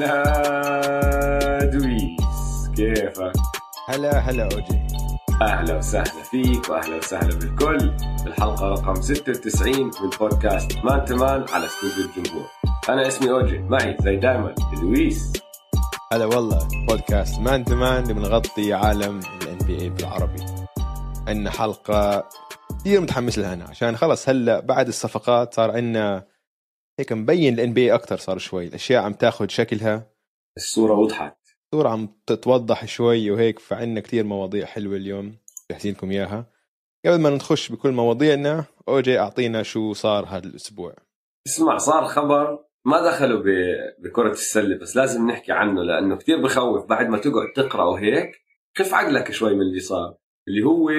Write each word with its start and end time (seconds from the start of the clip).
هلا 0.00 1.64
دويس 1.64 2.68
كيفك؟ 2.76 3.32
هلا 3.88 4.18
هلا 4.18 4.42
أوجي. 4.42 4.86
أهلا 5.42 5.76
وسهلا 5.76 6.22
فيك 6.30 6.68
وأهلا 6.68 6.96
وسهلا 6.96 7.38
بالكل. 7.38 7.92
بالحلقة 8.24 8.68
رقم 8.68 8.94
96 8.94 9.84
من 9.84 10.10
بودكاست 10.20 10.76
Man 10.84 11.04
to 11.04 11.20
Man 11.20 11.44
على 11.52 11.66
استوديو 11.66 12.04
الجمهور. 12.04 12.46
أنا 12.88 13.08
اسمي 13.08 13.30
أوجي 13.30 13.58
معي 13.58 13.96
زي 14.00 14.16
دائما 14.16 14.54
دويس. 14.80 15.32
هلا 16.12 16.24
والله 16.24 16.68
بودكاست 16.88 17.40
Man 17.40 17.64
to 17.64 17.79
Man 17.79 18.02
اللي 18.02 18.14
بنغطي 18.14 18.72
عالم 18.74 19.20
ال 19.42 19.58
NBA 19.58 19.88
بالعربي. 19.88 20.44
عندنا 21.28 21.50
حلقة 21.50 22.28
كثير 22.80 23.00
متحمس 23.00 23.38
لها 23.38 23.54
أنا 23.54 23.64
عشان 23.64 23.96
خلص 23.96 24.28
هلأ 24.28 24.60
بعد 24.60 24.88
الصفقات 24.88 25.54
صار 25.54 25.70
عندنا 25.70 26.29
هيك 26.98 27.12
مبين 27.12 27.54
ال 27.54 27.72
NBA 27.72 27.94
أكثر 27.94 28.16
صار 28.16 28.38
شوي 28.38 28.66
الأشياء 28.66 29.02
عم 29.02 29.12
تاخذ 29.12 29.48
شكلها. 29.48 30.10
الصورة 30.56 30.94
وضحت. 30.94 31.36
الصورة 31.72 31.88
عم 31.88 32.08
تتوضح 32.26 32.84
شوي 32.84 33.30
وهيك 33.30 33.58
فعندنا 33.58 34.00
كثير 34.00 34.24
مواضيع 34.24 34.66
حلوة 34.66 34.96
اليوم 34.96 35.36
جاهزين 35.70 35.94
لكم 35.94 36.10
إياها. 36.10 36.46
قبل 37.06 37.20
ما 37.20 37.30
نخش 37.30 37.72
بكل 37.72 37.90
مواضيعنا 37.90 38.64
اوجي 38.88 39.18
أعطينا 39.18 39.62
شو 39.62 39.92
صار 39.92 40.24
هذا 40.24 40.46
الأسبوع 40.46 40.94
اسمع 41.46 41.78
صار 41.78 42.04
خبر 42.04 42.64
ما 42.84 43.10
دخله 43.10 43.42
بكرة 43.98 44.30
السلة 44.30 44.78
بس 44.78 44.96
لازم 44.96 45.26
نحكي 45.26 45.52
عنه 45.52 45.82
لأنه 45.82 46.16
كتير 46.16 46.42
بخوف 46.42 46.86
بعد 46.86 47.08
ما 47.08 47.18
تقعد 47.18 47.52
تقرأ 47.56 47.84
وهيك. 47.84 48.30
خف 48.78 48.94
عقلك 48.94 49.30
شوي 49.32 49.54
من 49.54 49.60
اللي 49.60 49.80
صار 49.80 50.14
اللي 50.48 50.62
هو 50.62 50.90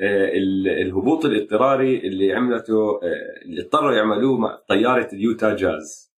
الهبوط 0.00 1.24
الاضطراري 1.24 1.98
اللي 1.98 2.32
عملته 2.32 3.00
آه، 3.02 3.42
اللي 3.44 3.62
اضطروا 3.62 3.92
يعملوه 3.92 4.38
مع 4.38 4.62
طيارة 4.68 5.08
اليوتا 5.12 5.54
جاز. 5.54 6.12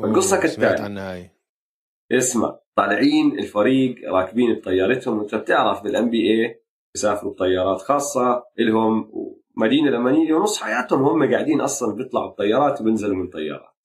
سمعت 0.00 0.42
كالتالي. 0.42 0.84
عنها 0.84 1.14
هاي 1.14 1.30
اسمع 2.12 2.58
طالعين 2.76 3.38
الفريق 3.38 4.08
راكبين 4.08 4.54
بطيارتهم 4.54 5.18
وانت 5.18 5.34
بتعرف 5.34 5.82
بالان 5.82 6.10
بي 6.10 6.30
اي 6.30 6.62
بيسافروا 6.94 7.32
بطيارات 7.32 7.80
خاصة 7.80 8.44
إلهم 8.58 9.12
مدينة 9.56 9.90
لمدينة 9.90 10.36
ونص 10.36 10.62
حياتهم 10.62 11.02
هم 11.02 11.32
قاعدين 11.32 11.60
أصلا 11.60 11.94
بيطلعوا 11.94 12.30
بطيارات 12.30 12.80
وبينزلوا 12.80 13.16
من 13.16 13.28
طيارات. 13.28 13.76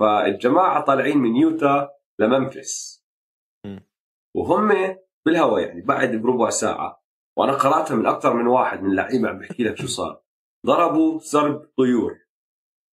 فالجماعة 0.00 0.84
طالعين 0.84 1.18
من 1.18 1.36
يوتا 1.36 1.90
لمنفس. 2.18 3.04
م. 3.66 3.78
وهم 4.36 4.96
بالهواء 5.26 5.62
يعني 5.62 5.80
بعد 5.80 6.16
بربع 6.16 6.50
ساعة. 6.50 6.99
وأنا 7.40 7.52
قرأتها 7.52 7.94
من 7.94 8.06
أكثر 8.06 8.34
من 8.34 8.46
واحد 8.46 8.82
من 8.82 8.90
اللعيبة 8.90 9.28
عم 9.28 9.38
بحكي 9.38 9.64
لك 9.64 9.76
شو 9.76 9.86
صار. 9.86 10.20
ضربوا 10.66 11.18
سرب 11.18 11.62
طيور. 11.78 12.18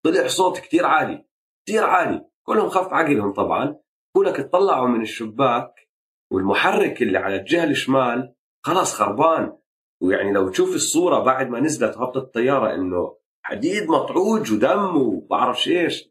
طلع 0.05 0.27
صوت 0.27 0.57
كتير 0.57 0.85
عالي 0.85 1.25
كتير 1.65 1.83
عالي. 1.83 2.25
كلهم 2.43 2.69
خف 2.69 2.93
عقلهم 2.93 3.33
طبعا. 3.33 3.77
بقولك 4.15 4.39
اطلعوا 4.39 4.87
من 4.87 5.01
الشباك 5.01 5.89
والمحرك 6.31 7.01
اللي 7.01 7.17
على 7.17 7.35
الجهة 7.35 7.63
الشمال 7.63 8.33
خلاص 8.65 8.93
خربان. 8.93 9.57
ويعني 10.01 10.33
لو 10.33 10.49
تشوف 10.49 10.75
الصورة 10.75 11.19
بعد 11.19 11.49
ما 11.49 11.59
نزلت 11.59 11.97
وهبطت 11.97 12.17
الطيارة 12.17 12.75
إنه 12.75 13.17
حديد 13.45 13.89
مطعوج 13.89 14.53
ودم 14.53 14.97
وبعرفش 14.97 15.67
إيش. 15.67 16.09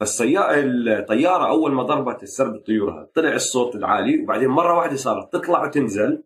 فالسيارة 0.00 0.54
الطيارة 0.98 1.48
أول 1.48 1.72
ما 1.72 1.82
ضربت 1.82 2.22
السرب 2.22 2.54
الطيور 2.54 2.90
هذا 2.90 3.10
طلع 3.14 3.32
الصوت 3.32 3.74
العالي. 3.74 4.22
وبعدين 4.22 4.48
مرة 4.48 4.76
واحدة 4.76 4.96
صارت 4.96 5.32
تطلع 5.32 5.64
وتنزل. 5.64 6.24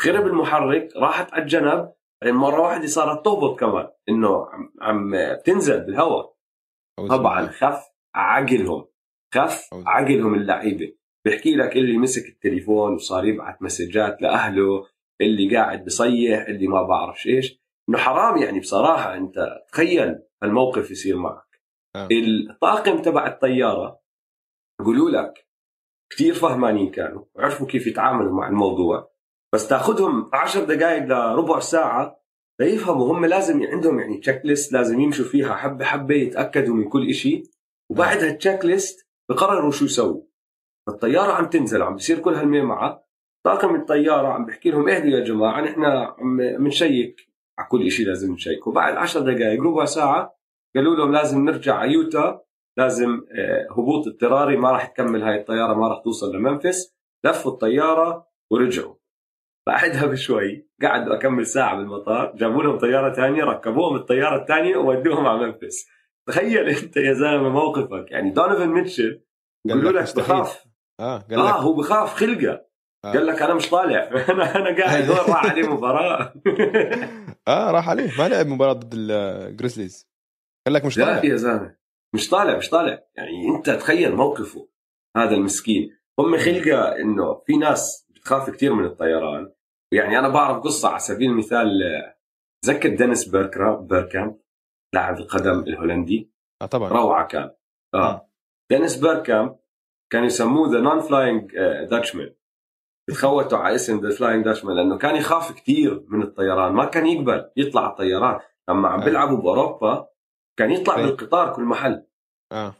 خرب 0.00 0.26
المحرك 0.26 0.96
راحت 0.96 1.32
على 1.32 1.42
الجنب 1.42 1.92
بعدين 2.22 2.36
مرة 2.36 2.60
واحدة 2.60 2.86
صارت 2.86 3.24
تهبط 3.24 3.60
كمان 3.60 3.88
إنه 4.08 4.46
عم, 4.80 5.12
بتنزل 5.34 5.80
بالهواء 5.80 6.34
طبعا. 7.08 7.46
خف 7.46 7.90
عقلهم 8.14 8.88
خف. 9.34 9.68
عقلهم 9.72 10.34
اللعيبة 10.34 10.94
بيحكي 11.24 11.56
لك 11.56 11.76
اللي 11.76 11.98
مسك 11.98 12.28
التليفون 12.28 12.94
وصار 12.94 13.24
يبعث 13.24 13.62
مسجات 13.62 14.22
لأهله 14.22 14.86
اللي 15.20 15.56
قاعد 15.56 15.84
بصيح 15.84 16.46
اللي 16.48 16.66
ما 16.66 16.82
بعرفش 16.82 17.26
إيش 17.26 17.60
إنه 17.88 17.98
حرام 17.98 18.42
يعني 18.42 18.60
بصراحة 18.60 19.14
أنت 19.14 19.64
تخيل 19.72 20.18
الموقف 20.42 20.90
يصير 20.90 21.16
معك 21.16 21.62
آه. 21.96 22.08
الطاقم 22.12 23.02
تبع 23.02 23.26
الطيارة 23.26 24.00
يقولوا 24.80 25.10
لك 25.10 25.48
كثير 26.12 26.34
فهمانين 26.34 26.90
كانوا 26.90 27.24
وعرفوا 27.34 27.66
كيف 27.66 27.86
يتعاملوا 27.86 28.32
مع 28.32 28.48
الموضوع 28.48 29.10
بس 29.54 29.68
تاخذهم 29.68 30.30
عشر 30.32 30.64
دقائق 30.64 31.04
لربع 31.04 31.60
ساعة 31.60 32.20
ليفهموا 32.60 33.12
هم 33.12 33.26
لازم 33.26 33.62
عندهم 33.62 34.00
يعني 34.00 34.18
تشيك 34.18 34.40
ليست 34.44 34.72
لازم 34.72 35.00
يمشوا 35.00 35.24
فيها 35.24 35.54
حبة 35.54 35.84
حبة 35.84 36.14
يتأكدوا 36.14 36.74
من 36.74 36.88
كل 36.88 37.14
شيء 37.14 37.42
وبعد 37.90 38.18
هالتشيك 38.18 38.64
ليست 38.64 39.08
بقرروا 39.30 39.70
شو 39.70 39.84
يسووا. 39.84 40.22
فالطياره 40.86 41.32
عم 41.32 41.46
تنزل 41.46 41.82
عم 41.82 41.96
بصير 41.96 42.18
كل 42.18 42.34
هالميمعه 42.34 43.04
طاقم 43.44 43.74
الطيارة 43.74 44.28
عم 44.28 44.46
بحكي 44.46 44.70
لهم 44.70 44.88
اهدوا 44.88 45.10
يا 45.10 45.24
جماعة 45.24 45.60
نحن 45.60 45.84
عم 45.84 46.36
بنشيك 46.36 47.28
على 47.58 47.68
كل 47.68 47.90
شيء 47.90 48.06
لازم 48.06 48.32
نشيك 48.32 48.66
وبعد 48.66 48.96
عشر 48.96 49.20
دقائق 49.20 49.62
ربع 49.62 49.84
ساعة 49.84 50.38
قالوا 50.76 50.96
لهم 50.96 51.12
لازم 51.12 51.44
نرجع 51.44 51.74
على 51.74 51.92
يوتا. 51.92 52.40
لازم 52.76 53.20
آه، 53.32 53.66
هبوط 53.70 54.06
اضطراري 54.06 54.56
ما 54.56 54.70
راح 54.70 54.86
تكمل 54.86 55.22
هاي 55.22 55.40
الطيارة 55.40 55.74
ما 55.74 55.88
راح 55.88 56.02
توصل 56.04 56.36
لممفيس. 56.36 56.94
لفوا 57.24 57.52
الطيارة 57.52 58.26
ورجعوا. 58.50 58.97
بعدها 59.68 60.06
بشوي 60.06 60.68
قعدوا 60.82 61.14
أكم 61.16 61.46
ساعة 61.46 61.76
بالمطار 61.76 62.32
جابوا 62.36 62.62
لهم 62.62 62.78
طيارة 62.78 63.12
ثانية 63.14 63.44
ركبوهم 63.44 63.96
الطيارة 63.96 64.42
الثانية 64.42 64.76
وودوهم 64.76 65.26
على 65.26 65.46
ممفيس. 65.46 65.86
تخيل 66.28 66.68
أنت 66.78 66.96
يا 66.96 67.12
زلمة 67.12 67.48
موقفك. 67.48 68.10
يعني 68.10 68.30
دونوفان 68.30 68.66
ميتشل 68.68 69.22
قال 69.68 69.94
لك. 69.94 70.16
بخاف. 70.16 70.64
آه 71.00 71.18
قال 71.18 71.38
آه 71.40 71.48
لك 71.48 71.54
هو 71.54 71.74
بخاف 71.74 72.14
خلقه. 72.14 72.64
آه. 73.04 73.12
قال 73.12 73.26
لك 73.26 73.42
أنا 73.42 73.54
مش 73.54 73.70
طالع. 73.70 74.08
أنا 74.32 74.56
أنا 74.56 74.84
قاعد 74.84 75.10
هون 75.10 75.16
راح 75.18 75.46
عليه 75.46 75.68
مباراة. 75.68 76.32
آه 77.48 77.70
راح 77.70 77.88
عليه. 77.88 78.10
ما 78.18 78.28
لعب 78.28 78.46
مباراة 78.46 78.72
ضد 78.72 78.94
الجريزليز 78.94 80.08
قال 80.66 80.74
لك 80.74 80.84
مش 80.84 80.98
لا 80.98 81.04
طالع. 81.04 81.24
يا 81.24 81.36
زلمة. 81.36 81.76
مش 82.14 82.28
طالع 82.28 82.56
مش 82.56 82.70
طالع. 82.70 83.02
يعني 83.16 83.56
أنت 83.56 83.70
تخيل 83.70 84.14
موقفه 84.16 84.68
هذا 85.16 85.34
المسكين. 85.34 85.90
هم 86.18 86.38
خلقه 86.38 86.96
إنه 87.00 87.42
في 87.46 87.56
ناس 87.56 88.06
بتخاف 88.10 88.50
كثير 88.50 88.74
من 88.74 88.84
الطيران. 88.84 89.52
يعني 89.92 90.18
أنا 90.18 90.28
بعرف 90.28 90.62
قصة 90.62 90.88
على 90.88 90.98
سبيل 90.98 91.30
المثال 91.30 91.82
آه، 91.82 92.18
تذكر 92.64 92.96
دينيس 92.96 93.28
بيركرا 93.28 93.76
بيركامب 93.76 94.40
لاعب 94.94 95.18
القدم 95.18 95.60
الهولندي؟ 95.60 96.32
آه 96.62 96.66
طبعا. 96.66 96.88
روعة 96.88 97.26
كان. 97.26 97.50
آه. 97.94 98.30
دينيس 98.70 98.96
بيركامب 98.96 99.58
كانوا 100.12 100.26
يسموه 100.26 100.72
the 100.72 100.80
non-flying 100.80 101.52
Dutchman 101.90 102.34
تخوتوا 103.10 103.58
على 103.58 103.74
اسم 103.74 104.00
the 104.00 104.16
Flying 104.16 104.44
Dutchman 104.44 104.76
لأنه 104.76 104.98
كان 104.98 105.16
يخاف 105.16 105.52
كثير 105.52 106.04
من 106.08 106.22
الطيران 106.22 106.72
ما 106.72 106.84
كان 106.84 107.06
يقبل 107.06 107.50
يطلع 107.56 107.82
على 107.82 107.90
الطيران. 107.90 108.40
لما 108.68 108.88
عم 108.88 109.00
آه. 109.00 109.04
بيلعبوا 109.04 109.36
بأوروبا 109.36 110.08
كان 110.58 110.70
يطلع 110.70 110.94
طيب. 110.94 111.06
بالقطار 111.06 111.54
كل 111.54 111.62
محل. 111.62 112.06
آه. 112.52 112.74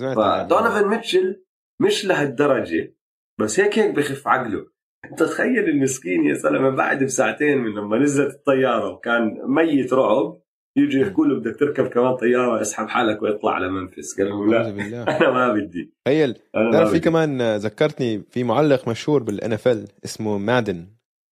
فدونوفان 0.00 0.88
ميتشل 0.88 1.44
مش 1.80 2.04
لهالدرجة 2.04 2.94
بس 3.40 3.60
هيك 3.60 3.78
هيك 3.78 3.94
بخف 3.94 4.28
عقله. 4.28 4.71
انت 5.10 5.22
تخيل 5.22 5.68
المسكين 5.68 6.24
يا 6.24 6.34
زلمه 6.34 6.70
بعد 6.70 7.04
بساعتين 7.04 7.58
من 7.58 7.70
لما 7.74 7.98
نزلت 7.98 8.34
الطيارة 8.34 8.90
وكان 8.92 9.38
ميت 9.46 9.92
رعب 9.92 10.42
يجي 10.76 11.00
يحكوا 11.00 11.26
له 11.26 11.40
بدك 11.40 11.56
تركب 11.60 11.86
كمان 11.88 12.16
طيارة 12.16 12.60
اسحب 12.60 12.88
حالك 12.88 13.22
واطلع 13.22 13.52
على 13.54 13.68
ممفيس 13.70 14.20
قال 14.20 14.28
لهم 14.28 14.50
لا 14.50 14.70
بالله 14.70 15.02
أنا 15.02 15.30
ما 15.30 15.52
بدي 15.52 15.92
تخيل 16.04 16.34
تعرف 16.52 16.90
في 16.90 17.00
كمان 17.00 17.56
ذكرتني 17.56 18.22
في 18.30 18.44
معلق 18.44 18.88
مشهور 18.88 19.22
بال 19.22 19.52
NFL 19.52 19.88
اسمه 20.04 20.38
مادن 20.38 20.86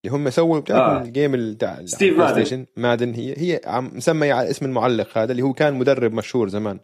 اللي 0.05 0.17
هم 0.17 0.31
سووا 0.31 0.61
بتعرف 0.61 1.03
آه. 1.03 1.07
ال 1.07 1.12
game 1.12 1.35
اللي 1.35 1.55
تاع 1.55 1.85
ستيف 1.85 2.19
مادن. 2.19 2.67
مادن 2.77 3.15
هي 3.15 3.35
هي 3.39 3.61
عم 3.67 3.91
مسميه 3.95 4.33
على 4.35 4.51
اسم 4.51 4.67
المعلق 4.67 5.19
هذا 5.19 5.33
اللي 5.33 5.43
هو 5.43 5.53
كان 5.53 5.75
مدرب 5.75 6.13
مشهور 6.13 6.49
زمان 6.49 6.81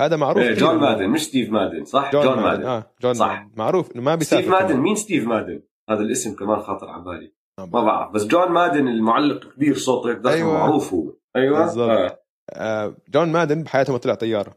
هذا 0.00 0.16
معروف 0.16 0.42
إيه، 0.42 0.54
جون 0.54 0.76
مادن 0.76 1.08
مش 1.08 1.20
ستيف 1.20 1.50
مادن 1.50 1.84
صح 1.84 2.12
جون, 2.12 2.22
جون, 2.24 2.36
مادن. 2.36 2.42
مادن, 2.46 2.64
آه 2.66 2.92
جون 3.02 3.14
صح. 3.14 3.26
مادن 3.28 3.50
معروف 3.56 3.92
إنه 3.92 4.02
ما 4.02 4.14
بيسافر 4.14 4.42
ستيف 4.42 4.52
مادن. 4.54 4.76
مين 4.76 4.94
ستيف 4.94 5.26
مادن 5.26 5.60
هذا 5.90 6.00
الاسم 6.00 6.36
كمان 6.36 6.60
خاطر 6.60 6.88
على 6.88 7.04
بالي. 7.04 7.32
آه، 7.58 7.64
ما 7.66 7.82
بعرف. 7.84 8.12
بس 8.12 8.26
جون 8.26 8.48
مادن 8.52 8.88
المعلق 8.88 9.52
كبير 9.54 9.74
صوته 9.76 10.10
هيك 10.10 10.26
أيوة. 10.26 10.52
معروف 10.52 10.94
هو. 10.94 11.14
أيوه. 11.36 11.58
بالضبط. 11.64 11.90
آه. 11.90 12.18
آه 12.52 12.96
جون 13.08 13.32
مادن 13.32 13.62
بحياته 13.62 13.92
ما 13.92 13.98
طلع 13.98 14.14
طيارة. 14.14 14.56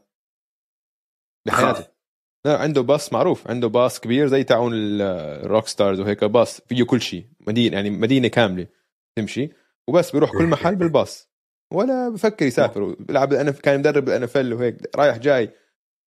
بحياته. 1.46 1.86
لا 2.46 2.58
عنده 2.58 2.80
باص 2.80 3.12
معروف. 3.12 3.48
عنده 3.50 3.68
باص 3.68 4.00
كبير 4.00 4.26
زي 4.26 4.44
تاعون 4.44 4.72
ال 4.74 4.92
rock 4.92 5.66
stars 5.66 6.00
وهيك 6.00 6.24
باص. 6.24 6.60
فيه 6.60 6.84
كل 6.84 7.00
شيء. 7.00 7.26
مدينة 7.46 7.74
يعني 7.76 7.90
مدينة 7.90 8.28
كاملة. 8.28 8.66
تمشي. 9.18 9.52
وبس 9.88 10.10
بيروح 10.10 10.32
كل 10.32 10.46
محل 10.46 10.76
بالباص. 10.80 11.30
ولا 11.72 12.08
بفكر 12.08 12.46
يسافر. 12.46 12.94
بيلعب 13.00 13.32
ال 13.32 13.39
NFL 13.39 13.60
كان 13.60 13.78
مدرب 13.78 14.04
بال 14.04 14.22
NFL 14.22 14.54
وهيك. 14.54 14.96
رايح 14.96 15.16
جاي. 15.16 15.50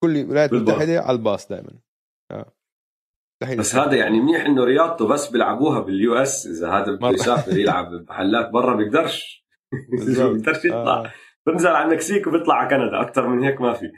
كل 0.03 0.17
الولايات. 0.17 0.53
المتحدة 0.53 0.99
على 1.01 1.17
الباص 1.17 1.47
دائما 1.47 1.69
بس. 3.41 3.75
هذا 3.75 3.95
يعني 3.95 4.21
منيح 4.21 4.45
إنه 4.45 4.63
رياضته 4.63 5.07
بس 5.07 5.31
بيلعبوها 5.31 5.79
بال 5.79 6.15
US 6.15 6.47
إذا 6.47 6.69
هذا 6.69 6.91
بده. 6.95 7.09
يسافر 7.09 7.57
يلعب 7.57 7.91
بمحلات 7.91 8.49
برا 8.49 8.75
بيقدرش. 8.75 9.45
بيقدرش 10.33 10.65
يطلع 10.65 10.99
آه. 11.05 11.11
بنزل 11.47 11.69
على 11.69 11.85
المكسيك 11.85 12.27
وبيطلع 12.27 12.55
على 12.55 12.69
كندا 12.69 13.01
أكثر 13.01 13.27
من 13.27 13.43
هيك 13.43 13.61
ما 13.61 13.73
في 13.73 13.91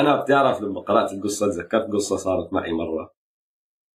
أنا 0.00 0.20
بتعرف 0.22 0.62
لما 0.62 0.80
قرأت 0.80 1.12
القصة 1.12 1.46
تذكرت 1.46 1.90
قصة 1.92 2.16
صارت 2.16 2.52
معي 2.52 2.72
مرة 2.72 3.14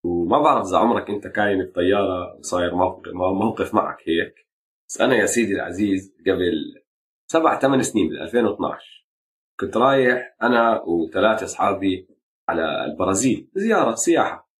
وما 0.05 0.39
بعرف 0.39 0.67
إذا 0.67 0.77
عمرك 0.77 1.09
أنت 1.09 1.27
كاين 1.27 1.65
بطياره 1.65 2.35
وصاير 2.39 2.75
موقف 2.75 3.11
موقف 3.13 3.73
معك 3.73 3.97
هيك 4.07 4.47
بس 4.89 5.01
أنا 5.01 5.15
يا 5.15 5.25
سيدي 5.25 5.53
العزيز 5.53 6.15
قبل 6.27 6.81
سبع 7.31 7.59
ثمان 7.59 7.83
سنين 7.83 8.09
بال 8.09 8.21
2012 8.21 9.07
كنت 9.59 9.77
رايح 9.77 10.35
أنا 10.41 10.81
وثلاثة 10.81 11.45
أصحابي 11.45 12.07
على 12.51 12.85
البرازيل. 12.85 13.49
زيارة 13.55 13.95
سياحة. 13.95 14.51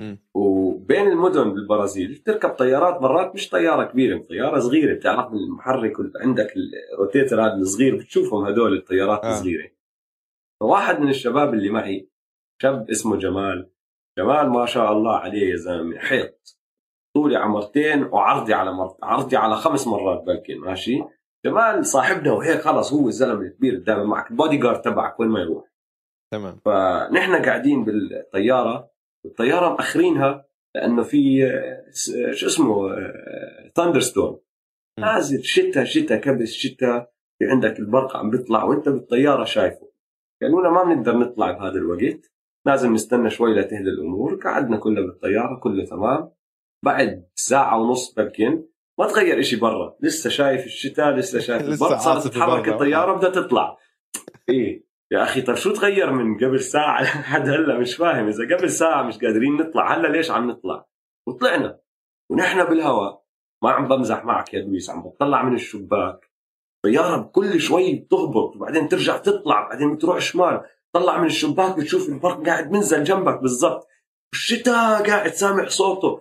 مم. 0.00 0.18
وبين 0.34 1.06
المدن 1.08 1.54
بالبرازيل 1.54 2.16
تركب 2.16 2.48
طيارات 2.48 3.02
مرات 3.02 3.34
مش 3.34 3.48
طيارة 3.48 3.84
كبيرة 3.84 4.18
طيارة 4.18 4.60
صغيرة. 4.60 4.94
بتعرف 4.94 5.32
المحرك 5.32 5.92
عندك 6.20 6.54
الروتيتر 6.94 7.46
هذا 7.46 7.54
الصغير 7.54 7.96
بتشوفهم 7.96 8.44
هدول 8.44 8.76
الطيارات 8.76 9.24
آه. 9.24 9.28
آه. 9.28 9.30
الصغيرة. 9.32 9.70
فواحد 10.60 11.00
من 11.00 11.08
الشباب 11.08 11.54
اللي 11.54 11.68
معي 11.68 12.08
شاب 12.62 12.90
اسمه 12.90 13.16
جمال. 13.16 13.70
جمال 14.18 14.50
ما 14.50 14.66
شاء 14.66 14.92
الله 14.92 15.16
عليه 15.16 15.50
يا 15.50 15.56
زلمة 15.56 15.98
حيط. 15.98 16.58
طولي 17.16 17.36
على 17.36 17.48
مرتين 17.48 18.02
وعرضي 18.04 18.54
على 18.54 18.72
مرت 18.72 18.96
عرضي 19.02 19.36
على 19.36 19.56
خمس 19.56 19.86
مرات 19.86 20.22
بلكن 20.26 20.58
ماشي؟ 20.58 21.02
جمال 21.46 21.86
صاحبنا 21.86 22.32
وهيك 22.32 22.60
خلص 22.60 22.92
هو 22.92 23.08
الزلمة 23.08 23.40
الكبير 23.40 23.78
دائما 23.78 24.04
معك 24.04 24.30
البودي 24.30 24.56
جارد 24.56 24.82
تبعك 24.82 25.20
وين 25.20 25.28
ما 25.28 25.40
يروح. 25.40 25.73
تمام. 26.38 26.60
فنحن 26.64 27.44
قاعدين 27.44 27.84
بالطيارة 27.84 28.90
الطياره 29.24 29.68
مأخرينها 29.72 30.44
لأنه 30.74 31.02
في 31.02 31.48
شو 32.32 32.46
اسمه 32.46 32.88
thunderstorm. 33.74 34.38
نازل 35.00 35.44
شتاء 35.44 35.84
شتاء 35.84 36.18
كبس 36.20 36.52
شتاء 36.52 37.10
في 37.38 37.44
عندك 37.50 37.78
البرق 37.78 38.16
عم 38.16 38.30
بيطلع 38.30 38.64
وأنت 38.64 38.88
بالطيارة 38.88 39.44
شايفه. 39.44 39.90
قالوا 40.42 40.60
لنا 40.60 40.70
ما 40.70 40.82
بنقدر 40.84 41.18
نطلع 41.18 41.50
بهذا 41.50 41.74
الوقت 41.74 42.30
لازم 42.66 42.92
نستنى 42.92 43.30
شوي 43.30 43.54
لتهدى 43.54 43.88
الأمور. 43.90 44.34
قعدنا 44.34 44.76
كلنا 44.76 45.00
بالطيارة 45.00 45.58
كله 45.62 45.84
تمام. 45.84 46.30
بعد 46.84 47.26
ساعة 47.34 47.80
ونص 47.80 48.14
بلكن 48.14 48.64
ما 48.98 49.06
تغير 49.06 49.40
إشي 49.40 49.56
برا. 49.56 49.96
لسه 50.00 50.30
شايف 50.30 50.64
الشتاء 50.66 51.10
لسه 51.14 51.38
شايف 51.38 51.62
البرق. 51.68 51.98
صارت 51.98 52.26
تتحرك. 52.26 52.68
الطيارة 52.68 53.16
بدها 53.16 53.30
تطلع. 53.30 53.76
إيه. 54.48 54.84
يا 55.12 55.22
أخي 55.22 55.42
طيب 55.42 55.56
شو 55.56 55.72
تغير 55.72 56.10
من 56.12 56.36
قبل 56.36 56.60
ساعة؟ 56.60 57.02
لحد 57.02 57.48
هلأ 57.48 57.78
مش 57.78 57.96
فاهم. 57.96 58.26
إذا 58.28 58.56
قبل 58.56 58.70
ساعة 58.70 59.02
مش 59.02 59.18
قادرين 59.18 59.56
نطلع 59.56 59.94
هلأ 59.96 60.08
ليش 60.08 60.30
عم 60.30 60.50
نطلع؟ 60.50 60.84
وطلعنا. 61.26 61.78
ونحن 62.30 62.64
بالهواء. 62.64 63.24
ما 63.62 63.70
عم 63.70 63.88
بمزح 63.88 64.24
معك 64.24 64.54
يا 64.54 64.60
دويس 64.60 64.90
عم 64.90 65.02
بطلع 65.02 65.42
من 65.42 65.54
الشباك. 65.54 66.30
طياره 66.84 67.16
بكل 67.16 67.60
شوي 67.60 67.94
بتهبط 67.94 68.56
وبعدين 68.56 68.88
ترجع 68.88 69.16
تطلع 69.16 69.68
بعدين 69.68 69.94
بتروح 69.94 70.18
شمال. 70.18 70.60
طلع 70.92 71.18
من 71.20 71.26
الشباك 71.26 71.76
بتشوف 71.78 72.08
البرق 72.08 72.46
قاعد 72.46 72.72
منزل 72.72 73.04
جنبك 73.04 73.40
بالضبط. 73.40 73.88
الشتاء 74.34 75.02
قاعد 75.06 75.30
سامع 75.30 75.66
صوته. 75.68 76.20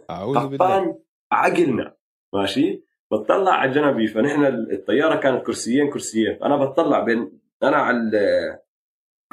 خفان 0.63 0.95
عقلنا. 1.31 1.95
ماشي؟ 2.33 2.83
بتطلع 3.11 3.51
على 3.51 3.71
جنبي 3.71 4.07
فنحن 4.07 4.45
الطيارة 4.45 5.15
كانت 5.15 5.45
كرسيين 5.45 5.89
كرسيين. 5.89 6.37
فأنا 6.41 6.65
بتطلع 6.65 6.99
بين 6.99 7.39
أنا 7.63 7.77
على 7.77 7.97
ال- 7.97 8.59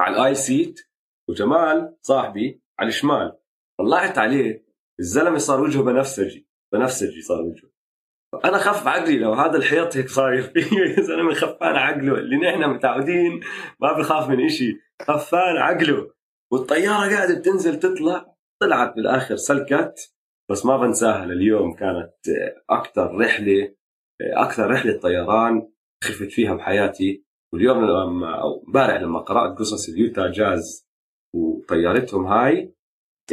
على 0.01 0.17
ال 0.17 0.35
aisle 0.35 0.61
seat 0.61 0.81
وجمال 1.29 1.97
صاحبي 2.03 2.63
على 2.79 2.89
الشمال. 2.89 3.39
طلعت 3.81 4.19
عليه 4.19 4.67
الزلمة 5.01 5.39
صار 5.39 5.61
وجهه 5.61 5.83
بنفسجي 5.83 6.49
بنفسجي 6.73 7.23
صار 7.23 7.43
وجهه. 7.43 7.71
أنا 8.45 8.59
خف 8.59 8.87
عقلي 8.87 9.19
لو 9.19 9.33
هذا 9.33 9.57
الحيط 9.57 9.97
هيك 9.97 10.09
صاير. 10.09 10.43
فيه 10.53 11.03
زلمه 11.03 11.35
خفان 11.35 11.77
عقله. 11.77 12.15
اللي 12.15 12.37
نحن 12.37 12.71
متعودين 12.71 13.41
ما 13.81 13.99
بخاف 13.99 14.29
من 14.29 14.45
إشي. 14.45 14.81
خفان 15.03 15.57
عقله. 15.57 16.11
والطيارة 16.53 17.15
قاعدة 17.15 17.39
بتنزل 17.39 17.79
تطلع. 17.79 18.37
طلعت 18.63 18.95
بالآخر 18.95 19.37
سلكت. 19.37 20.15
بس 20.51 20.67
ما 20.67 20.77
بنساها 20.77 21.27
لليوم. 21.27 21.75
كانت 21.75 22.15
أكثر 22.71 23.19
رحلة 23.19 23.75
أكثر 24.23 24.71
رحلة 24.71 24.99
طيران 24.99 25.73
خفت 26.05 26.33
فيها 26.33 26.55
بحياتي. 26.55 27.25
واليوم 27.53 27.85
لما 27.85 28.41
أو 28.43 28.65
امبارح 28.69 29.03
لما 29.03 29.19
قرأت 29.19 29.59
قصص 29.59 29.89
اليوتا 29.89 30.31
جاز 30.31 30.89
وطيارتهم 31.35 32.27
هاي 32.27 32.75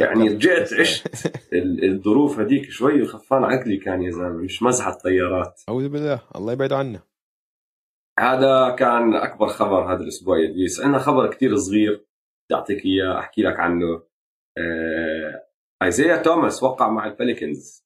يعني 0.00 0.28
رجعت 0.28 0.72
عشت 0.72 1.26
ال- 1.52 1.84
الظروف 1.92 2.38
هذيك 2.38 2.70
شوي 2.70 3.02
وخفان 3.02 3.44
عقلي 3.44 3.76
كان 3.76 4.02
يا 4.02 4.10
زلمة 4.10 4.28
مش 4.42 4.62
مزحة 4.62 4.98
طيارات 5.04 5.62
أعوذ 5.68 5.88
بالله 5.88 6.22
الله 6.36 6.52
يبعد 6.52 6.72
عنا 6.72 7.02
هذا 8.18 8.76
كان 8.78 9.14
أكبر 9.14 9.46
خبر 9.48 9.92
هذا 9.94 10.00
الأسبوع 10.02 10.38
يا 10.38 10.46
دويس 10.52 10.80
عندنا 10.80 10.98
خبر 10.98 11.30
كتير 11.30 11.56
صغير 11.56 11.92
بدي 11.94 12.54
اعطيك 12.58 12.84
إياه 12.84 13.18
أحكي 13.18 13.42
لك 13.42 13.60
عنه. 13.60 14.02
آه... 14.58 15.48
إيزيا 15.82 16.16
توماس 16.22 16.62
وقع 16.62 16.88
مع 16.88 17.06
البليكنز. 17.06 17.84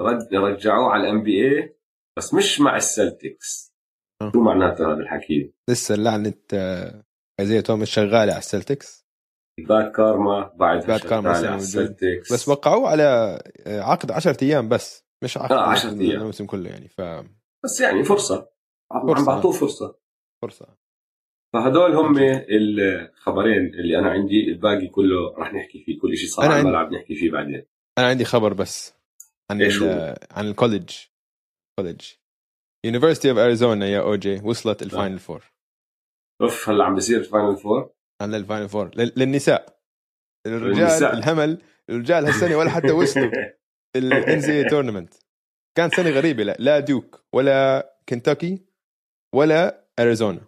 رد 0.00 0.34
رجعوه 0.34 0.90
على 0.90 1.02
ال 1.02 1.22
NBA 1.22 1.76
بس 2.18 2.34
مش 2.34 2.60
مع 2.60 2.76
السلتكس. 2.76 3.73
شو 4.22 4.40
معناته 4.40 4.86
هذا 4.92 5.00
الحكي؟ 5.00 5.52
لسه 5.70 5.94
لعنه 5.94 6.34
آه، 6.54 7.04
ايزيا 7.40 7.60
توماس 7.60 7.88
شغالة 7.88 8.18
على 8.32 8.38
السلتكس. 8.38 9.04
bad 9.68 9.92
karma 9.92 10.52
بعد 10.56 10.86
bad 10.86 11.00
karma 11.00 11.32
موجود. 11.40 11.54
السلتكس. 11.54 12.32
بس 12.32 12.48
وقعوه 12.48 12.88
على 12.88 13.38
آه، 13.66 13.80
عقد 13.80 14.10
10 14.10 14.36
أيام 14.44 14.68
بس. 14.68 15.04
مش 15.24 15.36
عقد 15.38 15.52
آه، 15.52 15.60
10 15.66 15.88
أيام. 16.00 16.20
الموسم 16.20 16.46
كله 16.46 16.70
يعني 16.70 16.88
ففرصه 16.88 17.28
بس 17.64 17.80
يعني 17.80 18.04
فرصة. 18.04 18.48
عم 18.92 19.06
فرصة. 19.14 19.26
بعطوه 19.26 19.52
فرصة. 19.52 19.96
فهدول 21.54 21.94
هم 21.96 22.18
الخبرين 22.50 23.74
اللي 23.74 23.98
أنا 23.98 24.10
عندي 24.10 24.44
الباقي 24.48 24.86
كله 24.88 25.34
راح 25.38 25.52
نحكي 25.54 25.84
فيه 25.84 26.00
كل 26.00 26.16
شيء 26.16 26.28
صار 26.28 26.44
على 26.44 26.54
عندي- 26.54 26.68
الملعب 26.68 26.92
نحكي 26.92 27.14
فيه 27.14 27.30
بعدين. 27.30 27.66
أنا 27.98 28.06
عندي 28.06 28.24
خبر 28.24 28.52
بس 28.52 28.94
عن 29.50 29.62
إيش؟ 29.62 29.82
عن 30.30 30.48
ال 30.48 30.53
college. 30.53 30.90
college. 31.78 32.04
University 32.84 33.30
of 33.30 33.38
Arizona 33.38 33.86
يا 33.86 34.00
اوجي 34.00 34.40
وصلت 34.44 34.82
ال 34.82 34.88
Final 34.88 35.18
Four. 35.18 35.44
أوف 36.42 36.68
هلا 36.68 36.84
عم 36.84 36.94
بيصير 36.94 37.18
ال 37.18 37.24
Final 37.24 37.56
Four. 37.56 37.90
عن 38.22 38.34
ال 38.34 38.40
Final 38.40 38.68
Four. 38.68 38.90
لل- 38.96 39.12
للنساء. 39.16 39.80
الرجال 40.46 40.76
للنساء. 40.78 41.12
الهمل. 41.18 41.62
الرجال 41.90 42.26
هالسنة 42.26 42.56
ولا 42.56 42.70
حتى 42.70 42.92
وصلوا. 42.92 43.30
ال 43.96 44.40
NCAA 44.40 44.64
tournament 44.64 45.14
كانت 45.76 45.94
سنة 45.94 46.10
غريبة. 46.10 46.42
لا, 46.42 46.56
لا 46.58 46.80
دوك 46.80 47.24
ولا 47.34 47.90
كنتاكي 48.08 48.64
ولا 49.34 49.84
اريزونا 49.98 50.40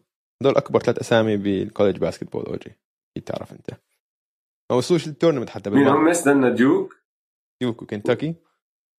دول 0.43 0.57
أكبر 0.57 0.81
ثلاث 0.81 0.99
أسامي 0.99 1.37
بال 1.37 1.99
college 1.99 2.33
basketball 2.33 2.45
اوجي 2.47 2.71
أكيد 3.17 3.25
تعرف 3.27 3.53
أنت. 3.53 3.71
ما 4.71 4.77
وصلوش 4.77 5.09
لل 5.09 5.16
tournament 5.16 5.51
حتى 5.51 5.71
مين 5.71 5.85
بالمرة. 5.85 5.99
هم؟ 5.99 6.09
استنى 6.09 6.55
ديوك 6.55 6.97
ديوك 7.63 7.83
وكنتاكي 7.83 8.35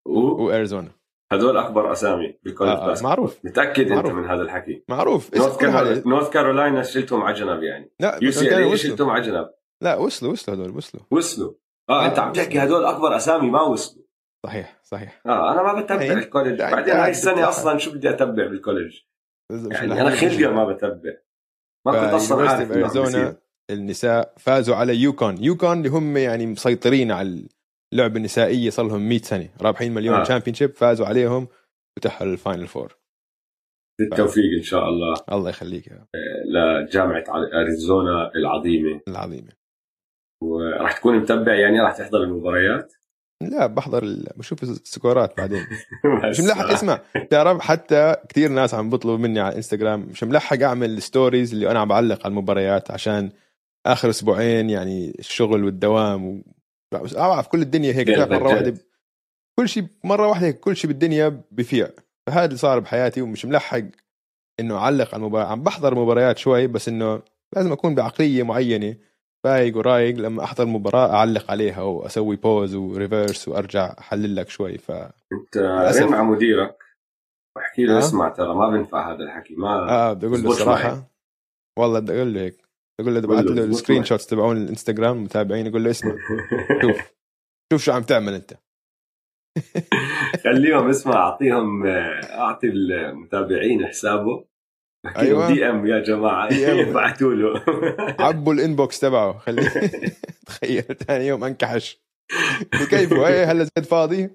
وهدول 0.07 0.41
واريزونا 0.41 0.93
اكبر 1.33 1.93
أسامي 1.93 2.39
بال 2.43 2.49
college 2.49 2.71
آه 2.71 2.83
آه 2.85 2.87
basket 2.87 3.05
معروف 3.05 3.39
متأكد 3.45 3.83
أنت 3.83 3.93
معروف. 3.93 4.13
من 4.13 4.25
هذا 4.25 4.43
الحكي 4.43 4.85
معروف 4.89 5.35
نورث. 5.37 5.57
كارولاينا 5.57 6.03
نورث 6.09 6.31
كارولاينا 6.31 6.83
شلتهم 6.83 7.23
على 7.23 7.35
جنب 7.35 7.63
يعني 7.63 7.91
لا 8.01 8.19
UCLA 8.23 8.63
وصلوا 8.63 8.77
شلتهم 8.77 9.11
على 9.11 9.23
جنب 9.23 9.51
لا 9.83 9.97
وصلوا 9.97 10.33
وصلوا 10.33 10.57
هذول 10.57 10.77
وصلوا 10.77 11.03
وصلوا 11.11 11.53
آه 11.91 12.07
أنت 12.07 12.19
عم 12.19 12.33
تحكي 12.33 12.59
هدول 12.59 12.85
اكبر 12.85 13.17
أسامي 13.17 13.51
ما 13.51 13.63
وصلوا 13.63 14.05
صحيح 14.47 14.81
صحيح 14.85 15.23
آه 15.27 15.53
أنا 15.53 15.63
ما 15.63 15.81
بتابع 15.81 16.03
هي. 16.03 16.13
ال 16.13 16.19
college 16.19 16.61
يعني 16.61 16.77
بعدين 16.77 16.95
هاي 16.95 17.11
السنة. 17.11 17.49
أصلا 17.49 17.79
شو 17.79 17.93
بدي 17.93 18.11
أتبع 18.11 18.47
بال 18.47 18.58
college 18.58 18.97
يعني 19.51 20.01
أنا 20.01 20.11
خلقه. 20.11 20.51
ما 20.51 20.65
بتبع 20.73 21.13
ما 21.87 21.93
كنت 21.93 22.15
أصلا 22.15 22.51
عارف. 22.51 22.71
أريزونا 22.73 23.37
النساء 23.71 24.35
فازوا 24.39 24.77
على 24.77 24.97
يوكون 24.97 25.45
يوكون 25.45 25.73
اللي 25.73 25.89
هم 25.89 26.17
يعني 26.17 26.47
مسيطرين 26.47 27.13
على 27.13 27.43
اللعبه 27.93 28.17
النسائيه 28.17 28.71
صار 28.71 28.87
لهم 28.87 29.09
100 29.09 29.19
سنة 29.19 29.49
رابحين 29.63 29.95
مليون 29.95 30.15
آه. 30.15 30.21
آه. 30.21 30.25
championship 30.25 30.75
فازوا 30.75 31.07
عليهم 31.07 31.49
وتأهلوا 31.97 32.33
لل 32.33 32.43
Final 32.43 32.67
Four 32.67 32.97
بالتوفيق 34.01 34.57
إن 34.59 34.63
شاء 34.63 34.89
الله. 34.89 35.15
الله 35.33 35.51
يخليك 35.51 35.87
يا 35.87 36.07
لجامعة 36.45 37.25
أريزونا 37.61 38.31
العظيمة. 38.35 39.01
العظيمة. 39.09 39.53
وراح 40.43 40.99
تكون 40.99 41.19
متبع 41.19 41.55
يعني 41.55 41.81
راح 41.81 41.97
تحضر 41.97 42.23
المباريات؟ 42.23 42.93
لا 43.43 43.67
بحضر 43.67 44.03
ال... 44.03 44.27
بشوف 44.37 44.63
السكورات 44.63 45.37
بعدين. 45.37 45.67
مش 46.31 46.41
ملحق 46.41 46.71
اسمع. 46.71 47.01
تعرف 47.31 47.61
حتى 47.61 48.17
كثير 48.29 48.51
ناس 48.51 48.75
عم 48.75 48.91
بيطلبوا 48.91 49.19
مني 49.19 49.41
على 49.41 49.51
الانستغرام 49.51 50.01
مش 50.01 50.25
ملحق 50.25 50.63
أعمل 50.63 50.91
ال 50.91 50.99
stories 50.99 51.53
اللي 51.55 51.71
أنا 51.71 51.81
عم 51.81 51.89
بعلق 51.89 52.21
على 52.25 52.31
المباريات 52.31 52.91
عشان 52.91 53.31
آخر 53.87 54.11
أسبوعين 54.11 54.71
يعني 54.71 55.17
الشغل 55.19 55.65
والدوام 55.65 56.45
بس 56.93 57.17
أعرف 57.17 57.49
كل 57.49 57.63
الدنيا 57.63 57.93
هيك 57.93 58.09
مرة 58.09 58.49
واحدة 58.49 58.71
جد. 58.71 58.79
كل 59.59 59.69
شيء 59.69 59.87
مرة 60.05 60.29
واحدة 60.29 60.51
كل 60.51 60.77
شيء 60.77 60.89
بالدنيا 60.89 61.43
بفيع 61.51 61.89
فهذا 62.27 62.45
اللي 62.45 62.57
صار 62.57 62.79
بحياتي 62.79 63.23
ومش 63.23 63.45
ملحق 63.45 63.83
إنه 64.61 64.77
أعلق 64.79 65.15
على 65.15 65.21
المباراه 65.21 65.47
عم 65.47 65.63
بحضر 65.63 65.95
مباريات 65.95 66.39
شوي 66.39 66.67
بس 66.67 66.89
إنه 66.89 67.23
لازم 67.57 67.73
أكون 67.73 67.95
بعقلية 67.95 68.43
معينة 68.43 68.97
فايق 69.45 69.77
ورايق 69.77 70.17
لما 70.17 70.45
أحضر 70.45 70.67
مباراة 70.67 71.15
أعلق 71.15 71.51
عليها 71.51 71.83
وأسوي 71.83 72.37
pause 72.37 72.75
و 72.75 72.84
reverse 72.84 73.49
وأرجع 73.49 73.95
أحلل 73.99 74.37
لك 74.37 74.49
شوي 74.49 74.79
ف 74.79 74.91
أنت. 74.91 75.57
رن 75.57 76.09
مع 76.11 76.23
مديرك 76.23 76.79
واحكي 77.57 77.85
له 77.85 77.97
آه. 77.97 77.99
اسمع 77.99 78.29
ترى 78.29 78.55
ما 78.55 78.69
بنفع 78.71 79.13
هذا 79.13 79.25
الحكي 79.25 79.55
ما 79.55 79.91
آه 79.91 80.13
بدي 80.13 80.27
أقول 80.27 80.43
له. 80.43 80.51
الصراحة 80.51 81.11
والله 81.79 81.99
بدي 82.01 82.13
أقول 82.17 82.35
له 82.35 82.41
هيك 82.41 82.66
يقول 83.01 83.15
له 83.15 83.21
بعث 83.21 83.45
له 83.45 83.65
ال 83.65 84.05
screenshots 84.05 84.27
تبعون 84.27 84.57
الإنستغرام 84.57 85.23
متابعين 85.23 85.67
يقول 85.67 85.85
له 85.85 85.91
اسمع 85.91 86.17
شوف. 86.83 86.97
شوف 87.73 87.83
شو 87.83 87.93
عم 87.93 88.03
تعمل 88.03 88.35
أنت. 88.35 88.55
خليهم 90.45 90.89
اسمع 90.89 91.15
أعطيهم 91.15 91.87
أعطي 91.87 92.67
المتابعين 92.67 93.87
حسابه. 93.87 94.45
أيوه. 95.17 95.53
DM 95.53 95.87
يا 95.87 95.99
جماعة. 95.99 96.49
ابعثوا 96.53 97.35
له. 97.41 97.63
عبوا 98.21 98.55
ال 98.55 98.62
inbox 98.62 99.01
تبعه. 99.01 99.39
خليه 99.39 99.69
تخيل 100.47 100.83
ثاني 100.83 101.27
يوم 101.27 101.45
أنكحش. 101.45 102.01
بكيفه 102.73 103.29
إيه 103.29 103.51
هلا 103.51 103.65
زيد 103.65 103.87
فاضي؟ 103.87 104.31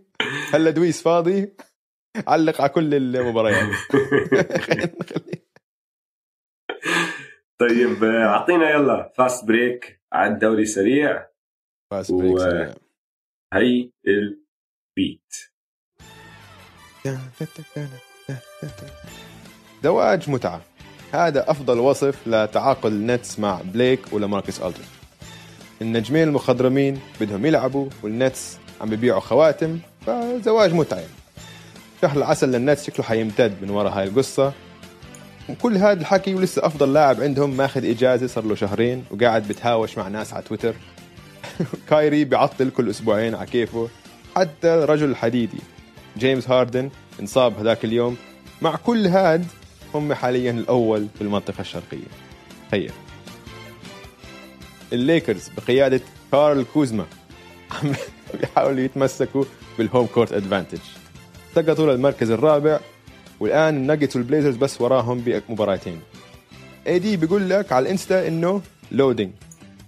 هلا 0.54 0.70
دويس 0.72 1.02
فاضي؟ 1.02 1.54
علق 2.28 2.62
على 2.62 2.70
كل 2.70 2.94
المباريات. 2.94 3.70
طيب 7.62 8.04
أعطينا 8.04 8.70
يلا 8.70 9.12
fast 9.18 9.46
break 9.46 10.02
على 10.14 10.34
الدوري 10.34 10.66
سريع. 10.66 11.28
fast 11.92 12.12
break 12.12 12.34
و... 12.34 12.38
سريع. 12.38 12.74
هي 13.54 13.90
البيت 14.08 15.36
زواج 19.84 20.30
متعة. 20.30 20.62
هذا 21.12 21.52
أفضل 21.52 21.80
وصف 21.80 22.28
لتعاقد 22.28 22.92
النتس 22.92 23.40
مع 23.40 23.62
بليك 23.62 24.14
ولماركوس 24.14 24.62
ألدريدج 24.62 24.86
النجمين 25.82 26.28
المخضرمين 26.28 27.00
بدهم 27.22 27.46
يلعبوا 27.46 27.90
والنتس 28.04 28.58
عم 28.82 28.90
ببيعوا 28.90 29.20
خواتم 29.20 29.80
فزواج 30.06 30.74
متعة. 30.74 30.98
يعني. 30.98 31.12
شهر 32.02 32.18
العسل 32.18 32.52
للنتس 32.52 32.88
شكله 32.88 33.06
حيمتد 33.06 33.64
من 33.64 33.70
وراء 33.70 33.92
هاي 33.92 34.08
القصة. 34.08 34.54
وكل 35.50 35.78
هذا 35.78 36.02
الحكي 36.02 36.36
ولسه 36.36 36.66
أفضل 36.66 36.94
لاعب 36.94 37.22
عندهم 37.22 37.58
ماخذ 37.58 37.90
إجازة 37.90 38.28
صار 38.28 38.46
له 38.46 38.56
شهرين 38.56 39.04
وقاعد 39.12 39.48
بتهاوش 39.48 39.98
مع 39.98 40.08
ناس 40.08 40.34
على 40.34 40.44
تويتر. 40.44 40.76
كايري 41.90 42.24
بيعطل 42.24 42.70
كل 42.70 42.90
أسبوعين 42.90 43.36
على 43.36 43.48
كيفه. 43.48 43.90
حتى 44.36 44.68
الرجل 44.68 45.10
الحديدي 45.10 45.58
جيمس 46.18 46.50
هاردن 46.50 46.90
انصاب 47.20 47.60
هذاك 47.60 47.86
اليوم. 47.86 48.18
مع 48.62 48.76
كل 48.76 49.08
هاد 49.08 49.46
هم 49.94 50.14
حاليا 50.14 50.52
الأول 50.52 51.08
في 51.16 51.22
المنطقة 51.22 51.62
الشرقية. 51.62 52.08
تخيل 52.68 52.92
الليكرز 54.94 55.50
بقيادة 55.58 56.02
كايل 56.32 56.66
كوزما 56.74 57.06
عم 57.72 57.94
بيحاولوا 58.40 58.80
يتمسكوا 58.80 59.44
بال 59.78 59.87
home 59.87 60.06
court 60.06 60.34
advantage 60.34 60.80
سقطوا 61.56 61.94
للمركز 61.94 62.32
الرابع. 62.32 62.80
والآن 63.42 63.78
الناجتس 63.78 64.16
والبليزرز 64.16 64.56
بس 64.56 64.82
وراهم 64.82 65.20
بمباراتين. 65.26 66.00
AD 66.88 67.18
بيقول 67.18 67.50
لك 67.50 67.72
على 67.72 67.84
الإنستا 67.84 68.28
إنه 68.28 68.62
loading 68.92 69.32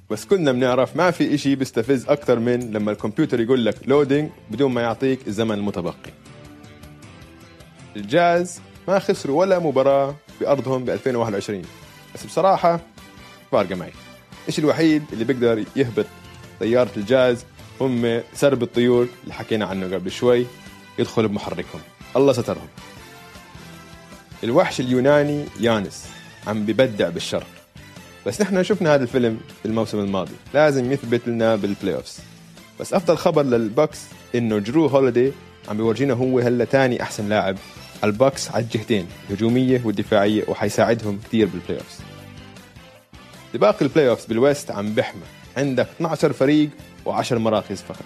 بس 0.10 0.26
كلنا 0.26 0.52
بنعرف 0.52 0.96
ما 0.96 1.12
في 1.12 1.36
إشي 1.36 1.56
بيستفز 1.56 2.10
أكثر 2.10 2.40
من 2.40 2.72
لما 2.72 2.92
الكمبيوتر 2.92 3.40
يقول 3.40 3.66
لك 3.66 3.76
loading 3.88 4.30
بدون 4.52 4.72
ما 4.72 4.82
يعطيك 4.82 5.28
الزمن 5.28 5.56
المتبقي. 5.56 6.12
الجاز 7.96 8.62
ما 8.88 9.00
خسروا 9.00 9.40
ولا 9.40 9.60
مباراة 9.60 10.16
بأرضهم 10.42 10.86
ب 10.86 10.90
2021 10.90 11.62
بس 12.16 12.26
بصراحة 12.26 12.80
فارقة 13.52 13.76
معي. 13.76 13.92
الشيء 14.48 14.64
الوحيد 14.64 15.04
اللي 15.14 15.26
بيقدر 15.26 15.64
يهبط 15.76 16.06
طيارة 16.60 16.92
الجاز؟ 16.98 17.46
هم 17.82 18.22
سرب 18.34 18.64
الطيور 18.64 19.08
اللي 19.24 19.34
حكينا 19.34 19.66
عنه 19.66 19.96
قبل 19.96 20.12
شوي. 20.12 20.46
يدخل 21.00 21.28
بمحركهم. 21.28 21.82
الله 22.16 22.34
سترهم. 22.34 22.68
الوحش 24.44 24.80
اليوناني 24.80 25.46
يانس 25.60 26.06
عم 26.48 26.66
ببدع 26.66 27.10
بالشرق 27.10 27.48
بس 28.26 28.42
نحن 28.42 28.64
شفنا 28.64 28.96
هذا 28.96 29.04
الفيلم 29.04 29.40
في 29.62 29.66
الموسم 29.68 30.00
الماضي 30.00 30.34
لازم 30.54 30.92
يثبت 30.92 31.28
لنا 31.28 31.56
بال 31.56 31.96
playoffs 31.96 32.20
بس 32.80 32.94
أفضل 32.94 33.18
خبر 33.18 33.44
للبوكس 33.44 34.00
إنه 34.36 34.60
جرو 34.60 34.88
هوليدي 34.88 35.32
عم 35.70 35.78
بيورجينا 35.78 36.14
هو 36.14 36.40
هلا 36.40 36.66
ثاني 36.66 37.02
أحسن 37.02 37.30
لاعب 37.30 37.58
على 38.04 38.12
البوكس 38.12 38.52
على 38.52 38.64
الجهتين 38.64 39.08
الهجوميه 39.30 39.82
والدفاعية 39.86 40.44
وحيساعدهم 40.48 41.20
كثير 41.26 41.48
بال 41.48 41.78
playoffs 41.78 42.00
سباق 43.54 43.78
ال 43.82 44.10
playoffs 44.10 44.26
بال 44.26 44.41
West 44.41 44.72
عم 44.72 44.94
بحمى 44.94 45.22
عندك 45.58 45.88
12 45.96 46.34
فريق 46.34 46.70
و10 47.06 47.32
مراكز 47.34 47.82
فقط. 47.82 48.06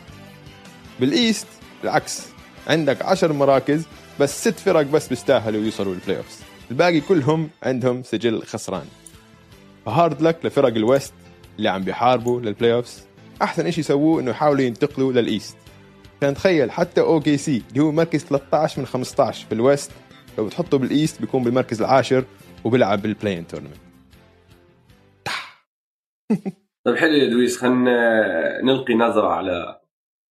بال 1.00 1.16
East 1.16 1.48
بالعكس 1.82 2.22
عندك 2.67 3.01
10 3.01 3.34
مراكز 3.34 3.84
بس 4.20 4.48
ست 4.48 4.60
فرق 4.60 4.82
بس 4.82 5.08
بيستاهلوا 5.08 5.62
يوصلوا 5.62 5.94
لل 5.94 6.18
playoffs 6.18 6.42
الباقي 6.72 7.02
كلهم 7.02 7.50
عندهم 7.64 8.04
سجل 8.04 8.44
خسران. 8.44 8.86
ف 9.86 9.93
hard 9.93 10.22
luck 10.22 10.46
لفرق 10.46 10.76
ال 10.75 10.83
West 10.83 11.13
اللي 11.58 11.70
عم 11.70 11.84
بيحاربوا 11.84 12.42
لل 12.42 12.74
playoffs 12.74 13.08
أحسن 13.42 13.72
شيء 13.72 13.80
يسووه 13.80 14.22
إنه 14.22 14.32
يحاولوا 14.32 14.62
ينتقلوا 14.62 15.14
لل 15.13 15.26
East. 15.26 15.58
كان 16.22 16.34
تخيل 16.34 16.72
حتى 16.72 17.02
OKC 17.01 17.63
اللي 17.70 17.84
هو 17.84 17.92
مركز 17.92 18.24
13 18.24 18.80
من 18.80 18.86
15 18.88 19.46
في 19.48 19.52
ال 19.56 19.63
West 19.63 19.92
لو 20.38 20.46
بتحطه 20.46 20.78
بال 20.77 20.92
East 20.92 21.22
بيكون 21.22 21.44
بالمركز 21.44 21.82
العاشر 21.82 22.26
وبيلعب 22.64 23.02
بال 23.01 23.12
play-in 23.12 23.48
tournament 23.48 23.77
طيب 26.86 26.96
حلو 26.96 27.14
يا 27.14 27.30
دويس. 27.30 27.58
خلينا 27.58 28.62
نلقي 28.62 28.94
نظرة 28.94 29.28
على 29.28 29.82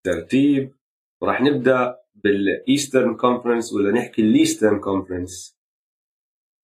ترتيب. 0.06 0.74
وراح 1.22 1.40
نبدأ 1.40 1.98
بال 2.24 2.45
Eastern 2.45 3.16
Conference 3.16 3.72
ولا 3.72 3.92
نحكي 3.92 4.22
ال 4.22 4.30
Eastern 4.30 4.80
Conference 4.80 5.56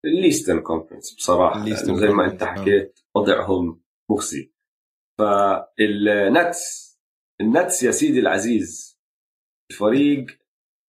ال 0.04 0.11
Eastern 0.11 0.60
Conference 0.60 1.14
بصراحة 1.14 1.64
زي 1.74 2.08
ما 2.08 2.26
أنت 2.26 2.44
حكيت 2.44 3.00
وضعهم 3.14 3.82
مخزي. 4.10 4.52
فالنتس 5.18 6.92
النتس 7.40 7.82
يا 7.82 7.90
سيدي 7.90 8.20
العزيز 8.20 8.98
الفريق 9.70 10.26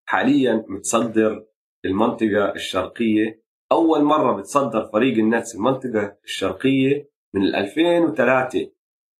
حاليا 0.10 0.66
متصدر 0.68 1.46
المنطقة 1.86 2.52
الشرقية 2.56 3.44
أول 3.72 4.04
مرة 4.04 4.38
بتصدر 4.38 4.86
فريق 4.86 5.18
النتس 5.18 5.56
المنطقة 5.56 6.18
الشرقية 6.24 7.10
من 7.36 7.56
2003 7.56 8.72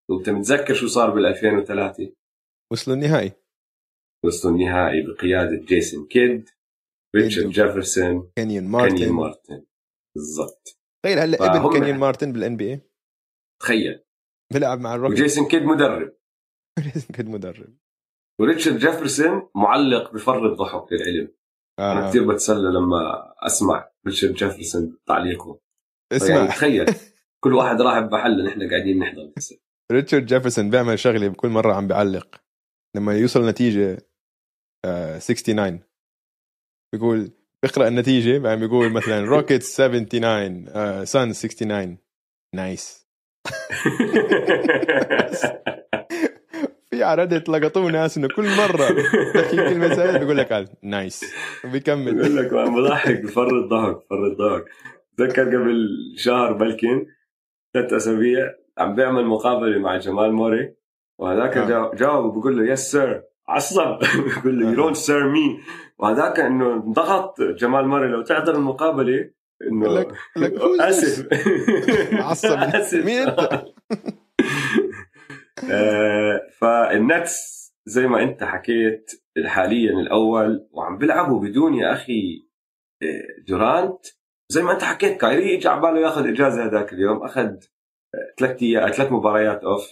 وأنت 0.10 0.30
متذكر 0.30 0.74
شو 0.74 0.88
صار 0.88 1.10
بال 1.10 1.26
2003 1.26 2.14
وصلوا 2.72 2.96
النهائي. 2.98 3.32
وصلوا 4.26 4.54
النهائي 4.54 5.02
بقيادة 5.02 5.66
جيسون 5.66 6.08
كيد 6.08 6.50
ريتشارد 7.16 7.50
جيفرسون 7.50 8.32
كينيون 8.36 8.64
مارتن 8.68 8.96
كينيون 8.96 9.16
مارتن. 9.16 9.66
بالضبط. 10.16 10.80
تخيل 11.04 11.20
هلا 11.20 11.58
ابن 11.58 11.74
كينيون 11.74 11.98
مارتن 11.98 12.34
بال 12.34 12.58
NBA 12.58 12.82
تخيل. 13.62 14.04
بيلعب 14.54 14.80
مع 14.80 14.96
الروكيتس 14.96 15.22
وجيسون 15.22 15.48
كيد 15.48 15.64
مدرب. 15.64 16.14
جيسون 16.94 17.16
كيد 17.16 17.30
مدرب. 17.30 17.78
وريتشارد 18.42 18.78
جيفرسون 18.78 19.50
معلق 19.56 20.14
بفرط 20.14 20.58
ضحك 20.58 20.94
للعلم 20.94 21.28
آه. 21.80 21.92
أنا 21.92 22.10
كثير 22.10 22.28
بتسلى 22.34 22.70
لما 22.70 23.34
أسمع 23.40 23.92
ريتشارد 24.08 24.34
جيفرسون 24.34 24.98
تعليقه 25.08 25.60
اسمع. 26.12 26.36
يعني 26.36 26.48
تخيل. 26.48 26.86
كل 27.44 27.54
واحد 27.54 27.82
راح 27.82 28.00
بمحل 28.00 28.46
نحن 28.46 28.70
قاعدين 28.70 29.00
نحضر. 29.00 29.34
ريتشارد 29.92 30.26
جيفرسون 30.26 30.70
بيعمل 30.70 31.00
شغله 31.00 31.34
كل 31.34 31.50
مرة 31.50 31.74
عم 31.74 31.88
بيعلق 31.88 32.42
لما 32.96 33.18
يوصل 33.18 33.50
نتيجة 33.50 34.13
69 34.84 35.80
بيقول 36.94 37.32
بيقرأ 37.64 37.88
النتيجة 37.88 38.38
بعدين 38.38 38.68
بيقول 38.68 38.92
مثلا 38.92 39.26
روكيت 39.26 39.64
79 39.64 41.06
سان 41.06 41.32
69 41.32 41.98
nice 42.56 43.08
في 46.90 47.04
على 47.04 47.24
Reddit 47.24 47.50
لقطوه 47.50 47.92
ناس 47.92 48.18
إنه 48.18 48.28
كل 48.28 48.46
مرة 48.58 48.88
تحكي 49.34 49.56
كلمة 49.56 49.96
سهله 49.96 50.20
بيقول 50.20 50.38
لك 50.38 50.70
nice 50.82 51.26
وبيكمل. 51.66 52.16
بيقول 52.16 52.38
لك 52.38 52.54
بضحك 52.54 53.22
بفرط 53.22 53.70
ضحك 53.70 53.96
بفرط 53.96 54.38
ضحك. 54.38 54.66
تذكر 55.18 55.44
قبل 55.44 55.88
شهر 56.18 56.54
بلكن 56.54 57.06
ثلاث 57.74 57.94
أسابيع 57.94 58.54
عم 58.78 58.96
بيعمل 58.96 59.26
مقابلة 59.26 59.80
مع 59.80 59.98
جمال 59.98 60.34
موري 60.34 60.76
وهذاك 61.20 61.58
آه. 61.58 61.92
جاوب 61.96 62.40
بقول 62.40 62.58
له 62.58 62.72
yes 62.72 62.92
sir 62.92 63.24
عصب 63.48 64.00
بقول 64.42 64.60
له 64.60 64.70
you 64.70 64.76
don't 64.76 64.96
sir 64.96 65.30
me 65.30 65.60
وهذاك 66.00 66.40
إنه 66.40 66.74
انضغط 66.74 67.42
جمال 67.42 67.88
موري 67.88 68.08
لو 68.08 68.22
تحضر 68.22 68.56
المقابلة 68.56 69.30
إنه 69.72 69.88
لك 69.88 70.12
لك 70.36 70.54
آسف. 70.82 71.28
عصب 72.30 72.58
آسف. 72.76 73.06
مين 73.06 73.28
أنت؟ 73.28 73.40
آه، 75.72 76.42
فالنتس 76.62 77.64
زي 77.86 78.08
ما 78.08 78.24
أنت 78.24 78.44
حكيت 78.44 79.12
حاليا 79.46 79.92
الأول 79.92 80.68
وعم 80.72 80.98
بيلعبوا 80.98 81.40
بدون 81.40 81.74
يا 81.74 81.94
أخي 81.94 82.48
آه، 83.04 83.42
دورانت. 83.48 84.06
زي 84.50 84.64
ما 84.64 84.72
أنت 84.72 84.84
حكيت 84.84 85.22
كايري 85.22 85.58
اجى 85.58 85.68
على 85.68 85.82
باله 85.82 86.00
ياخذ 86.00 86.28
إجازة 86.28 86.66
هذاك 86.66 86.94
اليوم 86.94 87.24
أخذ 87.24 87.50
ثلاث 88.40 88.60
ثلاث 88.96 89.12
مباريات 89.12 89.64
off 89.64 89.88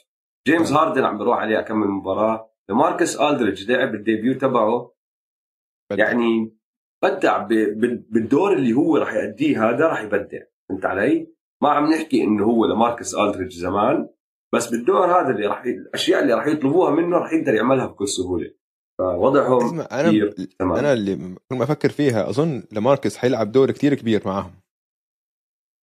جيمس 0.47 0.71
هاردن 0.71 1.03
عم 1.03 1.17
بيروح 1.17 1.37
عليه 1.39 1.59
اكمل 1.59 1.87
مباراة. 1.87 2.50
لماركس 2.73 3.15
الدريج 3.15 3.71
لعب 3.71 3.95
ال 3.95 4.01
debut 4.01 4.33
تبعه. 4.33 4.93
بدع. 5.91 6.05
يعني 6.05 6.57
بدع 7.03 7.37
بالدور 8.09 8.53
اللي 8.53 8.73
هو 8.73 8.97
راح 8.97 9.13
يأديه 9.13 9.69
هذا 9.69 9.87
راح 9.87 10.01
يبدع. 10.01 10.39
فهمت 10.69 10.85
علي؟ 10.85 11.33
ما 11.63 11.69
عم 11.69 11.93
نحكي 11.93 12.23
إنه 12.23 12.43
هو 12.43 12.65
لماركس 12.65 13.15
ألدريدج 13.15 13.53
زمان 13.53 14.09
بس 14.53 14.69
بالدور 14.69 15.05
هذا 15.05 15.29
اللي 15.29 15.47
راح 15.47 15.63
الأشياء 15.63 16.23
اللي 16.23 16.33
راح 16.33 16.47
يطلبوها 16.47 16.91
منه 16.91 17.17
راح 17.17 17.33
يقدر 17.33 17.53
يعملها 17.53 17.85
بكل 17.85 18.07
سهولة. 18.07 18.53
فوضعهم 18.99 19.65
اسمع 19.65 19.87
أنا 19.91 20.09
كثير 20.09 20.31
تمام. 20.59 20.77
أنا 20.77 20.93
اللي 20.93 21.15
كل 21.49 21.55
ما 21.55 21.63
أفكر 21.63 21.89
فيها 21.89 22.29
أظن 22.29 22.63
لماركس 22.71 23.17
حيلعب 23.17 23.51
دور 23.51 23.71
كتير 23.71 23.93
كبير 23.93 24.21
معاهم. 24.25 24.51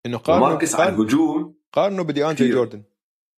إنه 0.07 0.19
قارنوا 0.19 0.49
ماركس 0.49 0.75
على 0.75 0.89
الهجوم 0.89 1.55
قارنوا 1.73 2.05
بدي 2.05 2.25
انجي 2.25 2.35
كتير. 2.35 2.55
جوردن. 2.55 2.83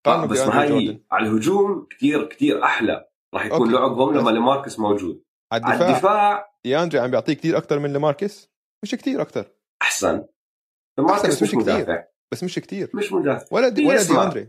آه 0.07 0.11
قارنوا 0.11 0.27
بس 0.27 0.49
بدي 0.49 0.69
جوردن. 0.69 1.01
على 1.11 1.29
الهجوم 1.29 1.87
كثير 1.91 2.29
كثير 2.29 2.65
أحلى. 2.65 3.08
راح 3.35 3.47
يكون 3.47 3.59
أوكي. 3.61 3.73
لعبهم 3.73 4.15
لما 4.15 4.31
بس- 4.31 4.37
لماركس 4.37 4.79
موجود. 4.79 5.23
على 5.53 5.65
على 5.65 5.75
الدفاع 5.75 5.91
الدفاع 5.91 6.53
دي 6.65 6.79
انجي 6.79 6.99
عم 6.99 7.11
بيعطيه 7.11 7.33
كتير 7.33 7.57
أكثر 7.59 7.79
من 7.79 7.93
لماركس؟ 7.93 8.51
مش 8.85 8.91
كتير 8.91 9.23
أكثر 9.23 9.53
أحسن. 9.83 10.19
بس 10.99 11.05
ماركس 11.05 11.27
مش 11.27 11.43
مش 11.43 11.49
كتير. 11.49 11.59
مدافع. 11.61 12.05
بس 12.33 12.45
مش 12.45 12.55
كتير. 12.55 12.91
مش 12.95 13.13
مدافع. 13.13 13.47
ولا 13.51 13.69
دي 13.69 13.87
ولا 13.87 13.97
دي 13.97 14.03
اسمع، 14.03 14.25
اندري 14.25 14.41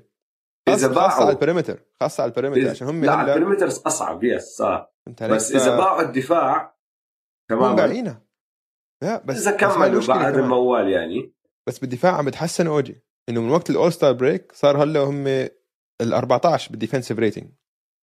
إذا 0.69 0.75
خاصة, 0.87 0.93
خاصة 0.93 1.15
على 1.15 1.15
باعوا 1.25 1.31
البريمتر 1.31 1.83
خاصة 2.01 2.21
على 2.23 2.29
البريمتر 2.29 2.69
عشان 2.69 2.87
هم 2.87 3.05
لا 3.05 3.11
على 3.11 3.33
البريمتر 3.33 3.67
أصعب 3.67 4.23
يس 4.23 4.61
علي؟ 4.61 4.87
بس 5.21 5.51
إذا 5.55 5.77
باعوا 5.77 6.01
الدفاع 6.01 6.77
تماما 7.49 7.75
باعينها 7.75 8.25
لا 9.03 9.23
بس 9.25 9.37
إذا 9.47 9.51
بس 9.55 9.57
كملوا 9.61 10.07
بعد. 10.07 10.35
الموال 10.35 10.89
يعني. 10.89 11.33
بس 11.67 11.79
بالدفاع 11.79 12.17
عم 12.17 12.25
بتحسنوا 12.25 12.75
OG. 12.75 13.03
إنه 13.29 13.41
من 13.41 13.49
وقت 13.49 13.69
ال 13.69 13.75
all 13.75 13.93
star 13.93 14.13
break 14.13 14.51
صار 14.51 14.83
هلا 14.83 14.99
هم 14.99 15.27
ال 16.01 16.13
14 16.13 16.71
بال 16.71 16.80
defensive 16.80 17.19
rating 17.19 17.51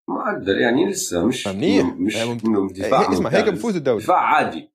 ما 0.09 0.33
أقدر 0.33 0.59
يعني 0.59 0.91
لسه 0.91 1.27
مش 1.27 1.47
منيح. 1.47 1.87
مش 1.87 2.15
يعني 2.15 2.39
انه 2.45 2.69
دفاع 2.69 3.13
اسمع 3.13 3.31
هيك. 3.31 3.49
بفوز 3.49 3.77
الدوري. 3.77 4.03
دفاع 4.03 4.21
عادي. 4.21 4.73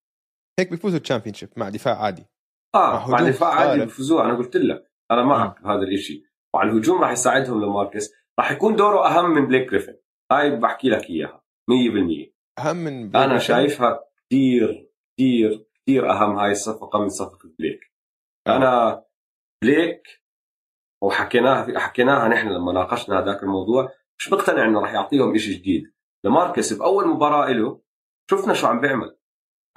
هيك 0.59 0.69
بيفوزوا 0.69 0.99
ال 0.99 1.03
champion 1.03 1.33
مع 1.57 1.69
دفاع 1.69 2.01
عادي. 2.01 2.25
مع 2.75 2.81
آه 2.81 2.97
هجوم 2.97 3.11
مع 3.11 3.29
دفاع 3.29 3.49
عادي 3.49 3.69
خارق. 3.69 3.83
بيفوزوها 3.83 4.25
أنا 4.25 4.37
قلت 4.37 4.55
لك 4.55 4.91
أنا 5.11 5.23
معك 5.23 5.63
بهذا 5.63 5.81
الشيء 5.81 6.23
وعلى 6.55 6.71
الهجوم 6.71 7.01
راح 7.01 7.11
يساعدهم 7.11 7.61
لماركس. 7.61 8.11
راح 8.39 8.51
يكون 8.51 8.75
دوره 8.75 9.07
أهم 9.07 9.31
من 9.31 9.47
بليك 9.47 9.69
جريفن. 9.69 9.95
هاي 10.31 10.55
بحكي 10.55 10.89
لك 10.89 11.09
إياها 11.09 11.43
100% 11.71 12.31
أهم 12.59 12.77
من 12.77 13.15
أنا 13.15 13.37
شايفها 13.37 13.99
كثير 14.29 14.89
كثير 15.17 15.65
كثير 15.75 16.11
أهم 16.11 16.35
هاي 16.39 16.51
الصفقة 16.51 16.99
من 16.99 17.09
صفقة 17.09 17.49
بليك. 17.59 17.79
آه. 18.47 18.57
أنا 18.57 19.03
بليك 19.63 20.21
وحكيناها 21.03 21.79
حكيناها 21.79 22.27
نحن 22.27 22.47
لما 22.47 22.73
ناقشنا 22.73 23.19
هذاك 23.19 23.43
الموضوع. 23.43 23.91
مش 24.21 24.31
مقتنع 24.31 24.65
إنه 24.65 24.81
راح 24.81 24.93
يعطيهم 24.93 25.37
شيء 25.37 25.57
جديد؟ 25.57 25.93
لماركس 26.23 26.73
بأول 26.73 27.07
مباراة 27.07 27.51
له 27.51 27.81
شفنا 28.31 28.53
شو 28.53 28.67
عم 28.67 28.81
بيعمل. 28.81 29.17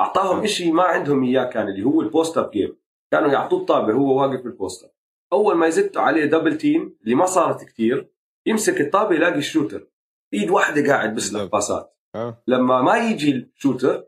أعطاهم 0.01 0.47
شيء 0.47 0.73
ما 0.73 0.83
عندهم 0.83 1.25
إياه 1.25 1.45
كان 1.45 1.69
اللي 1.69 1.83
هو 1.83 2.01
ال 2.00 2.08
post 2.08 2.38
up 2.38 2.50
game 2.50 2.76
كانوا 3.13 3.31
يعطوه 3.33 3.61
الطابة 3.61 3.93
هو 3.93 4.21
واقف 4.21 4.41
بال 4.40 4.55
post 4.55 4.85
up 4.85 4.90
أول 5.33 5.55
ما 5.57 5.67
يزتوا 5.67 6.03
عليه 6.03 6.25
double 6.25 6.59
team 6.59 6.97
اللي 7.05 7.15
ما 7.15 7.27
صارت 7.27 7.65
كثير 7.65 8.11
يمسك 8.47 8.81
الطابة 8.81 9.15
يلاقي 9.15 9.39
ال 9.38 9.45
shooter 9.45 9.87
إيد 10.35 10.51
واحدة 10.51 10.93
قاعد 10.93 11.15
بالضبط. 11.15 11.53
باسات 11.53 11.97
آه. 12.15 12.43
لما 12.47 12.83
ما 12.83 12.97
يجي 12.97 13.31
ال 13.31 14.04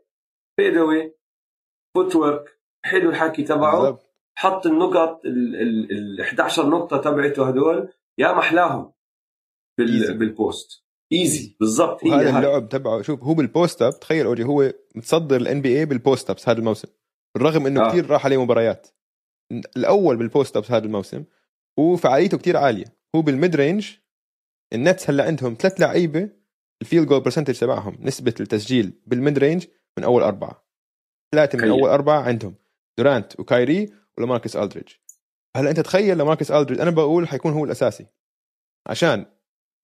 shooter 0.55 0.77
fade 0.77 1.15
away 1.95 2.15
footwork 2.15 2.59
حلو 2.83 3.09
الحكي 3.09 3.43
تبعه 3.43 3.99
حط 4.35 4.65
النقط 4.65 5.21
ال 5.25 5.55
ال 5.55 5.91
ال 5.91 6.21
11 6.21 6.69
نقطة 6.69 6.97
تبعته 6.97 7.47
هدول 7.47 7.89
يا 8.17 8.33
محلاهم. 8.33 8.91
بال. 9.77 10.17
بال 10.17 10.39
post 10.39 10.83
easy 11.13 11.57
بالضبط 11.59 12.03
هي 12.05 12.29
اللعب 12.29 12.69
تبعه. 12.69 13.01
شوف 13.01 13.23
هو 13.23 13.33
بال 13.33 13.49
post 13.49 13.81
up 13.81 13.99
تخيل 13.99 14.25
OG 14.25 14.43
هو 14.43 14.73
متصدر 14.95 15.35
ال 15.35 15.61
NBA 15.61 15.79
بال 15.79 15.85
post 15.85 16.29
ups 16.29 16.49
هذا 16.49 16.59
الموسم 16.59 16.87
بالرغم 17.35 17.65
إنه 17.65 17.81
آه. 17.81 17.89
كثير 17.89 18.09
راح 18.09 18.25
عليه 18.25 18.43
مباريات. 18.43 18.87
الأول 19.77 20.17
بال 20.17 20.30
post 20.30 20.57
ups 20.57 20.71
هذا 20.71 20.85
الموسم 20.85 21.23
وفعاليته 21.79 22.37
كثير 22.37 22.57
عالية. 22.57 22.97
هو 23.15 23.21
بال 23.21 23.35
mid 23.35 23.55
range 23.55 23.91
النتس 24.73 25.09
هلأ 25.09 25.23
عندهم 25.23 25.55
ثلاث 25.59 25.81
لعيبة 25.81 26.29
ال 26.81 26.85
field 26.85 27.07
goal 27.07 27.21
percentage 27.21 27.59
تبعهم 27.59 27.97
نسبة 28.01 28.33
التسجيل 28.39 28.93
بال 29.05 29.18
mid 29.18 29.37
range 29.37 29.65
من 29.97 30.03
أول 30.03 30.23
أربعة. 30.23 30.67
ثلاثة 31.35 31.57
من. 31.57 31.69
أول 31.69 31.89
أربعة 31.89 32.21
عندهم 32.21 32.55
دورانت 32.99 33.39
وكايري 33.39 33.93
ولماركس 34.17 34.55
ألدريدج. 34.55 34.89
هلأ 35.57 35.69
أنت 35.69 35.79
تخيل 35.79 36.17
لماركس 36.17 36.51
ألدريدج 36.51 36.81
أنا 36.81 36.91
بقول 36.91 37.27
حيكون 37.27 37.53
هو 37.53 37.65
الأساسي. 37.65 38.05
عشان 38.87 39.25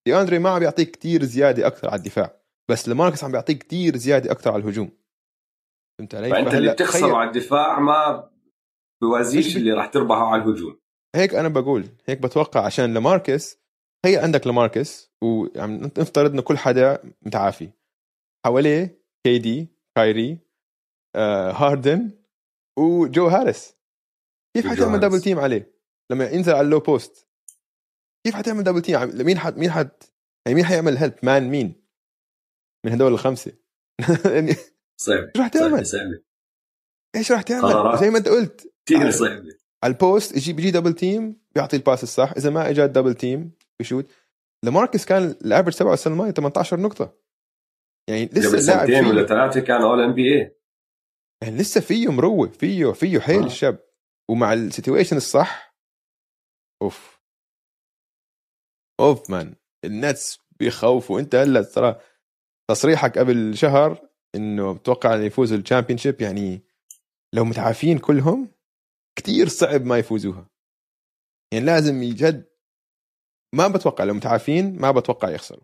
دي 0.08 0.22
اندري 0.22 0.40
ما 0.40 0.50
عم 0.50 0.60
بيعطيك 0.60 0.92
كتير 0.92 1.24
زيادة 1.24 1.68
أكثر 1.68 1.90
على 1.90 2.00
الدفاع 2.00 2.40
بس 2.72 2.90
لماركس 2.90 3.24
عم 3.24 3.32
بيعطيك 3.32 3.58
كتير 3.58 3.98
زيادة 3.98 4.32
أكثر 4.32 4.52
على 4.52 4.64
الهجوم. 4.64 4.92
فهمت 6.00 6.16
علي؟ 6.16 6.30
فأنت 6.30 6.54
اللي 6.54 6.74
بتخسره 6.74 7.18
على 7.18 7.30
الدفاع 7.30 7.80
ما 7.80 8.30
بوازيش 9.04 9.58
اللي 9.58 9.74
راح 9.74 9.88
تربحه 9.88 10.26
على 10.26 10.44
الهجوم. 10.44 10.80
هيك 11.16 11.36
أنا 11.36 11.48
بقول 11.48 11.86
هيك 12.06 12.20
بتوقع 12.22 12.66
عشان 12.66 12.94
لماركس 12.94 13.58
تخيل 14.04 14.20
عندك 14.20 14.48
لماركس 14.48 15.12
وعم 15.24 15.76
نفترض 15.76 16.32
إنه 16.32 16.42
كل 16.42 16.58
حدا 16.58 17.14
متعافي. 17.22 17.70
حواليه 18.46 19.04
KD 19.26 19.68
كايري 19.98 20.40
آه، 21.16 21.52
هاردن 21.52 22.12
وجو 22.80 23.28
هاريس. 23.28 23.76
كيف 24.56 24.68
حتعمل. 24.68 25.00
double 25.00 25.22
team 25.22 25.40
عليه؟ 25.40 25.74
لما 26.12 26.30
ينزل 26.30 26.54
على 26.54 26.62
ال 26.62 26.66
low 26.66 26.80
post. 26.80 27.28
كيف 28.26 28.36
حتعمل 28.36 28.64
double 28.64 28.82
team 28.82 28.96
عم- 28.98 29.26
مين 29.26 29.40
حد 29.40 29.58
مين 29.58 29.72
حد 29.72 29.92
يعني 30.46 30.56
مين 30.56 30.66
حيعمل 30.66 30.98
help 30.98 31.14
man 31.24 31.50
مين؟ 31.50 31.84
من 32.86 32.92
هدول 32.92 33.14
الخمسة. 33.14 33.52
يعني 34.36 34.56
صعب 35.02 35.32
شو 35.38 35.42
رح 35.42 35.48
تعمل؟ 35.48 36.24
إيش 37.16 37.32
راح 37.32 37.42
تعمل؟ 37.42 37.98
زي 38.00 38.10
ما 38.10 38.18
أنت 38.18 38.28
قلت. 38.28 38.74
كثير. 38.86 39.12
صعبه 39.12 39.58
على 39.84 39.94
ال 39.94 40.02
post 40.02 40.36
يجي 40.38 40.54
بيجي 40.54 40.72
double 40.72 40.94
team 40.94 41.42
بيعطي 41.56 41.76
ال 41.78 41.83
pass 41.83 42.04
الصح. 42.04 42.34
إذا 42.38 42.50
ما 42.50 42.70
اجى 42.70 42.88
double 42.88 43.14
team 43.14 43.52
بشوت. 43.80 44.12
لماركس 44.66 45.06
كان 45.06 45.24
ال 45.24 45.30
average 45.30 45.74
تبعه 45.74 45.94
السنة 45.94 46.14
الماضية 46.14 46.32
18 46.32 46.80
نقطة. 46.80 47.18
يعني 48.10 48.26
لسه 48.26 48.50
قبل 48.50 48.58
اللاعب 48.60 48.88
سنتين 48.88 49.06
ولا 49.06 49.26
ثلاثة 49.28 49.60
كان 49.60 49.82
all 49.82 50.02
NBA 50.02 50.56
يعني 51.44 51.58
لسه 51.58 51.82
فيه 51.82 52.12
مروه 52.12 52.48
فيه 52.48 52.92
فيه 52.92 53.20
حيل 53.20 53.42
آه. 53.42 53.46
الشاب. 53.46 53.80
ومع 54.32 54.54
ال 54.54 54.60
situation 54.60 55.18
الصح 55.18 55.76
أوف. 56.82 57.13
اوف 59.00 59.30
man 59.30 59.56
النتس 59.86 60.40
بيخوفوا. 60.60 61.20
أنت 61.20 61.36
هلأ 61.36 61.62
ترى 61.62 62.00
تصريحك 62.70 63.18
قبل 63.18 63.58
شهر 63.58 64.10
إنه 64.36 64.74
بتوقع 64.74 65.16
إنه 65.16 65.24
يفوزوا 65.24 65.58
ال 65.58 65.63
champion 65.63 66.00
يعني 66.20 66.62
لو 67.34 67.46
متعافين 67.46 67.98
كلهم 68.00 68.52
كتير 69.16 69.48
صعب 69.48 69.86
ما 69.86 69.98
يفوزوها. 69.98 70.50
يعني 71.54 71.66
لازم 71.66 72.04
يجد 72.04 72.50
ما 73.56 73.68
بتوقع 73.68 74.04
لو 74.04 74.14
متعافين 74.14 74.80
ما 74.80 74.92
بتوقع 74.92 75.30
يخسروا. 75.30 75.64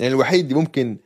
يعني 0.00 0.14
الوحيد 0.14 0.44
اللي 0.44 0.60
ممكن 0.60 0.98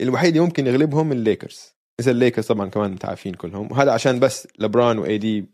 الوحيد 0.00 0.28
اللي 0.28 0.46
ممكن 0.46 0.66
يغلبهم 0.66 1.12
الليكرز. 1.12 1.74
إذا 2.00 2.10
الليكرز 2.10 2.46
طبعا 2.46 2.68
كمان 2.68 2.90
متعافين 2.90 3.34
كلهم 3.34 3.72
وهذا 3.72 3.92
عشان 3.92 4.20
بس 4.20 4.48
لبران 4.58 4.98
و 4.98 5.18
AD 5.18 5.46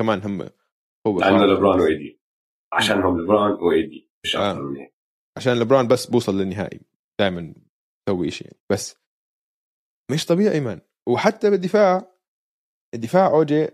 كمان 0.00 0.22
هم 0.22 0.42
هو 1.06 1.20
خارق. 1.20 1.42
لبران 1.42 1.80
و 1.80 1.94
AD 1.94 2.20
عشانهم 2.72 3.20
لبران 3.20 3.52
و 3.52 3.82
AD 3.82 4.10
مش 4.24 4.36
آه. 4.36 4.88
عشان 5.36 5.60
لبران 5.60 5.88
بس 5.88 6.06
بوصل 6.06 6.38
للنهائي 6.38 6.80
دائما 7.20 7.54
يسوي 8.08 8.30
شيء 8.30 8.46
يعني. 8.46 8.60
بس 8.70 8.96
مش 10.10 10.26
طبيعي 10.26 10.60
man 10.60 10.80
وحتى 11.08 11.50
بالدفاع 11.50 12.14
الدفاع 12.94 13.26
OG 13.26 13.68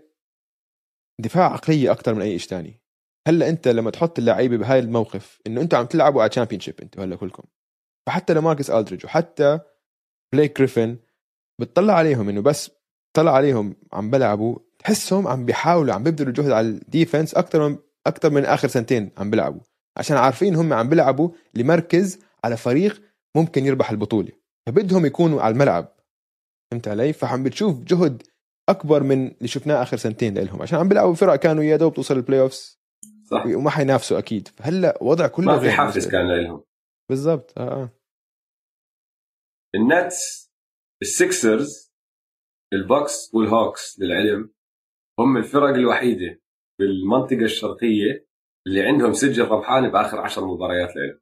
دفاع 1.21 1.53
عقلية 1.53 1.91
أكثر 1.91 2.13
من 2.13 2.21
أي 2.21 2.39
شيء 2.39 2.49
ثاني 2.49 2.81
هلأ 3.27 3.49
أنت 3.49 3.67
لما 3.67 3.91
تحط 3.91 4.19
اللعيبة 4.19 4.57
بهاي 4.57 4.79
الموقف 4.79 5.39
إنه 5.47 5.61
أنتم 5.61 5.77
عم 5.77 5.85
تلعبوا 5.85 6.21
على 6.21 6.29
championship 6.29 6.81
أنتم 6.81 7.01
هلأ 7.01 7.15
كلكم 7.15 7.43
فحتى 8.07 8.33
لماركس 8.33 8.69
الدريج 8.69 9.05
وحتى 9.05 9.59
بليك 10.33 10.57
جريفن 10.57 10.97
بتطلع 11.61 11.93
عليهم 11.93 12.29
إنه 12.29 12.41
بس 12.41 12.71
طلع 13.13 13.31
عليهم 13.31 13.75
عم 13.93 14.09
بلعبوا 14.09 14.59
تحسهم 14.79 15.27
عم 15.27 15.45
بيحاولوا 15.45 15.93
عم 15.93 16.03
بيبذلوا 16.03 16.33
جهد 16.33 16.51
على 16.51 16.67
ال 16.67 16.75
defense 16.75 17.33
أكثر 17.35 17.69
من 17.69 17.77
أكثر 18.07 18.29
من 18.29 18.45
آخر 18.45 18.67
سنتين 18.67 19.11
عم 19.17 19.29
بيلعبوا 19.29 19.61
عشان 19.97 20.17
عارفين 20.17 20.55
هم 20.55 20.73
عم 20.73 20.89
بيلعبوا 20.89 21.29
لمركز 21.53 22.19
على 22.43 22.57
فريق 22.57 23.01
ممكن 23.35 23.65
يربح 23.65 23.91
البطولة. 23.91 24.31
فبدهم 24.67 25.05
يكونوا 25.05 25.41
على 25.41 25.51
الملعب. 25.53 25.95
فهمت 26.71 26.87
علي؟ 26.87 27.13
فعم 27.13 27.43
بتشوف 27.43 27.83
جهد 27.83 28.23
أكبر 28.69 29.03
من 29.03 29.27
اللي 29.27 29.47
شفناه 29.47 29.81
آخر 29.81 29.97
سنتين 29.97 30.37
لهم. 30.37 30.61
عشان 30.61 30.79
عم 30.79 30.89
بيلعبوا 30.89 31.13
فرق 31.13 31.35
كانوا 31.35 31.63
يا 31.63 31.77
دوب 31.77 31.93
توصل 31.93 32.17
ال 32.17 32.41
playoffs 32.41 32.81
صح. 33.31 33.45
وما 33.45 33.69
حينافسوا 33.69 34.17
أكيد. 34.17 34.47
فهلأ 34.47 34.97
وضع 35.01 35.27
كله 35.27 35.45
ما 35.45 35.59
في 35.59 35.71
حافز 35.71 36.07
كان 36.07 36.27
لهم. 36.27 36.63
بالضبط. 37.09 37.59
آه 37.59 37.83
آه. 37.83 37.89
النتس 39.75 40.51
السكسرز 41.01 41.91
البوكس 42.73 43.33
والهوكس 43.33 43.99
للعلم 43.99 44.53
هم 45.19 45.37
الفرق 45.37 45.69
الوحيدة 45.75 46.41
بالمنطقة 46.79 47.43
الشرقية 47.43 48.27
اللي 48.67 48.81
عندهم 48.81 49.13
سجل 49.13 49.47
ربحان 49.47 49.91
بآخر 49.91 50.19
عشر 50.19 50.45
مباريات 50.45 50.89
لهم. 50.95 51.19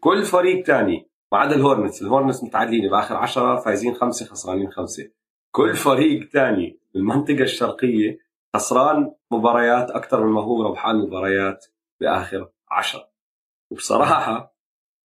كل 0.00 0.22
فريق 0.24 0.64
تاني 0.64 1.10
ما 1.32 1.38
عدا 1.38 1.56
الهورنتس 1.56 2.02
الهورنتس 2.02 2.44
متعادلين 2.44 2.90
بآخر 2.90 3.16
عشرة 3.16 3.56
فايزين 3.56 3.94
خمسة 3.94 4.26
خسرانين 4.26 4.70
خمسة. 4.70 5.10
كل 5.54 5.74
فريق 5.74 6.28
تاني 6.28 6.80
بالمنطقة 6.94 7.42
الشرقية 7.42 8.18
خسران 8.56 9.12
مباريات 9.30 9.90
أكثر 9.90 10.26
مما 10.26 10.42
هو 10.42 10.62
ربحان 10.62 10.96
مباريات 10.96 11.66
بآخر 12.00 12.50
عشرة. 12.70 13.10
وبصراحة 13.72 14.56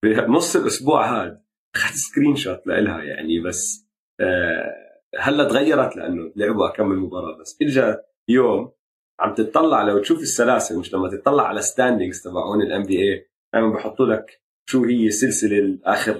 بنص 0.03 0.55
الأسبوع 0.55 1.05
هذا 1.05 1.41
اخذت 1.75 1.93
screenshot 1.95 2.67
لها 2.67 3.03
يعني 3.03 3.39
بس 3.39 3.87
آه 4.19 4.75
هلأ 5.19 5.43
تغيرت 5.49 5.95
لأنه 5.95 6.31
لعبوا 6.35 6.69
كم 6.69 6.87
مباراه 6.87 7.37
بس. 7.37 7.57
اجى 7.61 7.95
يوم 8.29 8.71
عم 9.19 9.33
تطلع 9.33 9.81
لو 9.81 9.99
تشوف 9.99 10.19
السلاسل 10.19 10.79
مش 10.79 10.93
لما 10.93 11.09
تطلع 11.09 11.47
على 11.47 11.61
standings 11.61 12.21
تبعون 12.21 12.61
الام 12.61 12.83
بي 12.83 12.99
اي 12.99 13.29
دائما 13.53 13.73
بحطوا 13.73 14.05
لك 14.05 14.41
شو 14.69 14.83
هي 14.83 15.07
السلسله 15.07 15.79
اخر 15.83 16.19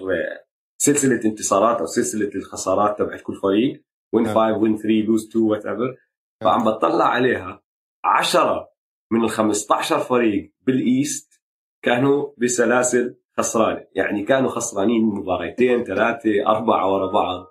سلسلة 0.78 1.20
انتصارات 1.26 1.80
أو 1.80 1.86
سلسلة 1.86 2.30
الخسارات 2.36 3.00
تبعت 3.00 3.22
كل 3.22 3.36
فريق 3.36 3.84
win 4.14 4.26
5 4.26 4.58
win 4.58 4.78
3 4.78 4.90
lose 4.90 5.28
2 5.30 5.46
whatever 5.46 5.96
فعم 6.44 6.64
بطلع 6.64 7.06
عليها 7.06 7.64
10 8.06 8.70
من 9.12 9.24
ال 9.24 9.30
15 9.30 10.00
فريق 10.00 10.54
بالايست 10.62 11.42
كانوا 11.84 12.34
بسلاسل 12.38 13.18
خسرانة. 13.38 13.88
يعني 13.96 14.24
كانوا 14.24 14.50
خسرانين 14.50 15.06
مباريتين 15.06 15.84
ثلاثة 15.84 16.48
أربعة 16.48 16.94
ورا 16.94 17.12
بعض. 17.12 17.48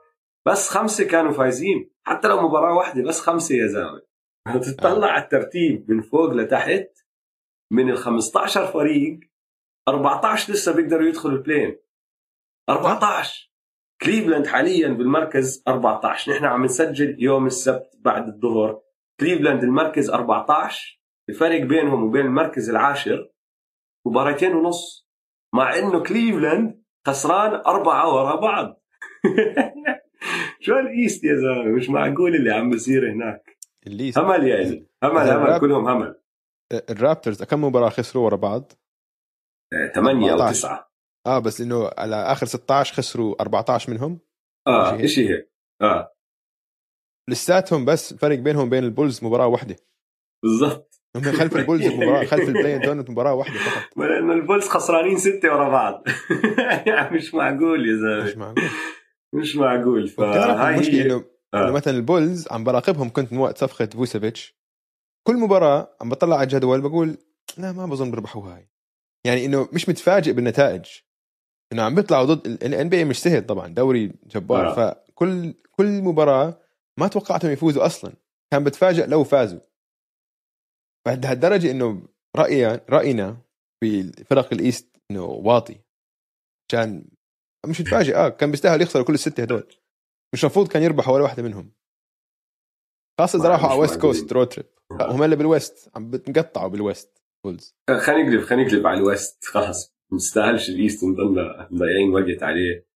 بس 0.46 0.68
خمسة 0.68 1.04
كانوا 1.04 1.32
فايزين. 1.32 1.90
حتى 2.06 2.28
لو 2.28 2.48
مباراة 2.48 2.76
واحدة 2.76 3.02
بس 3.02 3.20
خمسة 3.20 3.54
يا 3.54 3.66
زلمة. 3.66 4.02
تطلع 4.52 5.08
على 5.08 5.24
الترتيب 5.24 5.90
من 5.90 6.00
فوق 6.00 6.32
لتحت 6.32 7.06
من 7.72 7.90
ال 7.90 7.98
15 7.98 8.66
فريق 8.66 9.20
14 9.88 10.52
لسه 10.52 10.76
بيقدروا 10.76 11.08
يدخلوا 11.08 11.36
البلين 11.36 11.76
14 12.68 13.54
كليفلاند 14.02 14.46
حاليا 14.46 14.88
بالمركز 14.88 15.62
14 15.68 16.32
نحن 16.32 16.44
عم 16.44 16.64
نسجل 16.64 17.16
يوم 17.18 17.46
السبت 17.46 17.90
بعد 18.00 18.28
الظهر. 18.28 18.80
كليفلاند 19.20 19.64
المركز 19.64 20.10
14 20.10 21.00
الفرق 21.28 21.62
بينهم 21.62 22.02
وبين 22.02 22.26
المركز 22.26 22.70
العاشر 22.70 23.30
مباراتين 24.06 24.54
ونص. 24.54 25.08
مع 25.54 25.78
إنه 25.78 26.02
كليفلاند 26.02 26.82
خسران 27.06 27.54
أربعة 27.54 28.14
ورا 28.14 28.36
بعض. 28.36 28.82
شو 30.64 30.78
ال 30.78 30.87
East 30.87 31.24
يا 31.24 31.34
زلمة؟ 31.34 31.76
مش 31.76 31.90
معقول 31.90 32.34
اللي 32.34 32.52
عم 32.52 32.70
بيصير 32.70 33.12
هناك. 33.12 33.53
ال 33.86 33.92
East 33.92 34.18
همل 34.18 34.46
يعني 34.46 34.86
همل 35.04 35.28
همل 35.28 35.60
كلهم 35.60 35.88
همل. 35.88 36.14
الرابترز 36.90 37.42
كم 37.42 37.64
مباراة 37.64 37.88
خسروا 37.88 38.24
ورا 38.24 38.36
بعض؟ 38.36 38.72
ثمانية 39.94 40.30
أو 40.32 40.36
14. 40.36 40.52
تسعة. 40.52 40.90
آه 41.26 41.38
بس 41.38 41.60
إنه 41.60 41.90
على 41.98 42.16
آخر 42.16 42.46
16 42.46 42.94
خسروا 42.94 43.42
14 43.42 43.92
منهم؟ 43.92 44.18
آه 44.66 45.06
شيء 45.06 45.30
هيك؟ 45.30 45.52
آه. 45.82 46.14
لساتهم 47.30 47.84
بس 47.84 48.14
فرق 48.14 48.38
بينهم 48.38 48.66
وبين 48.66 48.84
البولز 48.84 49.24
مباراة 49.24 49.46
واحدة 49.46 49.76
بالضبط. 50.44 51.00
هم 51.16 51.22
خلف 51.22 51.56
البولز 51.56 51.86
مباراة 51.96 52.24
خلف 52.24 52.48
ال 52.48 52.78
play-in 52.78 53.10
مباراة 53.10 53.34
واحدة 53.34 53.58
فقط. 53.58 53.96
لأنه 53.98 54.32
البولز 54.32 54.68
خسرانين 54.68 55.18
ستة 55.18 55.52
ورا 55.54 55.68
بعض. 55.68 56.04
يعني 56.86 57.16
مش 57.16 57.34
معقول 57.34 57.88
يا 57.88 57.94
مش 58.24 58.30
زلمه 58.30 58.46
معقول. 58.46 58.64
مش 59.34 59.56
معقول. 59.56 60.08
فهاي 60.08 60.74
المشكلة 60.74 61.02
إنه 61.02 61.24
آه. 61.54 61.64
انه 61.64 61.72
مثلا 61.72 61.96
البولز 61.96 62.48
عم 62.50 62.64
براقبهم 62.64 63.10
كنت 63.10 63.32
من 63.32 63.38
وقت 63.38 63.58
صفقة 63.58 63.86
فوسيفيتش. 63.86 64.56
كل 65.26 65.36
مباراة 65.36 65.96
عم 66.00 66.08
بطلع 66.08 66.36
على 66.36 66.44
الجدول 66.44 66.80
بقول 66.80 67.18
لا 67.58 67.72
ما 67.72 67.86
بظن 67.86 68.10
بيربحوا 68.10 68.42
هاي. 68.42 68.68
يعني 69.26 69.44
إنه 69.44 69.68
مش 69.72 69.88
متفاجئ 69.88 70.32
بالنتائج. 70.32 70.84
إنه 71.72 71.82
عم 71.82 71.94
بيطلعوا 71.94 72.24
ضد 72.24 72.46
ال 72.46 72.88
NBA 72.88 73.04
مش 73.04 73.22
سهل 73.22 73.46
طبعا 73.46 73.68
دوري 73.68 74.12
جبار. 74.26 74.68
آه. 74.68 74.74
فكل 74.74 75.54
كل 75.70 76.02
مباراة 76.02 76.60
ما 76.98 77.08
توقعتهم 77.08 77.50
يفوزوا 77.50 77.86
أصلا. 77.86 78.12
كان 78.52 78.64
بتفاجئ 78.64 79.06
لو 79.06 79.24
فازوا. 79.24 79.60
لهالدرجه 81.06 81.70
إنه 81.70 82.08
رايي 82.36 82.80
رأينا 82.90 83.36
بفرق 83.84 84.52
ال 84.52 84.61
East 84.61 84.96
إنه 85.10 85.24
واطي. 85.24 85.80
عشان 86.68 87.04
مش 87.66 87.80
متفاجئ. 87.80 88.16
آه 88.16 88.28
كان 88.28 88.50
بيستاهل 88.50 88.82
يخسروا 88.82 89.04
كل 89.04 89.14
الستة 89.14 89.42
هدول. 89.42 89.74
مش 90.34 90.44
المفروض 90.44 90.68
كان 90.68 90.82
يربحوا 90.82 91.14
ولا 91.14 91.22
واحدة 91.22 91.42
منهم. 91.42 91.72
خاصه 93.20 93.38
إذا 93.38 93.48
راحوا 93.48 93.70
على 93.70 93.80
West 93.80 94.00
Coast 94.00 94.32
road 94.32 94.48
trip 94.48 94.66
هم 94.92 95.22
هلا 95.22 95.36
بال 95.36 95.54
West 95.54 95.90
عم 95.96 96.10
بتنقطعوا 96.10 96.68
بال 96.68 96.86
West 96.86 97.22
بولز 97.44 97.74
خلينا 98.00 98.28
نقلب 98.28 98.40
خلينا 98.40 98.68
نقلب 98.68 98.86
على 98.86 98.98
ال 99.00 99.07
West. 99.07 99.44
خلص 99.44 99.94
ما 100.10 100.16
نستاهلش 100.16 100.68
ال 100.68 100.75
East 100.75 101.04
نضلنا 101.04 101.68
مضيعين 101.70 102.14
وقت 102.14 102.42
عليه. 102.42 102.86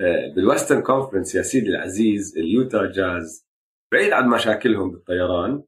آه، 0.00 0.34
بال 0.36 0.46
Western 0.46 0.82
Conference 0.82 1.34
يا 1.34 1.42
سيدي 1.42 1.68
العزيز 1.68 2.38
اليوتا 2.38 2.92
جاز 2.92 3.46
بعيد 3.92 4.12
عن 4.12 4.28
مشاكلهم 4.28 4.90
بالطيران 4.90 5.62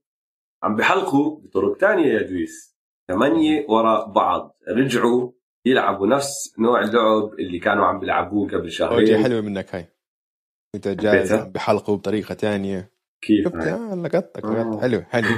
عم 0.63 0.77
بحلقوا 0.77 1.41
بطرق 1.41 1.77
تانية 1.77 2.07
يا 2.07 2.23
ادريس. 2.23 2.77
ثمانية 3.09 3.67
وراء 3.69 4.13
بعض. 4.13 4.57
رجعوا 4.69 5.33
يلعبوا 5.67 6.07
نفس 6.07 6.55
نوع 6.59 6.81
اللعب 6.81 7.35
اللي 7.39 7.59
كانوا 7.59 7.85
عم 7.85 7.99
بيلعبوه 7.99 8.49
قبل 8.49 8.71
شهرين. 8.71 9.23
حلوة 9.23 9.41
منك 9.41 9.75
هاي. 9.75 9.87
انت 10.75 10.89
جاهز 10.89 11.33
بحلقوا 11.33 11.97
بطريقة 11.97 12.35
تانية. 12.35 12.93
كيف 13.25 13.45
شفت؟ 13.45 13.55
آه، 13.55 13.95
لقطتك 13.95 14.45
آه. 14.45 14.81
حلو 14.81 15.03
حلو. 15.03 15.29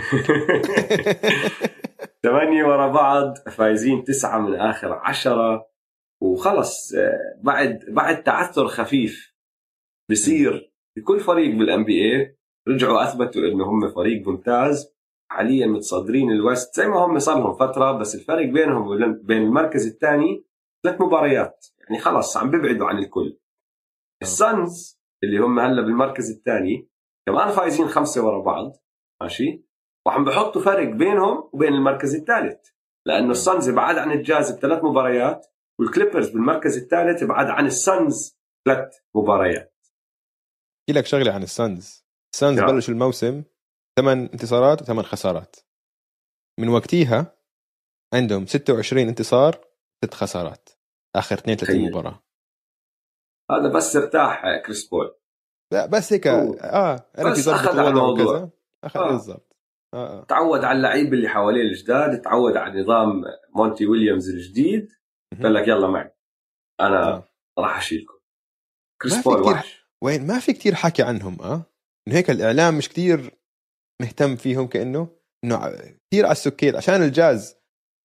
ثمانية 2.25 2.65
ورا 2.65 2.89
بعض 2.89 3.39
فايزين 3.39 4.05
تسعة 4.05 4.39
من 4.39 4.55
آخر 4.55 4.93
عشرة. 4.93 5.67
وخلص 6.23 6.95
آه، 6.95 7.41
بعد 7.43 7.85
بعد 7.89 8.23
تعثر 8.23 8.69
خفيف 8.69 9.35
بصير 10.11 10.73
بكل 10.99 11.21
فريق 11.21 11.57
بالان 11.57 11.85
بي 11.85 11.93
اي 12.05 12.37
رجعوا 12.69 13.03
أثبتوا 13.05 13.43
إنه 13.43 13.65
هم 13.71 13.89
فريق 13.95 14.29
ممتاز. 14.29 14.95
حاليا 15.31 15.67
متصدرين 15.67 16.31
الوست 16.31 16.75
زي 16.77 16.87
ما 16.87 16.99
هم 17.05 17.19
صار 17.19 17.39
لهم 17.39 17.55
فترة 17.55 17.93
بس 17.99 18.15
الفرق 18.15 18.45
بينهم 18.47 18.87
وبين- 18.89 19.23
بين 19.23 19.43
المركز 19.43 19.87
الثاني 19.87 20.45
ثلاث 20.85 21.01
مباريات. 21.01 21.67
يعني 21.79 22.01
خلص 22.03 22.37
عم 22.37 22.51
بيبعدوا 22.51 22.87
عن 22.87 22.99
الكل. 22.99 23.39
السانز 24.23 25.01
اللي 25.25 25.39
هم 25.39 25.59
هلا 25.59 25.83
بالمركز 25.83 26.31
الثاني 26.31 26.89
كمان 27.29 27.53
فايزين 27.53 27.89
خمسة 27.89 28.27
ورا 28.27 28.43
بعض 28.43 28.77
ماشي؟ 29.23 29.65
وعم 30.07 30.25
بحطوا 30.25 30.63
فرق 30.63 30.89
بينهم 30.89 31.51
وبين 31.53 31.73
المركز 31.73 32.15
الثالث 32.15 32.69
لأنه 33.07 33.31
السانز 33.31 33.71
بعد 33.71 33.99
عن 33.99 34.13
الجاز 34.13 34.53
بثلاث 34.53 34.85
مباريات 34.85 35.47
والكليبرز 35.81 36.31
بالمركز 36.31 36.77
الثالث 36.77 37.25
بعد 37.25 37.47
عن 37.47 37.67
السانز 37.67 38.39
ثلاث 38.69 38.95
مباريات. 39.15 39.75
احكي 40.81 40.99
لك 40.99 41.07
شغلة 41.07 41.33
عن 41.33 41.43
السانز. 41.43 42.07
السانز 42.35 42.59
نعم. 42.59 42.73
بلشوا 42.73 42.95
الموسم 42.95 43.43
ثمان 43.99 44.19
انتصارات 44.19 44.83
وثمان 44.83 45.05
خسارات. 45.05 45.57
من 46.61 46.69
وقتها 46.69 47.37
عندهم 48.15 48.47
26 48.47 49.09
انتصار 49.09 49.61
ست 50.05 50.15
خسارات. 50.15 50.69
آخر 51.17 51.39
32 51.39 51.57
تخيل. 51.57 51.91
مباراة. 51.91 52.23
هذا 53.51 53.69
بس 53.69 53.97
ارتاح 53.97 54.45
آه، 54.45 54.63
كريس 54.63 54.89
بول. 54.89 55.17
لا 55.73 55.87
بس 55.87 56.13
هيك 56.13 56.27
آه 56.27 57.07
عرف 57.19 57.39
يظبط 57.39 57.55
أخذ 57.55 57.79
على 57.79 57.89
الوضع 57.89 57.89
الموضوع. 57.89 58.37
وكذا. 58.37 58.51
اخذ 58.85 59.01
آه. 59.01 59.11
بالضبط. 59.11 59.57
آه 59.95 60.21
آه. 60.21 60.25
تعود 60.25 60.65
على 60.65 60.77
اللعيبه 60.77 61.13
اللي 61.13 61.29
حواليه 61.29 61.63
الجداد 61.63 62.23
تعود 62.23 62.57
على 62.57 62.81
نظام 62.83 63.23
مونتي 63.57 63.87
ويليامز 63.87 64.29
الجديد. 64.29 64.89
قال 65.43 65.55
لك 65.55 65.69
يلا 65.69 65.89
معي. 65.89 66.15
أنا 66.81 67.09
آه. 67.09 67.29
راح 67.59 67.79
أشيلكم. 67.79 68.15
كريس 69.03 69.25
بول 69.25 69.43
وحش. 69.43 69.87
وين؟ 70.05 70.27
ما 70.27 70.39
في 70.39 70.53
كتير 70.53 70.75
حكي 70.75 71.03
عنهم 71.03 71.43
آه. 71.43 71.65
إنه 72.09 72.17
هيك 72.17 72.31
الإعلام 72.31 72.79
مش 72.79 72.89
كتير 72.89 73.39
مهتم 74.03 74.37
فيهم 74.37 74.67
كأنه 74.67 75.09
إنه 75.45 75.77
كتير 76.09 76.25
على 76.25 76.33
السكيت. 76.33 76.75
عشان 76.75 77.03
الجاز 77.03 77.57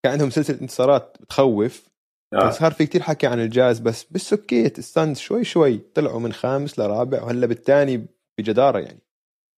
كان 0.04 0.12
عندهم 0.12 0.30
سلسلة 0.30 0.62
انتصارات 0.62 1.17
بتخوف. 1.21 1.88
آه. 2.34 2.50
صار 2.50 2.72
في 2.72 2.86
كتير 2.86 3.02
حكي 3.02 3.28
عن 3.28 3.39
الجاز 3.39 3.80
بس 3.80 4.04
بالسكيت 4.04 4.80
السانز 4.80 5.18
شوي 5.18 5.44
شوي 5.44 5.78
طلعوا 5.78 6.20
من 6.20 6.34
خامس 6.34 6.80
لرابع 6.80 7.24
وهلا 7.24 7.48
بالثاني 7.48 8.08
بجدارة 8.39 8.80
يعني 8.80 9.02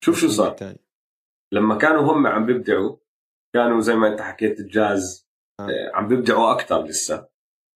شوف 0.04 0.20
شو 0.20 0.28
صار 0.28 0.50
بالتاني. 0.50 0.80
لما 1.54 1.78
كانوا 1.78 2.02
هم 2.02 2.28
عم 2.28 2.46
بيبدعوا 2.46 2.98
كانوا 3.56 3.82
زي 3.82 3.96
ما 3.96 4.08
انت 4.08 4.22
حكيت 4.22 4.60
الجاز 4.60 5.28
آه. 5.60 5.64
آه، 5.64 5.92
عم 5.96 6.08
بيبدعوا 6.08 6.52
أكثر 6.52 6.84
لسه 6.84 7.28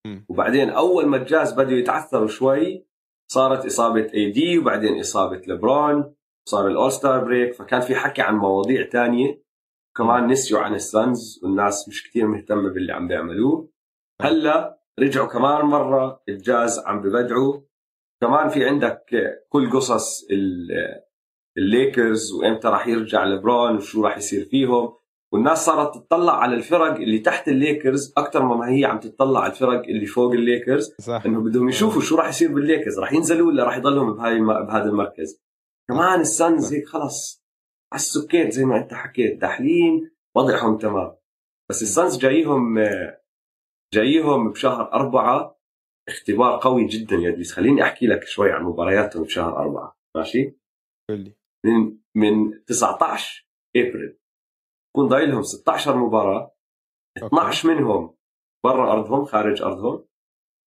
مم. 0.07 0.25
وبعدين 0.29 0.69
أول 0.69 1.05
ما 1.05 1.17
الجاز 1.17 1.53
بدوا 1.53 1.77
يتعثروا 1.77 2.27
شوي 2.27 2.87
صارت 3.31 3.65
إصابة 3.65 4.11
اي 4.13 4.31
دي 4.31 4.57
وبعدين 4.57 4.99
إصابة 4.99 5.37
ليبرون 5.37 6.15
صار 6.49 6.67
ال 6.67 6.91
All-Star 6.91 7.23
break 7.23 7.53
فكان 7.53 7.81
في 7.81 7.95
حكي 7.95 8.21
عن 8.21 8.35
مواضيع 8.35 8.89
تانية 8.89 9.41
كمان 9.97 10.27
نسيوا 10.27 10.59
عن 10.59 10.75
السانز 10.75 11.39
والناس 11.43 11.89
مش 11.89 12.09
كتير 12.09 12.27
مهتمة 12.27 12.69
باللي 12.69 12.93
عم 12.93 13.07
بيعملوه 13.07 13.69
هلا 14.21 14.84
رجعوا 14.99 15.27
كمان 15.27 15.65
مرة 15.65 16.23
الجاز 16.29 16.79
عم 16.79 17.01
ببدعوا. 17.01 17.61
كمان 18.21 18.49
في 18.49 18.65
عندك 18.65 19.05
كل 19.49 19.69
قصص 19.71 20.27
ال- 20.31 21.01
الليكرز 21.57 22.31
وإمتى 22.33 22.67
راح 22.67 22.87
يرجع 22.87 23.25
لبرون 23.25 23.75
وشو 23.75 24.03
راح 24.05 24.17
يصير 24.17 24.45
فيهم. 24.45 24.93
والناس 25.33 25.65
صارت 25.65 25.95
تطلع 25.95 26.39
على 26.39 26.55
الفرق 26.55 26.95
اللي 26.95 27.19
تحت 27.19 27.47
الليكرز 27.47 28.13
أكثر 28.17 28.43
ما 28.45 28.69
هي 28.69 28.85
عم 28.85 28.99
تطلع 28.99 29.39
على 29.39 29.51
الفرق 29.53 29.81
اللي 29.85 30.05
فوق 30.05 30.31
الليكرز. 30.31 30.95
صح. 31.01 31.23
إنه 31.25 31.39
بدهم 31.41 31.69
يشوفوا 31.69 32.01
شو 32.01 32.15
راح 32.15 32.29
يصير 32.29 32.53
بالليكرز. 32.53 32.99
راح 32.99 33.13
ينزلوا 33.13 33.47
ولا 33.47 33.63
راح 33.63 33.77
يضلهم 33.77 34.13
بهاي 34.13 34.39
بهذا 34.39 34.85
المركز. 34.85 35.41
كمان 35.89 36.19
السانز 36.21 36.73
هيك 36.73 36.87
خلص. 36.87 37.45
على 37.93 37.99
السكيت 37.99 38.51
زي 38.51 38.65
ما 38.65 38.77
أنت 38.77 38.93
حكيت. 38.93 39.41
داحلين 39.41 40.11
وضعهم 40.35 40.77
تمام. 40.77 41.15
بس 41.69 41.81
السانز 41.81 42.17
جايهم 42.17 42.79
جايهم 43.93 44.51
بشهر 44.51 44.93
أربعة. 44.93 45.55
اختبار 46.07 46.59
قوي 46.59 46.85
جدا 46.85 47.15
يا 47.15 47.29
ادريس 47.29 47.53
خليني 47.53 47.83
أحكي 47.83 48.07
لك 48.07 48.23
شوي 48.23 48.51
عن 48.51 48.63
مبارياتهم 48.63 49.23
بشهر 49.23 49.57
أربعة. 49.57 49.97
ماشي؟ 50.15 50.57
من 51.65 51.97
من 52.15 52.63
19 52.65 53.47
إبريل. 53.75 54.17
يكون 54.89 55.07
ضايل 55.07 55.29
لهم 55.29 55.43
16 55.43 55.97
مباراة. 55.97 56.55
12 57.17 57.69
منهم 57.69 58.15
برا 58.63 58.91
أرضهم 58.91 59.25
خارج 59.25 59.61
أرضهم. 59.61 60.05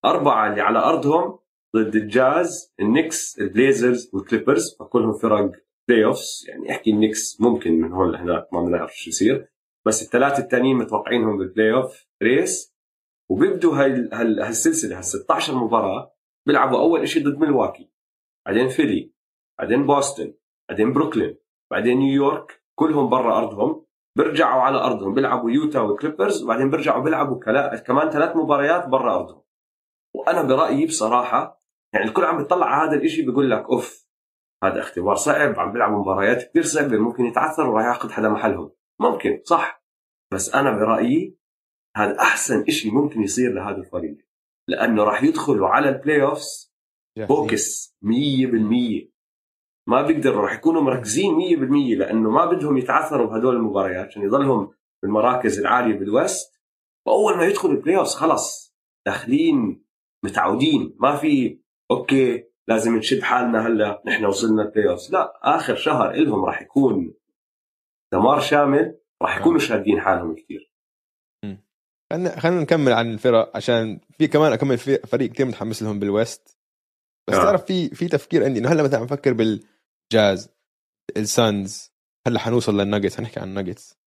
أربعة 0.05 0.51
اللي 0.51 0.61
على 0.61 0.79
أرضهم 0.79 1.39
ضد 1.77 1.97
ال 1.97 2.12
Jazz 2.12 2.75
ال 2.81 2.88
Nuggets 2.88 3.39
ال 3.41 3.49
Blazers 3.49 4.11
وال 4.15 4.26
Clippers. 4.26 4.77
فكلهم 4.81 5.13
فرق 5.13 5.53
playoffs 5.89 6.49
يعني 6.49 6.71
أحكي 6.71 6.91
ال 6.91 6.98
Knicks 6.98 7.41
ممكن 7.41 7.81
من 7.81 7.93
هون 7.93 8.13
لهناك 8.13 8.53
ما 8.53 8.61
بنعرف 8.61 8.97
شو 8.97 9.11
يصير. 9.11 9.49
بس 9.87 10.03
الثلاثة 10.03 10.43
الثانيين 10.43 10.77
متوقعينهم 10.77 11.39
بال 11.39 11.73
playoff 11.73 12.07
race 12.23 12.78
وبيبدوا 13.31 13.77
هالسلسله 14.47 14.99
هال 14.99 15.05
16 15.05 15.55
مباراة 15.55 16.15
بيلعبوا 16.47 16.79
أول 16.79 17.09
شيء 17.09 17.29
ضد 17.29 17.39
ملواكي 17.39 17.91
بعدين 18.47 18.69
فيلي 18.69 19.13
بعدين 19.59 19.87
بوسطن 19.87 20.35
بعدين 20.69 20.93
بروكلين 20.93 21.39
بعدين 21.71 21.99
نيويورك 21.99 22.65
كلهم 22.79 23.09
برا 23.09 23.39
أرضهم 23.39 23.85
بيرجعوا 24.17 24.63
على 24.63 24.79
أرضهم 24.79 25.15
بيلعبوا 25.15 25.51
يوتا 25.51 25.81
وال 25.81 25.93
Clippers 25.93 26.43
وبعدين 26.43 26.71
بيرجعوا 26.71 27.03
بيلعبوا 27.03 27.39
كمان 27.87 28.11
ثلاث 28.11 28.37
مباريات 28.37 28.89
برا 28.89 29.15
أرضهم. 29.15 29.43
وأنا 30.15 30.43
برأيي 30.43 30.87
بصراحة 30.87 31.63
يعني 31.95 32.07
الكل 32.07 32.25
عم 32.25 32.39
بيطلع 32.39 32.67
على 32.67 32.91
هذا 32.91 33.03
الشيء 33.03 33.27
بيقول 33.27 33.51
لك 33.51 33.65
أوف 33.65 34.09
هذا 34.65 34.81
اختبار 34.81 35.15
صعب 35.15 35.59
عم 35.59 35.73
بيلعبوا 35.73 35.99
مباريات 35.99 36.43
كثير 36.43 36.63
صعبة 36.63 36.99
ممكن 36.99 37.25
يتعثر 37.25 37.71
وراح 37.71 37.87
ياخذ 37.87 38.11
حدا 38.11 38.29
محلهم. 38.29 38.71
ممكن 39.01 39.41
صح. 39.45 39.85
بس 40.33 40.55
أنا 40.55 40.71
برأيي 40.79 41.38
هذا 41.99 42.19
أحسن 42.19 42.65
شيء 42.69 42.95
ممكن 42.95 43.23
يصير 43.23 43.53
لهذا 43.53 43.77
الفريق. 43.77 44.17
لأنه 44.69 45.05
راح 45.05 45.23
يدخلوا 45.23 45.69
على 45.69 45.89
ال 45.89 46.23
playoffs 46.23 46.75
focus 47.29 47.97
100% 48.03 48.09
ما 49.89 50.03
بيقدروا 50.03 50.43
راح 50.43 50.55
يكونوا 50.55 50.83
مركزين 50.83 51.35
100% 51.95 51.99
لأنه 51.99 52.31
ما 52.31 52.45
بدهم 52.45 52.77
يتعثروا 52.77 53.27
بهدول 53.27 53.57
المباريات 53.57 54.07
عشان 54.07 54.23
يضلهم 54.23 54.71
بالمراكز 55.03 55.59
العالية 55.59 55.99
بال 55.99 56.16
West. 56.16 56.61
واول 57.07 57.37
ما 57.37 57.45
يدخلوا 57.45 57.75
ال 57.75 57.97
playoff 57.97 58.09
خلص 58.09 58.75
داخلين 59.07 59.85
متعودين. 60.25 60.97
ما 61.01 61.17
في 61.17 61.61
okay 61.91 62.45
لازم 62.69 62.97
نشد 62.97 63.23
حالنا 63.23 63.67
هلأ 63.67 64.03
نحن 64.07 64.25
وصلنا 64.25 64.63
ال 64.63 64.91
playoff 64.91 65.11
لا 65.11 65.41
آخر 65.57 65.75
شهر 65.75 66.13
لهم 66.13 66.45
راح 66.45 66.63
يكون 66.63 67.15
دمار 68.13 68.41
شامل 68.41 68.99
راح 69.23 69.39
يكونوا 69.39 69.59
شادين 69.59 70.01
حالهم 70.01 70.35
كثير 70.35 70.68
خلينا 72.13 72.41
خلينا 72.41 72.61
نكمل 72.61 72.93
عن 72.93 73.13
الفرق 73.13 73.57
عشان 73.57 74.01
في 74.19 74.29
كمان 74.29 74.53
أكمل 74.53 74.79
فريق 74.79 75.33
كثير 75.33 75.47
متحمس 75.47 75.83
لهم 75.83 75.99
بال 75.99 76.16
West. 76.16 76.59
بس 77.29 77.35
آه. 77.35 77.45
تعرف 77.45 77.65
في 77.65 77.89
في 77.89 78.09
تفكير 78.09 78.45
عندي 78.45 78.61
إنه 78.61 78.73
هلا 78.73 78.83
مثلا 78.83 78.99
عم 78.99 79.07
بفكر 79.07 79.33
بال 79.33 79.65
Jazz 80.13 80.49
ال 81.17 81.32
Suns 81.32 81.93
هلا 82.27 82.39
حنوصل 82.39 82.81
للناجتس 82.81 83.17
حنحكي 83.17 83.41
عن 83.41 83.49
الناجتس. 83.49 83.99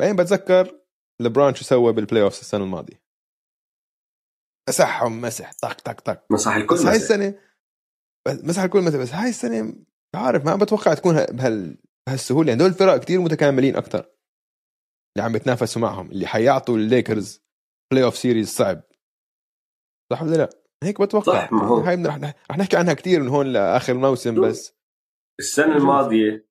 بعدين 0.00 0.16
بتذكر 0.16 0.80
لبران 1.20 1.54
شو 1.54 1.64
سوى 1.64 1.92
بال 1.92 2.22
playoff 2.22 2.40
السنة 2.40 2.64
الماضية. 2.64 3.02
مسحهم 4.68 5.20
مسح 5.20 5.52
طق 5.52 5.80
طق 5.80 6.00
طق. 6.00 6.24
مسح 6.30 6.54
الكل 6.54 6.74
بس 6.74 6.86
هاي 6.86 6.96
السنة 6.96 7.34
مسح 8.28 8.62
الكل 8.62 8.80
مسح 8.80 8.96
بس 8.96 9.12
هاي 9.12 9.28
السنة 9.28 9.74
عارف 10.14 10.44
ما 10.44 10.56
بتوقع 10.56 10.94
تكون 10.94 11.24
بهال 11.24 11.76
بهالسهولة. 12.06 12.48
يعني 12.48 12.58
دول 12.58 12.68
الفرق 12.68 12.96
كثير 12.96 13.20
متكاملين 13.20 13.76
أكثر 13.76 14.15
اللي 15.16 15.24
عم 15.24 15.36
يتنافسوا 15.36 15.82
معهم 15.82 16.10
اللي 16.10 16.26
حيعطوا 16.26 16.76
ال 16.76 17.42
Lakers 17.90 18.04
playoff 18.04 18.16
series 18.16 18.48
صعب. 18.48 18.82
صح 20.12 20.22
ولا 20.22 20.36
لا؟ 20.36 20.48
هيك 20.82 21.00
بتوقع. 21.00 21.32
صح 21.32 21.52
ما 21.52 21.66
هو. 21.66 21.76
هاي 21.76 22.02
رح 22.04 22.34
رح 22.50 22.58
نحكي 22.58 22.76
عنها 22.76 22.94
كثير 22.94 23.20
من 23.20 23.28
هون 23.28 23.46
لآخر 23.46 23.92
الموسم 23.92 24.40
بس. 24.40 24.74
السنة 25.40 25.76
الماضية 25.76 26.46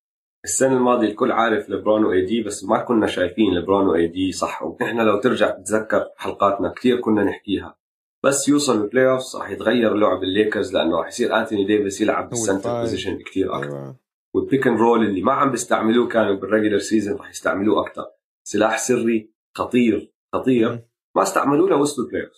السنة 0.45 0.77
الماضية 0.77 1.07
الكل 1.07 1.31
عارف 1.31 1.69
لبرون 1.69 2.05
و 2.05 2.25
AD 2.25 2.43
بس 2.43 2.63
ما 2.63 2.83
كنا 2.83 3.07
شايفين 3.07 3.53
لبرون 3.53 3.87
و 3.87 4.07
AD 4.07 4.31
صح. 4.31 4.63
ونحن 4.63 4.97
لو 4.97 5.19
ترجع 5.19 5.49
تتذكر 5.49 6.09
حلقاتنا 6.17 6.73
كثير 6.73 6.99
كنا 7.01 7.23
نحكيها. 7.23 7.77
بس 8.23 8.49
يوصل 8.49 8.81
ال 8.81 9.09
playoff 9.09 9.35
راح 9.35 9.49
يتغير 9.49 9.93
لعب 9.93 10.23
الليكرز 10.23 10.73
لأنه 10.73 10.97
راح 10.97 11.07
يصير 11.07 11.39
أنتوني 11.39 11.65
ديفيس 11.65 12.01
يلعب 12.01 12.29
بال 12.29 12.42
center 12.42 12.79
position 12.79 13.19
كثير 13.19 13.57
أكثر. 13.57 13.95
وال 14.33 14.44
pick 14.44 14.67
and 14.67 14.79
roll 14.79 15.05
اللي 15.05 15.21
ما 15.21 15.33
عم 15.33 15.51
بيستعملوه 15.51 16.07
كانوا 16.07 16.35
بال 16.35 16.45
regular 16.45 16.79
season 16.79 17.17
راح 17.17 17.29
يستعملوه 17.29 17.87
أكثر 17.87 18.05
سلاح 18.47 18.77
سري 18.77 19.33
خطير 19.57 20.13
خطير 20.35 20.87
ما 21.15 21.23
استعملوه 21.23 21.69
لوصلوا 21.69 22.07
ال 22.07 22.12
play 22.12 22.29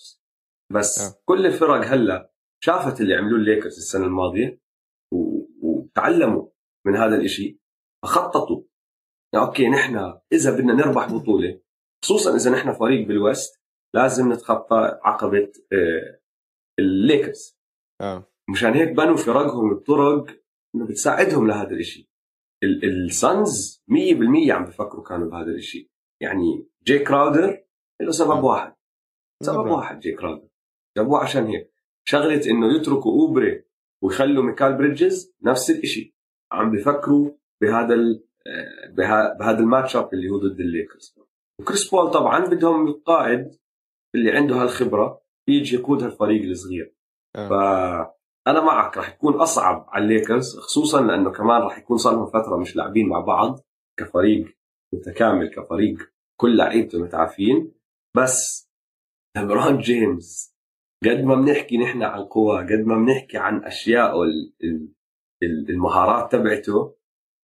بس 0.73 0.99
أه. 0.99 1.21
كل 1.25 1.45
الفرق 1.45 1.85
هلا 1.85 2.31
شافت 2.63 3.01
اللي 3.01 3.15
عملوه 3.15 3.39
الليكرز 3.39 3.77
السنة 3.77 4.05
الماضية 4.05 4.61
وتعلموا 5.61 6.49
من 6.87 6.95
هذا 6.95 7.15
الإشي 7.15 7.59
فخططوا. 8.03 8.63
يعني 9.33 9.45
okay 9.45 9.69
نحن 9.69 10.19
إذا 10.33 10.51
بدنا 10.51 10.73
نربح 10.73 11.13
بطولة 11.13 11.61
خصوصا 12.03 12.35
إذا 12.35 12.51
نحن 12.51 12.73
فريق 12.73 13.07
بال 13.07 13.25
West 13.25 13.61
لازم 13.95 14.33
نتخطى 14.33 14.99
عقبة 15.03 15.51
آه، 15.73 16.19
الليكرز. 16.79 17.57
آه. 18.01 18.31
مشان 18.49 18.73
هيك 18.73 18.89
بنوا 18.89 19.17
فرقهم 19.17 19.73
بطرق 19.73 20.39
إنه 20.75 20.87
بتساعدهم 20.87 21.47
لهذا 21.47 21.69
الإشي. 21.69 22.09
ال 22.83 23.03
Suns 23.03 23.83
100% 23.87 24.51
عم 24.51 24.65
بفكروا 24.65 25.03
كانوا 25.03 25.29
بهذا 25.29 25.51
الإشي. 25.51 25.91
يعني 26.21 26.67
جي 26.83 26.99
كراودر 26.99 27.63
له 28.01 28.11
سبب 28.11 28.31
آه. 28.31 28.45
واحد. 28.45 28.75
سبب 29.43 29.67
واحد 29.67 29.99
جي 29.99 30.11
كراودر 30.11 30.47
جابوه 30.97 31.19
عشان 31.19 31.45
هيك. 31.45 31.73
شغلة 32.07 32.51
إنه 32.51 32.75
يتركوا 32.75 33.11
أوبري 33.11 33.63
ويخلوا 34.03 34.43
ميكال 34.43 34.77
بريدجز 34.77 35.35
نفس 35.41 35.69
الشيء 35.69 36.13
عم 36.51 36.71
بفكروا 36.71 37.31
بهذا 37.61 37.95
بهذا 39.39 39.59
ال 39.59 39.95
matchup 39.95 40.13
اللي 40.13 40.29
هو 40.29 40.37
ضد 40.37 40.59
الليكرز. 40.59 41.15
وكريس 41.61 41.89
بول 41.89 42.11
طبعا 42.11 42.39
بدهم 42.39 42.87
القائد 42.87 43.57
اللي 44.15 44.31
عنده 44.31 44.55
هالخبرة 44.55 45.21
يجي 45.47 45.75
يقود 45.75 46.03
هالفريق 46.03 46.49
الصغير. 46.49 46.95
آه. 47.35 47.49
فانا 48.45 48.61
معك 48.61 48.97
راح 48.97 49.09
يكون 49.09 49.33
أصعب 49.33 49.85
على 49.89 50.03
الليكرز 50.03 50.57
خصوصا 50.59 51.01
لأنه 51.01 51.31
كمان 51.31 51.61
راح 51.61 51.77
يكون 51.77 51.97
صار 51.97 52.13
لهم 52.13 52.25
فترة 52.25 52.57
مش 52.57 52.75
لاعبين 52.75 53.09
مع 53.09 53.19
بعض 53.19 53.59
كفريق. 53.99 54.56
متكامل 54.93 55.49
كفريق 55.49 55.97
كل 56.39 56.57
لعيبته 56.57 57.03
متعافين. 57.03 57.71
بس 58.17 58.69
لبرون 59.37 59.77
جيمس 59.77 60.57
قد 61.03 61.23
ما 61.23 61.35
بنحكي 61.35 61.77
نحن 61.77 62.03
عن 62.03 62.23
قوى 62.23 62.63
قد 62.63 62.85
ما 62.85 62.95
بنحكي 62.95 63.37
عن 63.37 63.63
أشياء 63.63 64.13
المهارات 65.43 66.31
تبعته 66.31 66.95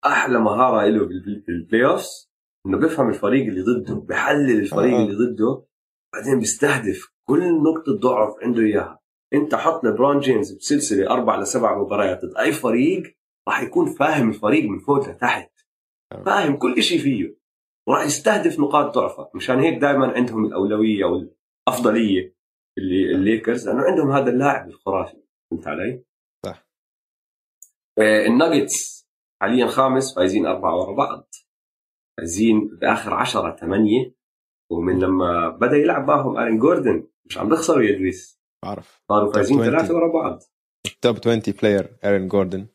أحلى 0.06 0.40
مهارة 0.40 0.88
له 0.88 1.06
بال 1.48 1.86
playoffs 1.86 2.32
إنه 2.66 2.78
بيفهم 2.78 3.10
الفريق 3.10 3.46
اللي 3.46 3.62
ضده 3.62 3.96
بحلل 3.96 4.60
الفريق 4.60 4.96
اللي 4.96 5.16
ضده 5.16 5.66
بعدين 6.14 6.40
بيستهدف 6.40 7.14
كل 7.30 7.64
نقطة 7.64 8.00
ضعف 8.00 8.36
عنده 8.44 8.62
إياها. 8.62 9.00
أنت 9.34 9.56
حط 9.56 9.84
لبرون 9.84 10.20
جيمس 10.20 10.52
بسلسلة 10.52 11.10
أربع 11.10 11.40
لسبع 11.40 11.82
مباريات 11.82 12.26
ضد 12.26 12.38
أي 12.38 12.52
فريق 12.52 13.18
راح 13.48 13.64
يكون 13.64 13.86
فاهم 13.94 14.30
الفريق 14.30 14.70
من 14.70 14.80
فوق 14.80 15.10
لتحت. 15.10 15.52
فاهم 16.26 16.58
كل 16.58 16.84
شيء 16.84 17.00
فيه. 17.00 17.44
وراح 17.88 18.06
يستهدف 18.06 18.60
نقاط 18.60 18.96
ضعفك 18.96 19.36
مشان 19.36 19.60
هيك 19.60 19.78
دائما 19.82 20.12
عندهم 20.12 20.46
الأولوية 20.46 21.06
والأفضلية 21.06 22.36
اللي 22.78 23.12
الليكرز 23.16 23.70
لأنه 23.70 23.84
عندهم 23.84 24.12
هذا 24.12 24.30
اللاعب 24.30 24.70
الخرافي. 24.70 25.24
فهمت 25.52 25.68
علي؟ 25.68 26.04
صح. 26.46 26.68
آه، 28.00 28.26
الناجتس 28.26 29.08
حاليا 29.42 29.68
خامس 29.68 30.16
فايزين 30.16 30.46
أربعة 30.46 30.76
ورا 30.76 30.96
بعض. 30.96 31.30
فايزين 32.18 32.68
بآخر 32.68 33.14
10 33.14 33.56
8 33.56 34.16
ومن 34.72 35.00
لما 35.00 35.50
بدأ 35.50 35.78
يلعب 35.78 36.08
معهم 36.08 36.38
آرين 36.38 36.58
جوردن 36.58 37.08
مش 37.26 37.38
عم 37.38 37.50
بيخسروا 37.50 37.84
يا 37.84 37.96
إدريس. 37.96 38.42
بعرف. 38.64 39.04
صاروا 39.12 39.34
فايزين 39.34 39.58
ثلاثة 39.58 39.96
ورا 39.96 40.14
بعض. 40.14 40.40
top 41.02 41.18
20 41.18 41.42
player 41.62 41.98
آرين 42.06 42.28
جوردن. 42.28 42.68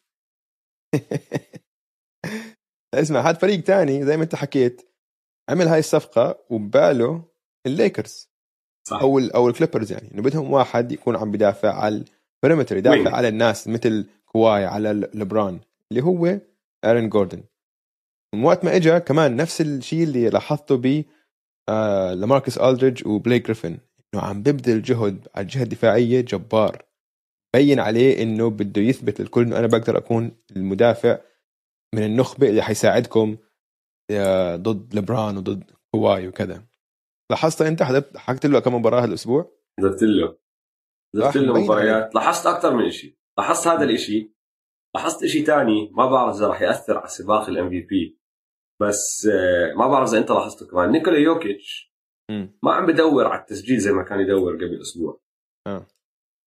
اسمع 2.94 3.20
هذا 3.20 3.38
فريق 3.38 3.62
تاني 3.62 4.05
زي 4.05 4.16
ما 4.16 4.22
انت 4.22 4.35
حكيت 4.35 4.88
عمل 5.48 5.68
هاي 5.68 5.79
الصفقة 5.79 6.38
وبباله 6.51 7.24
الليكرز 7.66 8.29
صح. 8.88 9.01
أو 9.01 9.18
أو 9.18 9.48
ال 9.48 9.53
Clippers 9.53 9.92
يعني 9.92 10.11
إنه 10.14 10.22
بدهم 10.22 10.53
واحد 10.53 10.92
يكون 10.92 11.16
عم 11.16 11.31
بدافع 11.31 11.74
على 11.74 12.05
ال 12.44 12.48
perimeter 12.48 12.76
يدافع 12.77 12.96
وين. 12.96 13.09
على 13.09 13.29
الناس 13.29 13.68
مثل 13.68 14.07
كواي 14.27 14.64
على 14.64 14.92
لبران 15.14 15.61
اللي 15.90 16.03
هو 16.03 16.38
ارين 16.85 17.09
جوردن 17.09 17.42
من 18.35 18.44
وقت 18.44 18.64
ما 18.64 18.77
اجى 18.77 19.01
كمان 19.01 19.37
نفس 19.37 19.61
الشيء 19.61 20.03
اللي 20.03 20.31
لاحظته 20.31 20.77
ب 20.77 21.05
آه 21.68 22.14
لماركس 22.14 22.59
ألدريدج 22.59 23.07
وبليك 23.07 23.44
جريفن 23.44 23.79
إنه 24.14 24.22
عم 24.22 24.42
ببذل 24.42 24.83
جهد 24.83 25.29
على 25.35 25.42
الجهة 25.42 25.62
الدفاعية 25.62 26.20
جبار 26.20 26.83
بين 27.55 27.81
عليه 27.81 28.22
إنه 28.22 28.51
بده 28.51 28.83
يثبت 28.83 29.20
للكل 29.20 29.42
إنه 29.42 29.59
أنا 29.59 29.66
بقدر 29.66 29.98
أكون 29.98 30.33
المدافع 30.57 31.18
من 31.94 32.03
النخبة 32.03 32.48
اللي 32.48 32.62
حيساعدكم 32.62 33.37
ضد 34.55 34.94
لبران 34.94 35.37
وضد 35.37 35.70
كواي 35.94 36.29
وكذا. 36.29 36.64
لاحظت 37.31 37.62
أنت 37.62 37.83
حضرت 37.83 38.16
حكيت 38.16 38.46
له 38.46 38.61
كم 38.61 38.74
مباراة 38.74 39.03
هالأسبوع؟ 39.03 39.59
حضرت 39.81 40.03
له. 40.03 40.38
حضرت 41.16 41.37
له 41.37 41.64
مباريات. 41.64 42.14
لاحظت 42.14 42.46
أكثر 42.46 42.77
من 42.77 42.90
شيء 42.90 43.18
لاحظت 43.38 43.68
هذا 43.68 43.85
الشيء 43.85 44.33
لاحظت 44.96 45.24
شيء 45.24 45.44
ثاني 45.44 45.90
ما 45.92 46.07
بعرف 46.07 46.37
إذا 46.37 46.46
راح 46.46 46.62
يأثر 46.62 46.98
على 46.98 47.09
سباق 47.09 47.48
ال 47.48 47.70
MVP 47.70 48.18
بس 48.83 49.27
آه، 49.27 49.74
ما 49.74 49.88
بعرف 49.88 50.09
إذا 50.09 50.18
أنت 50.18 50.31
لاحظته 50.31 50.66
كمان. 50.66 50.90
نيكولا 50.90 51.18
يوكيتش 51.18 51.94
ما 52.62 52.72
عم 52.72 52.87
بدور 52.87 53.27
على 53.27 53.40
التسجيل 53.40 53.79
زي 53.79 53.92
ما 53.92 54.03
كان 54.03 54.20
يدور 54.20 54.57
قبل 54.57 54.81
أسبوع. 54.81 55.20
آه. 55.66 55.87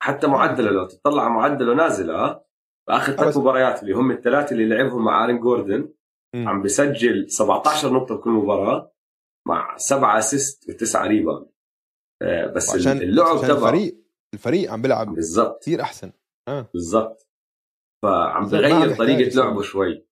حتى 0.04 0.28
معدله 0.28 0.72
لو 0.72 0.88
تطلع 0.88 1.30
معدله 1.30 1.74
نازل 1.76 2.12
آه 2.12 2.46
باخر 2.92 3.14
ثلاث 3.14 3.38
مباريات 3.38 3.84
اللي 3.84 3.94
هم 3.94 4.12
الثلاثه 4.12 4.52
اللي 4.52 4.70
لعبهم 4.70 5.06
مع 5.06 5.24
آرين 5.24 5.40
جوردن. 5.40 5.94
عم 6.36 6.62
بسجل 6.62 7.30
17 7.30 7.94
نقطة 7.94 8.16
بكل 8.16 8.30
مباراة 8.30 8.94
مع 9.48 9.78
سبعة 9.78 10.18
assist 10.20 10.70
وتسعة 10.70 11.08
rebound 11.08 11.52
آه 12.22 12.48
بس 12.48 12.76
عشان 12.76 12.98
اللعب 12.98 13.38
عشان 13.38 13.52
الفريق 13.52 13.98
الفريق 14.34 14.72
عم 14.72 14.82
بيلعب 14.82 15.16
بالضبط. 15.16 15.62
كثير 15.62 15.82
أحسن. 15.82 16.12
آه. 16.48 16.70
بالضبط. 16.74 17.28
فعم 18.04 18.46
بغير 18.46 18.96
طريقة 18.96 19.36
لعبه 19.36 19.62
شوي. 19.62 20.08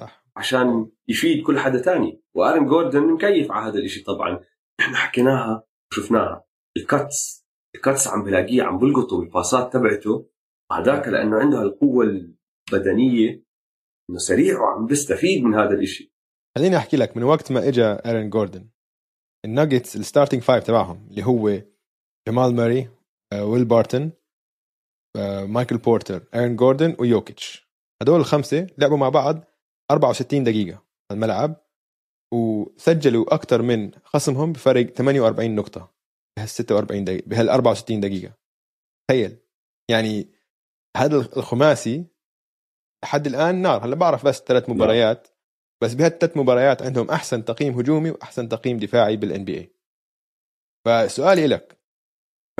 صح. 0.00 0.24
عشان 0.36 0.90
يفيد 1.08 1.46
كل 1.46 1.58
حدا 1.58 1.80
تاني. 1.80 2.22
آرن 2.34 2.66
جوردن 2.66 3.12
مكيف 3.12 3.52
على 3.52 3.70
هذا 3.72 3.78
الشيء 3.78 4.04
طبعا. 4.04 4.40
إحنا 4.80 4.96
حكيناها 4.96 5.64
وشفناها. 5.92 6.44
ال 6.76 6.90
cuts 6.90 7.46
ال 7.74 7.81
cuts 7.81 8.08
عم 8.08 8.24
بلاقيه 8.24 8.62
عم 8.62 8.78
بلقطه 8.78 9.18
بالباسات 9.18 9.72
تبعته. 9.72 10.28
هذاك 10.72 11.08
لأنه 11.08 11.36
عنده 11.36 11.62
القوة 11.62 12.04
البدنية 12.04 13.44
إنه 14.10 14.18
سريع 14.18 14.60
وعم 14.60 14.86
بيستفيد 14.86 15.44
من 15.44 15.54
هذا 15.54 15.74
الشيء 15.74 16.10
خليني 16.58 16.76
أحكي 16.76 16.96
لك 16.96 17.16
من 17.16 17.22
وقت 17.22 17.52
ما 17.52 17.68
اجى 17.68 17.84
آرن 17.84 18.30
جوردن 18.30 18.68
الناجتس 19.44 19.96
ال 19.96 20.01
starting 20.01 20.42
five 20.42 20.64
تبعهم 20.64 21.06
اللي 21.10 21.26
هو 21.26 21.62
جمال 22.28 22.54
ماري 22.54 22.88
آه، 23.32 23.44
ويل 23.44 23.64
بارتن 23.64 24.10
آه، 25.16 25.44
مايكل 25.44 25.78
بورتر 25.78 26.24
آرن 26.34 26.56
جوردن 26.56 26.96
ويوكيتش. 26.98 27.68
هدول 28.02 28.20
الخمسة 28.20 28.66
لعبوا 28.78 28.96
مع 28.96 29.08
بعض 29.08 29.44
64 29.90 30.44
دقيقة 30.44 30.74
على 31.10 31.16
الملعب 31.16 31.56
وسجلوا 32.34 33.34
أكثر 33.34 33.62
من 33.62 33.90
خصمهم 34.04 34.52
بفرق 34.52 34.86
48 34.86 35.54
نقطة 35.54 35.94
بهال 36.38 36.48
46 36.48 37.04
دقيقه 37.04 37.28
بهال 37.28 37.48
64 37.48 38.00
دقيقة. 38.00 38.36
تخيل. 39.10 39.38
يعني 39.90 40.35
هذا 40.96 41.16
الخماسي 41.16 42.06
لحد 43.04 43.26
الآن 43.26 43.62
نار 43.62 43.84
هلا 43.84 43.96
بعرف 43.96 44.26
بس 44.26 44.40
ثلاث 44.40 44.68
نعم. 44.68 44.76
مباريات 44.76 45.28
بس 45.82 45.94
بهالثلاث 45.94 46.36
مباريات 46.36 46.82
عندهم 46.82 47.10
أحسن 47.10 47.44
تقييم 47.44 47.78
هجومي 47.78 48.10
وأحسن 48.10 48.48
تقييم 48.48 48.78
دفاعي 48.78 49.16
بال 49.16 49.44
NBA 49.44 49.74
فسؤالي 50.86 51.46
لك 51.46 51.80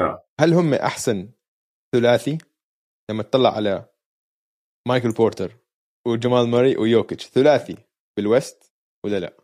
نعم. 0.01 0.19
هل 0.41 0.55
هم 0.55 0.75
أحسن 0.75 1.33
ثلاثي 1.95 2.39
لما 3.11 3.23
تطلع 3.23 3.57
على 3.57 3.89
مايكل 4.89 5.13
بورتر 5.13 5.57
وجمال 6.07 6.49
ماري 6.49 6.77
ويوكيتش 6.77 7.27
ثلاثي 7.27 7.77
بالويست 8.17 8.73
ولا 9.05 9.21
لا؟ 9.21 9.37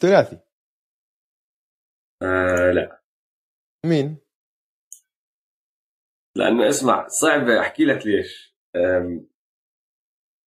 ثلاثي 0.00 0.40
آه 2.22 2.72
لا 2.72 3.02
مين؟ 3.86 4.25
لأنه 6.36 6.68
اسمع 6.68 7.08
صعب 7.08 7.48
أحكي 7.48 7.84
لك 7.84 8.06
ليش. 8.06 8.56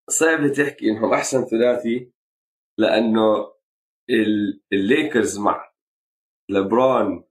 صعب 0.09 0.51
تحكي 0.51 0.89
إنهم 0.89 1.13
أحسن 1.13 1.45
ثلاثي 1.45 2.11
لأنه 2.79 3.53
الليكرز 4.73 5.39
مع 5.39 5.73
لبران 6.51 7.23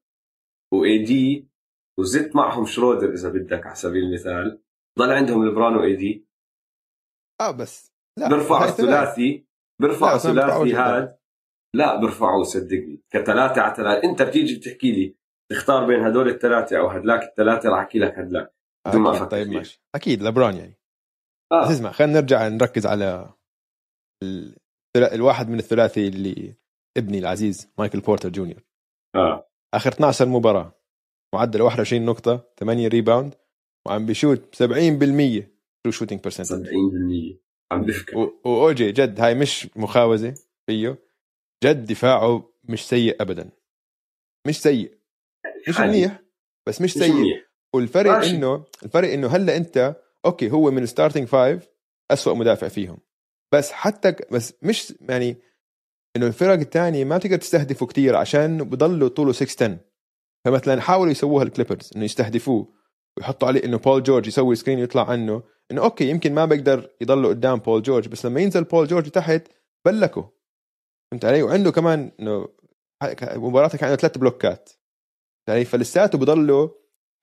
وإي 0.73 1.05
دي 1.05 1.49
وزدت 1.99 2.37
معهم 2.37 2.67
شرودر 2.67 3.13
إذا 3.13 3.29
بدك 3.29 3.67
على 3.67 3.75
سبيل 3.75 4.05
المثال. 4.05 4.63
ضل 4.99 5.13
عندهم 5.13 5.49
لبران 5.49 5.77
وإي 5.77 5.97
دي. 5.97 6.29
آه 7.41 7.51
بس. 7.51 7.93
لا 8.19 8.29
بيرفعوا 8.29 8.65
الثلاثي 8.65 9.47
بيرفعوا 9.81 10.17
الثلاثي 10.17 10.75
هذا 10.75 11.19
لا 11.75 12.01
بيرفعوه 12.01 12.43
صدقني. 12.43 13.03
كثلاثة 13.11 13.61
على 13.61 13.75
ثلاثة. 13.75 14.11
أنت 14.11 14.23
بتيجي 14.23 14.57
بتحكي 14.57 14.93
لي 14.93 15.18
تختار 15.53 15.87
بين 15.87 16.01
هدول 16.01 16.29
الثلاثة 16.29 16.79
أو 16.79 16.87
هدلاك 16.87 17.23
الثلاثة 17.23 17.69
راح 17.69 17.79
أحكي 17.79 17.99
لك 17.99 18.19
هدلاك. 18.19 18.55
بدون 18.89 19.01
ما 19.03 19.25
طيب 19.25 19.49
ماشي. 19.49 19.83
أكيد 19.95 20.23
لبران 20.23 20.57
يعني. 20.57 20.79
آه. 21.53 21.65
بس 21.65 21.71
اسمع 21.71 21.93
خلينا 21.93 22.21
نرجع 22.21 22.49
نركز 22.49 22.87
على 22.87 23.35
ال... 24.23 24.57
الواحد 24.97 25.49
من 25.49 25.59
الثلاثي 25.59 26.09
اللي 26.09 26.55
ابني 26.97 27.19
العزيز 27.19 27.69
مايكل 27.79 28.01
بورتر 28.01 28.29
جونيور. 28.29 28.65
آه. 29.17 29.51
آخر 29.75 29.93
12 29.93 30.29
مباراة. 30.29 30.79
معدل 31.35 31.63
21 31.63 32.05
نقطة 32.05 32.45
8 32.59 32.89
rebound 32.89 33.35
وعم 33.87 34.07
بيشوت 34.07 34.57
70% 34.57 35.45
true 35.85 35.91
shooting 35.93 36.21
percentage 36.25 36.67
70% 36.67 37.37
عم 37.73 37.83
بفكر 37.83 38.17
واوجي 38.45 38.93
جد 38.93 39.21
هاي 39.21 39.35
مش 39.35 39.69
مخاوزة 39.77 40.35
فيه. 40.67 40.99
جد 41.65 41.85
دفاعه 41.85 42.53
مش 42.65 42.89
سيء 42.89 43.23
ابدا. 43.23 43.51
مش 44.47 44.61
سيء. 44.63 44.98
مش 45.69 45.81
منيح 45.81 46.23
بس 46.67 46.81
مش, 46.81 46.93
سيء. 46.93 47.45
والفرق 47.75 48.11
ماشي. 48.11 48.31
إنه 48.31 48.65
الفرق 48.83 49.13
إنه 49.13 49.29
هلأ 49.29 49.57
أنت 49.57 49.97
okay 50.25 50.51
هو 50.51 50.71
من 50.71 50.83
ال 50.83 50.88
starting 50.88 51.27
five 51.29 51.69
أسوأ 52.11 52.35
مدافع 52.35 52.69
فيهم. 52.69 52.99
بس 53.55 53.73
حتى 53.73 54.15
بس 54.33 54.55
مش 54.63 54.95
يعني 55.01 55.37
إنه 56.17 56.27
الفرق 56.27 56.53
الثانية 56.53 57.05
ما 57.05 57.19
تقدر 57.19 57.37
تستهدفه 57.37 57.87
كثير 57.87 58.17
عشان 58.17 58.65
بضلوا 58.65 59.09
طوله 59.09 59.33
6 59.33 59.65
10 59.65 59.79
فمثلا 60.45 60.81
حاولوا 60.81 61.11
يسووها 61.13 61.45
الكليبرز 61.45 61.91
إنه 61.97 62.05
يستهدفوه. 62.05 62.75
ويحطوا 63.17 63.49
عليه 63.49 63.65
إنه 63.65 63.79
بول 63.79 64.03
جورج 64.03 64.27
يسوي 64.27 64.57
screen 64.57 64.79
ويطلع 64.81 65.11
عنه. 65.11 65.43
إنه 65.71 65.83
okay 65.83 66.11
يمكن 66.11 66.35
ما 66.35 66.45
بقدر 66.45 66.91
يضلوا 67.01 67.31
قدام 67.31 67.59
بول 67.59 67.83
جورج 67.83 68.09
بس 68.09 68.27
لما 68.27 68.41
ينزل 68.41 68.65
بول 68.65 68.87
جورج 68.87 69.11
تحت 69.11 69.43
بلكوا 69.87 70.25
فهمت 71.11 71.25
علي؟ 71.25 71.43
وعنده 71.43 71.71
كمان 71.71 72.13
إنه 72.21 72.49
مباراته 73.23 73.79
كان 73.79 73.89
عنده 73.89 74.01
ثلاث 74.01 74.19
بلوكات. 74.19 74.71
علي 75.51 75.65
فلساته 75.65 76.19
بضلوا 76.19 76.69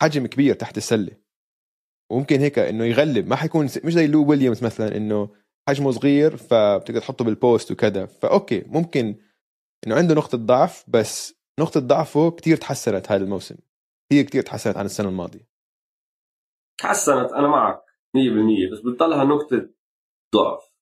حجم 0.02 0.28
كبير 0.28 0.56
تحت 0.56 0.78
السلة. 0.78 1.12
وممكن 2.12 2.40
هيك 2.40 2.60
إنه 2.60 2.86
يغلب. 2.86 3.28
ما 3.28 3.36
حيكون 3.36 3.66
مش 3.66 3.94
زي 3.94 4.08
لو 4.08 4.30
ويليامز 4.30 4.64
مثلا 4.64 4.98
إنه 4.98 5.36
حجمه 5.68 5.92
صغير 5.92 6.38
فبتقدر 6.38 7.00
تحطه 7.00 7.26
بال 7.26 7.41
post 7.41 7.72
وكذا. 7.72 8.06
ف 8.06 8.17
okay 8.17 8.64
ممكن 8.68 9.16
إنه 9.88 9.96
عنده 9.96 10.16
نقطة 10.16 10.38
ضعف 10.38 10.86
بس 10.88 11.36
نقطة 11.60 11.80
ضعفه 11.80 12.32
كتير 12.32 12.58
تحسنت 12.58 13.12
هذا 13.12 13.24
الموسم. 13.24 13.56
هي 14.12 14.24
كتير 14.24 14.42
تحسنت 14.42 14.78
عن 14.78 14.86
السنة 14.86 15.10
الماضية. 15.10 15.48
تحسنت 16.78 17.32
أنا 17.32 17.48
معك 17.48 17.84
100% 18.14 18.72
بس 18.72 18.80
بتضلها 18.80 19.24
نقطة 19.24 19.70
ضعف. 20.36 20.75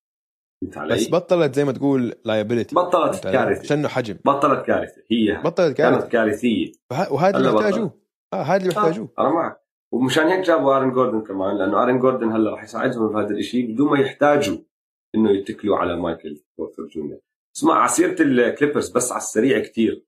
فهمت 0.63 0.77
علي؟ 0.77 0.95
بس 0.95 1.09
بطلت 1.09 1.55
زي 1.55 1.65
ما 1.65 1.71
تقول 1.71 2.15
liability 2.25 2.75
بطلت 2.75 3.23
كارثة. 3.23 3.61
عشان 3.61 3.87
حجم؟ 3.87 4.17
بطلت 4.25 4.65
كارثة. 4.65 5.03
هي 5.11 5.41
بطلت 5.43 5.77
كارثة. 5.77 5.99
كانت 5.99 6.11
كارثيه 6.11 6.71
وهذا 7.11 7.37
اللي 7.37 7.51
محتاجوه. 7.51 7.99
آه 8.33 8.41
هذا 8.41 8.57
اللي 8.57 8.69
محتاجوه. 8.69 9.09
أنا 9.19 9.29
معك. 9.29 9.63
ومشان 9.93 10.27
هيك 10.27 10.45
جابوا 10.45 10.77
آرن 10.77 10.91
جوردن 10.91 11.21
كمان 11.21 11.57
لأنه 11.57 11.83
آرن 11.83 11.99
جوردن 11.99 12.31
هلا 12.31 12.51
راح 12.51 12.63
يساعدهم 12.63 13.13
بهذا 13.13 13.29
الشيء 13.29 13.73
بدون 13.73 13.91
ما 13.91 13.99
يحتاجوا 13.99 14.57
إنه 15.15 15.31
يتكلوا 15.31 15.77
على 15.77 15.95
مايكل 15.95 16.43
بورتر 16.57 16.83
جونيور. 16.83 17.19
اسمع 17.55 17.73
على 17.73 17.89
سيره 17.89 18.21
الكليبرز 18.21 18.89
بس 18.89 19.11
على 19.11 19.21
السريع 19.21 19.59
كثير 19.59 20.05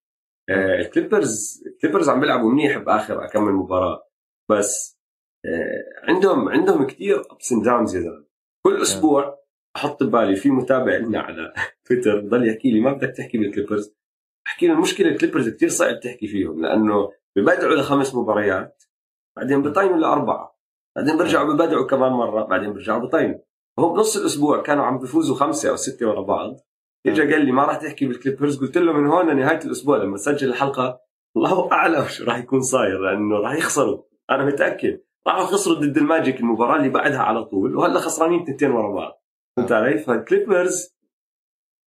آه 0.50 0.80
الكليبرز 0.80 1.64
الكليبرز 1.68 2.10
عم 2.10 2.20
بيلعبوا 2.20 2.52
منيح 2.52 2.78
بآخر 2.78 3.28
كم 3.28 3.44
مباراة. 3.44 4.08
بس 4.52 5.00
آه 5.46 6.10
عندهم 6.12 6.50
عندهم 6.50 6.88
كثير 6.88 7.22
ups 7.32 7.52
and 7.52 7.64
downs 7.64 7.96
يا 7.96 8.02
زلمة. 8.02 8.26
كل 8.66 8.82
أسبوع 8.82 9.45
أحط 9.76 10.04
ببالي 10.04 10.36
في 10.36 10.50
متابع 10.50 10.96
لنا 10.96 11.20
على 11.20 11.54
تويتر 11.86 12.20
ضل 12.20 12.48
يحكي 12.48 12.72
لي 12.72 12.80
ما 12.80 12.92
بدك 12.92 13.14
تحكي 13.18 13.38
بالكليبرز 13.38 13.96
أحكي 14.48 14.68
له 14.68 14.74
المشكلة 14.74 15.10
الكليبرز 15.10 15.50
كثير 15.50 15.70
صعب 15.70 16.00
تحكي 16.00 16.28
فيهم 16.28 16.62
لأنه 16.62 17.12
ببدعوا 17.36 17.76
لخمس 17.76 18.16
مباريات 18.16 18.84
بعدين 19.38 19.62
بطينوا 19.62 19.98
لأربعة. 19.98 20.56
بعدين 20.96 21.18
برجعوا 21.18 21.54
ببدعوا 21.54 21.88
كمان 21.88 22.12
مرة 22.12 22.44
بعدين 22.44 22.74
برجعوا 22.74 23.00
بطينوا. 23.00 23.40
هو 23.80 23.94
بنص 23.94 24.18
الأسبوع 24.18 24.62
كانوا 24.62 24.84
عم 24.84 25.00
بيفوزوا 25.00 25.36
خمسة 25.36 25.70
أو 25.70 25.76
ستة 25.76 26.08
ورا 26.08 26.22
بعض. 26.22 26.58
اجى 27.06 27.34
قال 27.34 27.46
لي 27.46 27.52
ما 27.52 27.64
راح 27.64 27.78
تحكي 27.78 28.06
بالكليبرز 28.06 28.60
قلت 28.60 28.78
له 28.78 28.94
من 28.94 29.08
هون 29.08 29.30
لنهايه 29.30 29.60
الأسبوع 29.66 29.98
لما 29.98 30.18
سجل 30.18 30.50
الحلقة 30.50 31.00
الله 31.38 31.72
أعلم 31.72 32.06
شو 32.06 32.26
راح 32.26 32.38
يكون 32.38 32.62
صاير 32.62 33.00
لأنه 33.00 33.36
راح 33.36 33.56
يخسروا. 33.56 34.04
أنا 34.30 34.46
متأكد. 34.46 35.02
راحوا 35.28 35.46
خسروا 35.46 35.76
ضد 35.76 35.98
الماجيك 35.98 36.40
المباراة 36.40 36.76
اللي 36.78 36.90
بعدها 36.90 37.20
على 37.20 37.46
طول 37.46 37.76
وهلأ 37.76 38.00
خسرانين 38.00 38.46
تنتين 38.46 38.72
ورا 38.72 38.94
بعض. 38.94 39.25
فهمت 39.58 39.72
علي؟ 39.72 39.98
فالكليبرز 39.98 40.96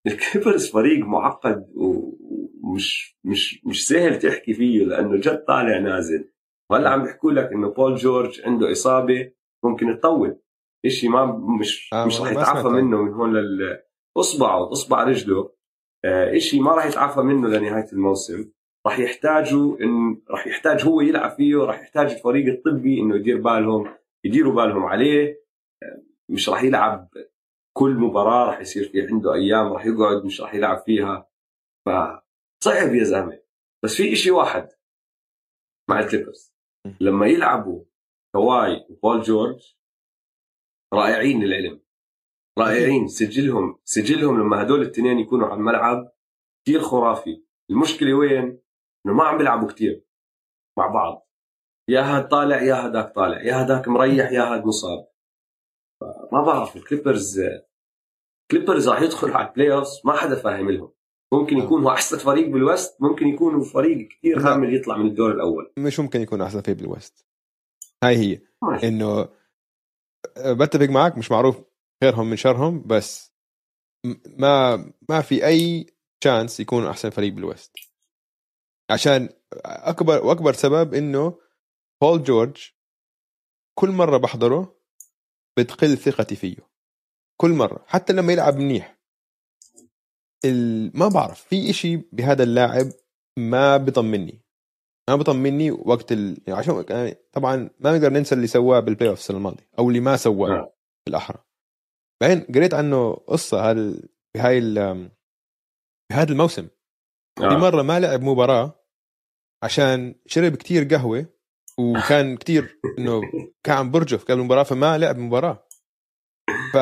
الكليبرز 0.06 0.70
فريق 0.70 1.06
معقد 1.06 1.72
ومش 1.76 3.18
مش 3.24 3.64
مش 3.66 3.86
سهل 3.88 4.18
تحكي 4.18 4.54
فيه 4.54 4.84
لأنه 4.84 5.16
جد 5.16 5.44
طالع 5.44 5.78
نازل. 5.78 6.32
وهلأ 6.70 6.90
عم 6.90 7.02
بيحكوا 7.02 7.32
لك 7.32 7.52
إنه 7.52 7.68
بول 7.68 7.94
جورج 7.96 8.40
عنده 8.44 8.72
إصابة 8.72 9.32
ممكن 9.64 9.98
تطول. 10.00 10.40
شيء 10.86 11.10
ما 11.10 11.26
مش 11.60 11.90
آه، 11.92 12.06
مش 12.06 12.20
راح 12.20 12.32
ما 12.32 12.40
يتعافى. 12.40 12.68
منه 12.68 13.02
من 13.02 13.12
هون 13.12 13.32
لل 13.36 13.82
اصبعه 14.16 14.72
أصبع 14.72 15.04
رجله. 15.04 15.52
آه، 16.04 16.38
شيء 16.38 16.62
ما 16.62 16.74
راح 16.74 16.86
يتعافى 16.86 17.20
منه 17.20 17.48
لنهاية 17.48 17.92
الموسم. 17.92 18.50
راح 18.86 18.98
يحتاجوا 18.98 19.80
ان 19.80 20.22
راح 20.30 20.46
يحتاج 20.46 20.84
هو 20.84 21.00
يلعب 21.00 21.30
فيه 21.30 21.56
راح 21.56 21.80
يحتاج 21.80 22.10
الفريق 22.12 22.46
الطبي 22.46 23.00
إنه 23.00 23.16
يدير 23.16 23.40
بالهم 23.40 23.94
يديروا 24.24 24.54
بالهم 24.54 24.82
عليه. 24.82 25.42
آه، 25.82 26.02
مش 26.28 26.48
راح 26.48 26.62
يلعب 26.62 27.08
كل 27.78 27.90
مباراة 27.90 28.46
راح 28.46 28.60
يصير 28.60 28.88
في 28.88 29.06
عنده 29.06 29.34
أيام 29.34 29.72
راح 29.72 29.86
يقعد 29.86 30.24
مش 30.24 30.40
راح 30.40 30.54
يلعب 30.54 30.78
فيها. 30.78 31.30
فصعب 31.86 32.94
يا 32.94 33.04
زلمة. 33.04 33.42
بس 33.84 33.94
في 33.94 34.12
إشي 34.12 34.30
واحد 34.30 34.68
مع 35.90 36.00
الكليبرز 36.00 36.54
لما 37.00 37.26
يلعبوا 37.26 37.84
كواي 38.34 38.86
وبول 38.90 39.22
جورج 39.22 39.74
رائعين 40.94 41.42
للعلم 41.44 41.82
رائعين. 42.58 43.08
سجلهم 43.08 43.80
سجلهم 43.84 44.40
لما 44.40 44.62
هدول 44.62 44.82
الاثنين 44.82 45.18
يكونوا 45.18 45.46
على 45.46 45.56
الملعب 45.56 46.12
كثير 46.64 46.80
خرافي. 46.80 47.44
المشكلة 47.70 48.14
وين؟ 48.14 48.60
إنه 49.06 49.14
ما 49.14 49.24
عم 49.24 49.38
بيلعبوا 49.38 49.68
كثير 49.68 50.04
مع 50.78 50.86
بعض. 50.86 51.28
يا 51.88 52.00
هاد 52.00 52.28
طالع 52.28 52.62
يا 52.62 52.86
هداك 52.86 53.14
طالع. 53.14 53.42
يا 53.42 53.62
هداك 53.62 53.88
مريح 53.88 54.32
يا 54.32 54.42
هاد 54.42 54.64
مصاب. 54.66 55.08
ما 56.32 56.42
بعرف 56.42 56.76
الكليبرز 56.76 57.40
كليبرز 58.50 58.88
راح 58.88 59.02
يدخل 59.02 59.30
على 59.30 59.48
ال 59.48 59.72
playoff 59.72 59.88
ما 60.04 60.12
حدا 60.12 60.34
فاهم 60.34 60.70
لهم. 60.70 60.92
ممكن 61.32 61.58
يكون 61.58 61.82
هو 61.82 61.90
أحسن 61.90 62.18
فريق 62.18 62.48
بالوست 62.48 63.02
ممكن 63.02 63.26
يكون 63.26 63.62
فريق 63.62 64.08
كثير. 64.08 64.40
هامل 64.40 64.76
يطلع 64.76 64.96
من 64.96 65.06
الدور 65.06 65.32
الأول. 65.32 65.72
مش 65.78 66.00
ممكن 66.00 66.20
يكون 66.20 66.42
أحسن 66.42 66.60
فريق 66.60 66.76
بالوست. 66.76 67.26
هاي 68.04 68.16
هي. 68.16 68.40
إنه 68.88 69.28
أه، 70.36 70.52
بتفق 70.52 70.88
معك 70.88 71.18
مش 71.18 71.30
معروف 71.30 71.56
خيرهم 72.04 72.30
من 72.30 72.36
شرهم 72.36 72.82
بس 72.86 73.32
ما 74.26 74.76
ما 75.08 75.20
في 75.20 75.46
أي 75.46 75.86
شانس 76.24 76.60
يكونوا 76.60 76.90
أحسن 76.90 77.10
فريق 77.10 77.32
بالوست. 77.32 77.76
عشان 78.90 79.28
أكبر 79.64 80.24
وأكبر 80.24 80.52
سبب 80.52 80.94
إنه 80.94 81.38
بول 82.02 82.22
جورج 82.22 82.70
كل 83.78 83.90
مرة 83.90 84.16
بحضره 84.16 84.80
بتقل 85.58 85.96
ثقتي 85.96 86.36
فيه. 86.36 86.67
كل 87.40 87.50
مرة 87.50 87.84
حتى 87.86 88.12
لما 88.12 88.32
يلعب 88.32 88.56
منيح. 88.56 88.98
ال... 90.44 90.90
ما 90.98 91.08
بعرف 91.08 91.40
في 91.40 91.70
إشي 91.70 91.96
بهذا 91.96 92.42
اللاعب 92.42 92.86
ما 93.38 93.76
بيطمني 93.76 94.42
ما 95.08 95.16
بيطمني 95.16 95.70
وقت 95.70 96.12
ال... 96.12 96.40
يعني 96.46 96.58
عشان 96.58 96.84
طبعا 97.32 97.70
ما 97.80 97.92
نقدر 97.92 98.12
ننسى 98.12 98.34
اللي 98.34 98.46
سواه 98.46 98.80
بال 98.80 99.10
playoff 99.10 99.18
السنة 99.18 99.36
الماضيه 99.36 99.68
أو 99.78 99.88
اللي 99.88 100.00
ما 100.00 100.16
سواه 100.16 100.48
نعم. 100.48 100.66
بالأحرى. 101.06 101.38
بعدين 102.22 102.40
قريت 102.54 102.74
عنه 102.74 103.12
قصة 103.14 103.70
هذا 103.70 103.94
بهاي 104.34 104.58
ال... 104.58 105.10
بهذا 106.10 106.32
الموسم. 106.32 106.68
في 107.38 107.44
آه. 107.44 107.56
مرة 107.58 107.82
ما 107.82 108.00
لعب 108.00 108.22
مباراة 108.22 108.84
عشان 109.64 110.14
شرب 110.26 110.56
كتير 110.56 110.84
قهوة 110.84 111.26
وكان 111.78 112.36
كتير 112.36 112.80
إنه 112.98 113.20
كان 113.64 113.76
عم 113.76 113.90
برجف 113.90 114.24
قبل 114.24 114.40
المباراة 114.40 114.62
فما 114.62 114.98
لعب 114.98 115.18
مباراة. 115.18 115.68
ف 116.72 116.76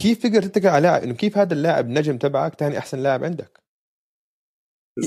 كيف 0.00 0.22
تقدر 0.22 0.42
تتكل 0.42 0.68
على 0.68 0.82
لاعب؟ 0.82 1.02
إنه 1.02 1.14
كيف 1.14 1.38
هذا 1.38 1.54
اللاعب 1.54 1.88
نجم 1.88 2.18
تبعك 2.18 2.54
ثاني 2.54 2.78
أحسن 2.78 2.98
لاعب 2.98 3.24
عندك؟ 3.24 3.60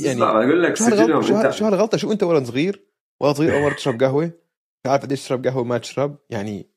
يعني 0.06 0.24
أقول 0.24 0.64
لك 0.64 0.76
شو 0.76 0.84
هالغلطه 0.84 1.22
سجلهم 1.22 1.52
شو, 1.52 1.66
هالغلطه 1.66 1.98
شو 1.98 2.12
أنت 2.12 2.24
ولد 2.24 2.44
صغير؟ 2.44 2.86
ولد 3.22 3.36
صغير 3.36 3.54
أول 3.54 3.62
مرة 3.62 3.74
تشرب 3.74 4.04
قهوة؟ 4.04 4.26
مش 4.26 4.92
عارف 4.92 5.04
قديش 5.04 5.24
تشرب 5.24 5.48
قهوة 5.48 5.64
ما 5.64 5.78
تشرب. 5.78 6.18
يعني 6.30 6.70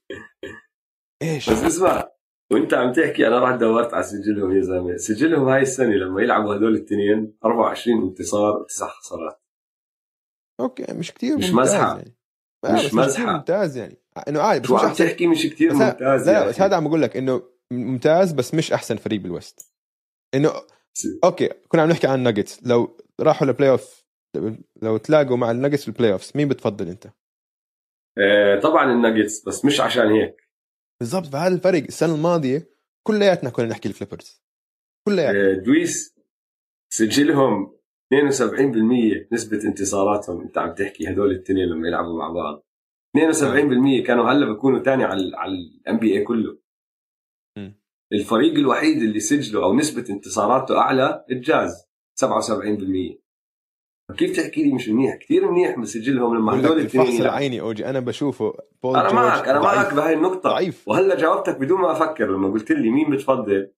إيش؟ 1.23 1.51
بس 1.51 1.63
اسمع 1.65 2.11
وأنت 2.53 2.75
عم 2.75 2.93
تحكي 2.93 3.27
أنا 3.27 3.39
رحت 3.39 3.61
دورت 3.61 3.95
على 3.95 4.03
سجلهم 4.03 4.57
يا 4.57 4.63
زلمة. 4.63 4.97
سجلهم 4.97 5.49
هاي 5.49 5.63
السنة 5.63 5.95
لما 5.95 6.23
يلعبوا 6.23 6.55
هدول 6.57 6.75
الاثنين 6.77 7.37
24 7.45 8.03
انتصار 8.03 8.57
وتسع 8.57 8.89
خسارات. 8.89 9.43
okay 10.61 10.93
مش 10.93 11.13
كتير 11.13 11.37
مش 11.39 11.51
مزحة. 11.51 11.97
يعني. 11.97 12.17
مش 12.65 12.95
مزحة. 12.95 13.33
ممتاز 13.37 13.77
يعني. 13.77 13.97
إنه 14.29 14.41
عادي 14.41 14.61
بس 14.61 14.69
شو 14.69 14.75
مش 14.77 14.83
عم 14.83 14.93
تحكي 14.93 15.27
مش 15.27 15.47
ه- 15.47 15.65
ممتاز 15.73 16.29
لا 16.29 16.33
لا 16.33 16.49
بس. 16.49 16.61
هذا 16.61 16.77
عم 16.77 16.87
أقول 16.87 17.03
لك 17.03 17.17
إنه 17.17 17.43
ممتاز 17.73 18.33
بس 18.33 18.55
مش 18.55 18.73
أحسن 18.73 18.97
فريق 18.97 19.21
بال 19.21 19.38
West 19.38 19.73
إنه 20.35 20.51
okay 21.25 21.49
كنا 21.69 21.83
عم 21.83 21.89
نحكي 21.89 22.07
عن 22.07 22.19
الناجتس 22.19 22.67
لو 22.67 22.97
راحوا 23.21 23.47
لل 23.47 23.71
playoff 23.71 24.05
لو 24.83 24.97
تلاقوا 24.97 25.37
مع 25.37 25.51
الناجتس 25.51 25.83
في 25.83 25.89
ال 25.89 26.13
playoff 26.13 26.37
مين 26.37 26.49
بتفضل 26.49 26.89
أنت؟ 26.89 27.07
آه، 28.19 28.61
طبعا 28.61 28.93
الناجتس 28.93 29.49
بس 29.49 29.65
مش 29.65 29.81
عشان 29.81 30.07
هيك. 30.07 30.49
بالضبط 31.01 31.27
فهذا 31.27 31.55
الفرق. 31.55 31.83
السنة 31.83 32.15
الماضية 32.15 32.71
كلياتنا 33.07 33.51
كنا 33.51 33.67
نحكي 33.67 33.89
ال 33.89 33.94
Clippers. 33.94 34.43
كلياتنا. 35.09 35.51
آه، 35.51 35.55
لويس 35.55 36.15
سجلهم 36.93 37.79
72% 38.15 39.29
نسبة 39.33 39.65
انتصاراتهم. 39.65 40.41
أنت 40.41 40.59
عم 40.59 40.75
تحكي 40.75 41.09
هدول 41.11 41.31
الاثنين 41.31 41.69
لما 41.69 41.89
يلعبوا 41.89 42.19
مع 42.19 42.29
بعض. 42.29 42.67
72% 43.17 44.05
كانوا 44.07 44.31
هلأ 44.31 44.47
بيكونوا 44.47 44.83
ثاني 44.83 45.05
على 45.05 45.37
على 45.37 45.53
ال 45.53 45.99
NBA 45.99 46.25
كله. 46.25 46.59
الفريق 48.13 48.55
الوحيد 48.55 49.03
اللي 49.03 49.21
سجله 49.21 49.65
أو 49.65 49.75
نسبة 49.75 50.05
انتصاراته 50.11 50.79
أعلى 50.79 51.25
الجاز 51.31 51.85
77% 52.25 53.19
كيف 54.17 54.37
تحكي 54.37 54.63
لي 54.63 54.73
مش 54.73 54.89
منيح؟ 54.89 55.17
كثير 55.17 55.51
منيح 55.51 55.79
سجلهم 55.79 56.37
لما 56.37 56.61
هدول 56.61 56.81
الاثنين. 56.81 57.23
العيني 57.23 57.61
أوجي. 57.61 57.87
أنا 57.87 58.01
بشوفه 58.01 58.55
بول 58.83 58.97
أنا 58.97 59.13
معك 59.13 59.49
أنا. 59.49 59.61
معك 59.61 59.95
بهاي 59.95 60.15
النقطة. 60.15 60.51
ضعيف. 60.51 60.89
وهلأ 60.89 61.17
جاوبتك 61.17 61.57
بدون 61.57 61.81
ما 61.81 61.93
أفكر 61.93 62.27
لما 62.31 62.49
قلت 62.49 62.73
لي 62.73 62.91
مين 62.91 63.11
بتفضل؟ 63.11 63.71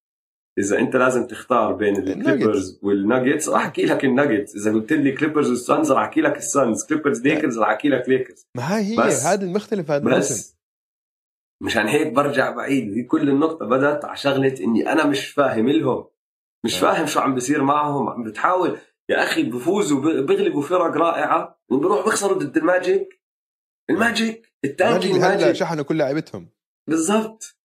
إذا 0.59 0.79
أنت 0.79 0.97
لازم 0.97 1.27
تختار 1.27 1.73
بين 1.73 1.97
ال 1.97 2.06
Clippers 2.06 2.81
وال 2.83 2.97
Nuggets 2.97 3.49
راح 3.49 3.65
أحكي 3.67 3.85
لك 3.85 4.05
الناجتس. 4.05 4.57
إذا 4.57 4.73
قلت 4.73 4.93
لي 4.93 5.13
Clippers 5.13 5.51
وال 5.51 5.65
Suns 5.65 5.93
راح 5.93 6.03
أحكي 6.03 6.21
لك 6.21 6.37
ال 6.37 6.45
Suns. 6.45 6.87
Clippers 6.87 7.23
Lakers 7.23 7.59
راح 7.59 7.69
أحكي 7.69 7.89
لك 7.89 8.09
ليكرز. 8.09 8.47
ما 8.57 8.77
هاي 8.77 8.83
هي 8.83 8.99
هذا 8.99 9.45
المختلف 9.45 9.91
هذا 9.91 10.05
بس 10.05 10.60
مشان 11.63 11.89
هيك 11.89 12.13
برجع 12.13 12.51
بعيد. 12.51 12.93
هي 12.97 13.03
كل 13.03 13.29
النقطة 13.29 13.67
بدأت 13.67 14.05
على 14.05 14.17
شغلة 14.17 14.55
إني 14.61 14.93
أنا 14.93 15.07
مش 15.07 15.27
فاهم 15.29 15.69
لهم 15.69 16.05
مش 16.65 16.77
آه. 16.77 16.81
فاهم 16.93 17.07
شو 17.07 17.21
عم 17.21 17.35
بيصير 17.35 17.63
معهم. 17.63 18.09
عم 18.09 18.25
بتحاول 18.25 18.79
يا 19.09 19.23
أخي 19.23 19.43
بفوزوا 19.43 20.23
بيغلبوا 20.23 20.63
فرق 20.63 20.97
رائعة 20.97 21.61
وبيروحوا 21.71 22.05
بيخسروا 22.05 22.39
ضد 22.39 22.57
الماجيك. 22.57 23.21
الماجيك 23.91 24.53
التانكي 24.65 24.95
ماجيك 25.09 25.13
هلا 25.25 25.35
الماجيك. 25.35 25.53
شحنوا 25.53 25.85
كل 25.85 25.97
لاعيبتهم 25.99 26.49
بالضبط. 26.89 27.57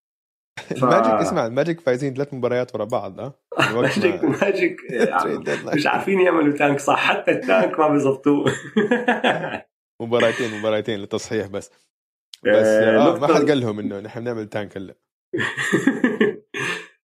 ف- 0.69 0.83
ال 0.83 0.88
Magic 0.88 1.11
اسمع 1.13 1.45
ال 1.45 1.51
Magic 1.51 1.79
فايزين 1.79 2.13
ثلاث 2.13 2.33
مباريات 2.33 2.75
ورا 2.75 2.83
بعض 2.85 3.19
آه 3.19 3.33
الوقت 3.69 3.97
Magic 3.97 4.23
ما- 4.23 4.29
Magic 4.41 4.77
Trade 5.21 5.45
deadline. 5.47 5.75
مش 5.75 5.87
عارفين 5.87 6.19
يعملوا 6.21 6.57
tank 6.57 6.79
صح. 6.79 6.99
حتى 6.99 7.31
ال 7.31 7.41
tank 7.41 7.79
ما 7.79 7.87
بيزبطوه 7.87 8.45
مباراتين 10.01 10.59
مباراتين 10.59 10.99
للتصحيح 10.99 11.47
بس. 11.47 11.71
بس 12.47 12.65
آه، 12.65 12.97
آه 12.97 13.19
ما 13.19 13.27
نقطة- 13.27 13.31
حد 13.35 13.49
قال 13.49 13.59
لهم 13.59 13.79
إنه 13.79 13.99
نحن 13.99 14.19
بنعمل 14.21 14.49
tank 14.49 14.77
هلا. 14.77 14.95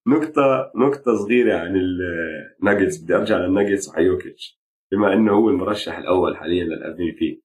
نقطة 0.08 0.72
نقطة 0.76 1.16
صغيرة 1.16 1.58
عن 1.60 1.76
الناجتس 1.76 2.98
بدي 3.04 3.16
أرجع 3.16 3.38
للناجتس 3.38 3.90
وعلى 3.90 4.06
يوكيتش 4.06 4.62
بما 4.92 5.14
إنه 5.14 5.32
هو 5.34 5.50
المرشح 5.50 5.98
الأول 5.98 6.38
حاليا 6.38 6.64
لل 6.64 6.96
MVP 6.98 7.44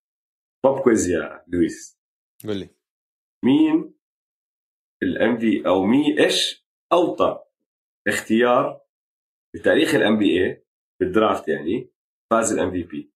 طب 0.65 0.79
quiz 0.81 1.11
يا 1.11 1.45
لويس. 1.49 2.01
قول 2.47 2.57
لي. 2.57 2.69
مين 3.45 3.95
ال 5.03 5.39
MV 5.39 5.67
أو 5.67 5.85
مين 5.87 6.19
إيش 6.19 6.67
أوطى 6.93 7.45
اختيار 8.09 8.81
بتاريخ 9.55 9.95
ال 9.95 10.19
NBA 10.19 10.45
بال 10.45 10.65
draft 11.01 11.49
يعني 11.49 11.91
فاز 12.31 12.53
ال 12.53 12.71
MVP 12.71 13.13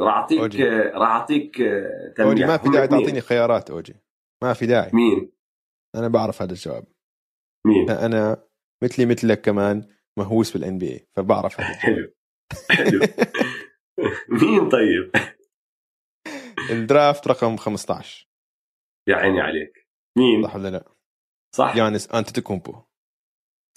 راح 0.00 0.14
أعطيك. 0.14 0.60
راح 0.94 1.08
أعطيك 1.08 1.60
أوجي 2.20 2.44
ما 2.44 2.56
في 2.56 2.68
داعي. 2.68 2.88
تعطيني 2.88 3.20
خيارات 3.20 3.70
أوجي. 3.70 3.94
ما 4.42 4.52
في 4.52 4.66
داعي. 4.66 4.90
مين؟ 4.92 5.32
أنا 5.94 6.08
بعرف 6.08 6.42
هذا 6.42 6.52
الجواب. 6.52 6.84
مين؟ 7.66 7.90
أنا 7.90 8.44
مثلي 8.82 9.06
مثلك 9.06 9.40
كمان 9.40 9.88
مهووس 10.18 10.52
بال 10.56 10.78
NBA 10.78 11.08
فبعرف 11.16 11.60
هذا 11.60 11.74
حلو. 11.74 12.12
حلو. 12.70 13.00
مين 14.42 14.68
طيب؟ 14.68 15.12
ال 16.72 16.81
draft 16.81 17.28
رقم 17.28 17.56
15 17.56 18.28
يا 19.08 19.16
عيني 19.16 19.40
عليك. 19.40 19.88
مين؟ 20.18 20.42
صح 20.44 20.56
ولا 20.56 20.68
لا؟ 20.68 20.92
صح. 21.54 21.76
يانس 21.76 22.10
أنتيتوكومبو. 22.10 22.82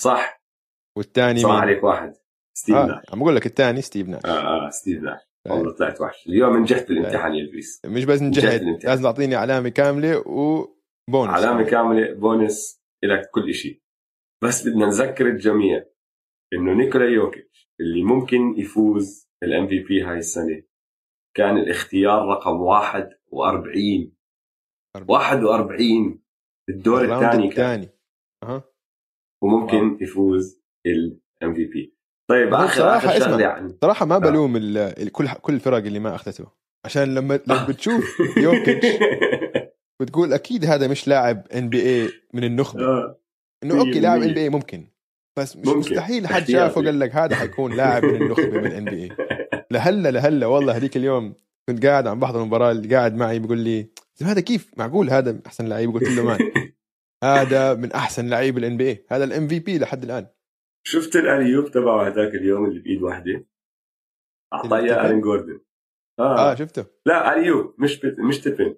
صح. 0.01 0.41
والثاني 0.97 1.39
صح؟ 1.39 1.49
عليك 1.49 1.83
واحد. 1.83 2.13
ستيف 2.57 2.75
آه 2.75 2.85
ناش. 2.85 3.03
عم 3.13 3.21
أقول 3.21 3.35
لك 3.35 3.45
الثاني 3.45 3.81
ستيف 3.81 4.07
ناش. 4.07 4.25
آه 4.25 4.65
آه 4.67 4.69
ستيف 4.69 5.01
ناش. 5.03 5.21
والله 5.49 5.71
طلعت 5.71 6.01
وحش 6.01 6.27
اليوم 6.27 6.57
نجحت 6.57 6.87
بالامتحان 6.87 7.35
يا 7.35 7.43
لويس 7.43 7.81
مش 7.85 8.05
بس 8.05 8.21
نجحت. 8.21 8.61
لازم 8.83 9.03
تعطيني 9.03 9.35
علامة 9.35 9.69
كاملة 9.69 10.17
وبونس 10.27 11.29
علامة 11.33 11.63
كاملة 11.63 12.13
بونس 12.13 12.81
لك 13.03 13.29
كل 13.33 13.53
شيء 13.53 13.81
بس 14.43 14.67
بدنا 14.67 14.85
نذكر 14.85 15.27
الجميع 15.27 15.85
إنه 16.53 16.73
نيكولا 16.73 17.05
يوكيتش 17.09 17.71
اللي 17.79 18.03
ممكن 18.03 18.53
يفوز 18.57 19.29
ال 19.43 19.67
MVP 19.67 20.01
هاي 20.01 20.17
السنة 20.17 20.63
كان 21.35 21.57
الاختيار 21.57 22.27
رقم 22.27 22.61
41 22.61 24.11
41 25.09 26.21
الدور 26.69 27.01
الثاني 27.01 27.49
كان. 27.49 27.79
الثاني. 27.81 27.89
أها. 28.43 28.63
وممكن 29.43 29.97
يفوز 30.01 30.61
ال 30.85 31.53
MVP 31.53 31.94
طيب 32.29 32.53
آخر 32.53 32.97
آخر 32.97 33.09
شغلة 33.19 33.35
اسمع. 33.35 33.45
عن 33.47 33.75
صراحة 33.81 34.05
ما 34.05 34.15
آه. 34.15 34.19
بلوم 34.19 34.55
ال- 34.57 35.11
كل 35.11 35.27
كل 35.41 35.53
الفرق 35.53 35.77
اللي 35.77 35.99
ما 35.99 36.15
اخذته 36.15 36.45
عشان 36.85 37.15
لما 37.15 37.39
لما 37.47 37.65
بتشوف 37.65 38.17
يوكيتش 38.37 38.87
بتقول 40.01 40.33
أكيد 40.33 40.65
هذا 40.65 40.87
مش 40.87 41.07
لاعب 41.07 41.47
NBA 41.55 42.09
من 42.33 42.43
النخبة 42.43 42.83
آه. 42.83 43.19
إنه 43.63 43.79
okay 43.79 43.99
لاعب 43.99 44.19
100%. 44.21 44.23
NBA 44.23 44.49
ممكن 44.49 44.87
بس 45.37 45.57
مش 45.57 45.67
ممكن. 45.67 45.79
مستحيل 45.79 46.27
حد. 46.27 46.47
شافه 46.51 46.81
قال 46.85 46.99
لك 46.99 47.15
هذا 47.15 47.35
حيكون 47.35 47.73
لاعب 47.75 48.05
من 48.05 48.15
النخبة 48.21 48.61
من 48.61 48.71
NBA 48.71 49.09
لهلا 49.71 50.11
لهلا 50.11 50.45
والله 50.47 50.77
هذيك 50.77 50.97
اليوم 50.97 51.33
كنت 51.69 51.85
قاعد 51.85 52.07
عم 52.07 52.19
بحضر 52.19 52.41
المباراة 52.41 52.71
اللي 52.71 52.95
قاعد 52.95 53.15
معي 53.15 53.39
بيقول 53.39 53.57
لي 53.57 53.89
"طيب 54.19 54.29
هذا 54.29 54.41
كيف 54.41 54.71
معقول 54.77 55.09
هذا 55.09 55.39
أحسن 55.47 55.65
لعيب 55.67 55.93
قلت 55.93 56.09
له 56.09 56.23
man 56.23 56.39
هذا 57.23 57.73
من 57.73 57.91
أحسن 57.91 58.29
لعيب 58.29 58.57
ال 58.57 58.77
NBA 58.77 59.05
هذا 59.09 59.23
ال 59.23 59.47
MVP 59.47 59.77
لحد 59.79 60.03
الآن 60.03 60.27
شفت 60.87 61.15
ال 61.15 61.21
alley-oop 61.21 61.71
تبعه 61.71 62.07
هذاك 62.07 62.35
اليوم 62.35 62.65
اللي 62.65 62.79
بإيد 62.79 63.01
واحدة 63.03 63.45
أعطاه 64.53 64.77
إياه؟ 64.77 65.05
آرون 65.05 65.21
جوردن. 65.21 65.59
آه, 66.19 66.51
آه, 66.51 66.55
شفته. 66.55 66.85
لا 67.05 67.37
alley-oop 67.37 67.75
مش 67.77 67.99
بت... 67.99 68.19
مش 68.19 68.39
تبن 68.41 68.75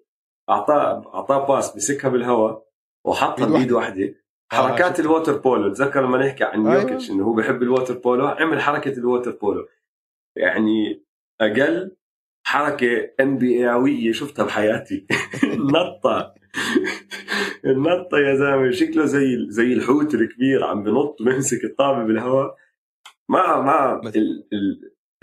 أعطاه 0.50 1.16
أعطاه 1.16 1.48
pass 1.48 1.76
مسكها 1.76 2.10
بالهواء 2.10 2.68
وحطها 3.06 3.46
بإيد 3.46 3.72
واحدة 3.72 4.16
حركات 4.52 4.92
شفته. 4.92 5.02
ال 5.02 5.08
water 5.08 5.38
polo 5.38 5.74
تذكر 5.74 6.02
لما 6.02 6.18
نحكي 6.18 6.44
عن 6.44 6.68
أيوة. 6.68 6.82
يوكيتش 6.82 7.12
إنه 7.12 7.24
هو 7.24 7.34
بحب 7.34 7.64
ال 7.64 7.69
water 7.69 7.98
polo؟ 7.98 8.28
عمل 8.28 8.62
حركة 8.62 8.92
ال 8.92 8.98
water 8.98 9.32
polo. 9.32 9.68
يعني 10.38 11.06
أقل 11.42 11.98
حركة 12.46 13.12
ان 13.20 13.38
بي 13.38 14.14
شفتها 14.14 14.46
بحياتي. 14.46 15.08
نطة. 15.74 16.37
النطه 17.66 18.18
يا 18.18 18.36
زلمة 18.36 18.72
شكله 18.72 19.06
زي 19.06 19.38
زي 19.50 19.74
الحوت 19.74 20.14
الكبير 20.14 20.64
عم 20.64 20.84
بنط 20.84 21.16
بيمسك 21.22 21.64
الطابة 21.64 22.04
بالهواء. 22.04 22.56
ما 23.30 23.62
ما 23.62 24.02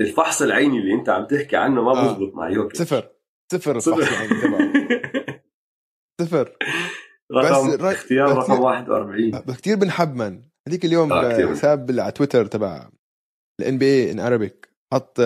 الفحص 0.00 0.42
العيني 0.42 0.78
اللي 0.78 0.94
انت 0.94 1.08
عم 1.08 1.26
تحكي 1.26 1.56
عنه 1.56 1.82
ما 1.82 1.90
آه. 1.90 2.04
بزبط 2.14 2.34
مع 2.34 2.48
يوكيتش 2.50 2.78
صفر. 2.82 3.08
صفر 3.52 3.78
صفر. 3.78 3.98
الفحص 3.98 4.12
العيني 4.12 4.40
تبعه 4.40 4.72
صفر. 6.20 6.56
رقم 7.32 7.76
بس 7.76 7.80
اختيار 7.94 8.36
رقم 8.36 8.60
41 8.60 9.30
بس 9.30 9.56
كثير 9.60 9.76
بنحب 9.76 10.14
من 10.14 10.42
هذيك 10.68 10.84
اليوم 10.84 11.12
آه،. 11.12 11.46
حساب 11.50 11.90
على 12.00 12.12
تويتر 12.12 12.46
تبع 12.46 12.88
ال 13.60 13.78
NBA 13.78 13.86
in 13.86 14.20
Arabic 14.20 14.68
حط 14.92 15.20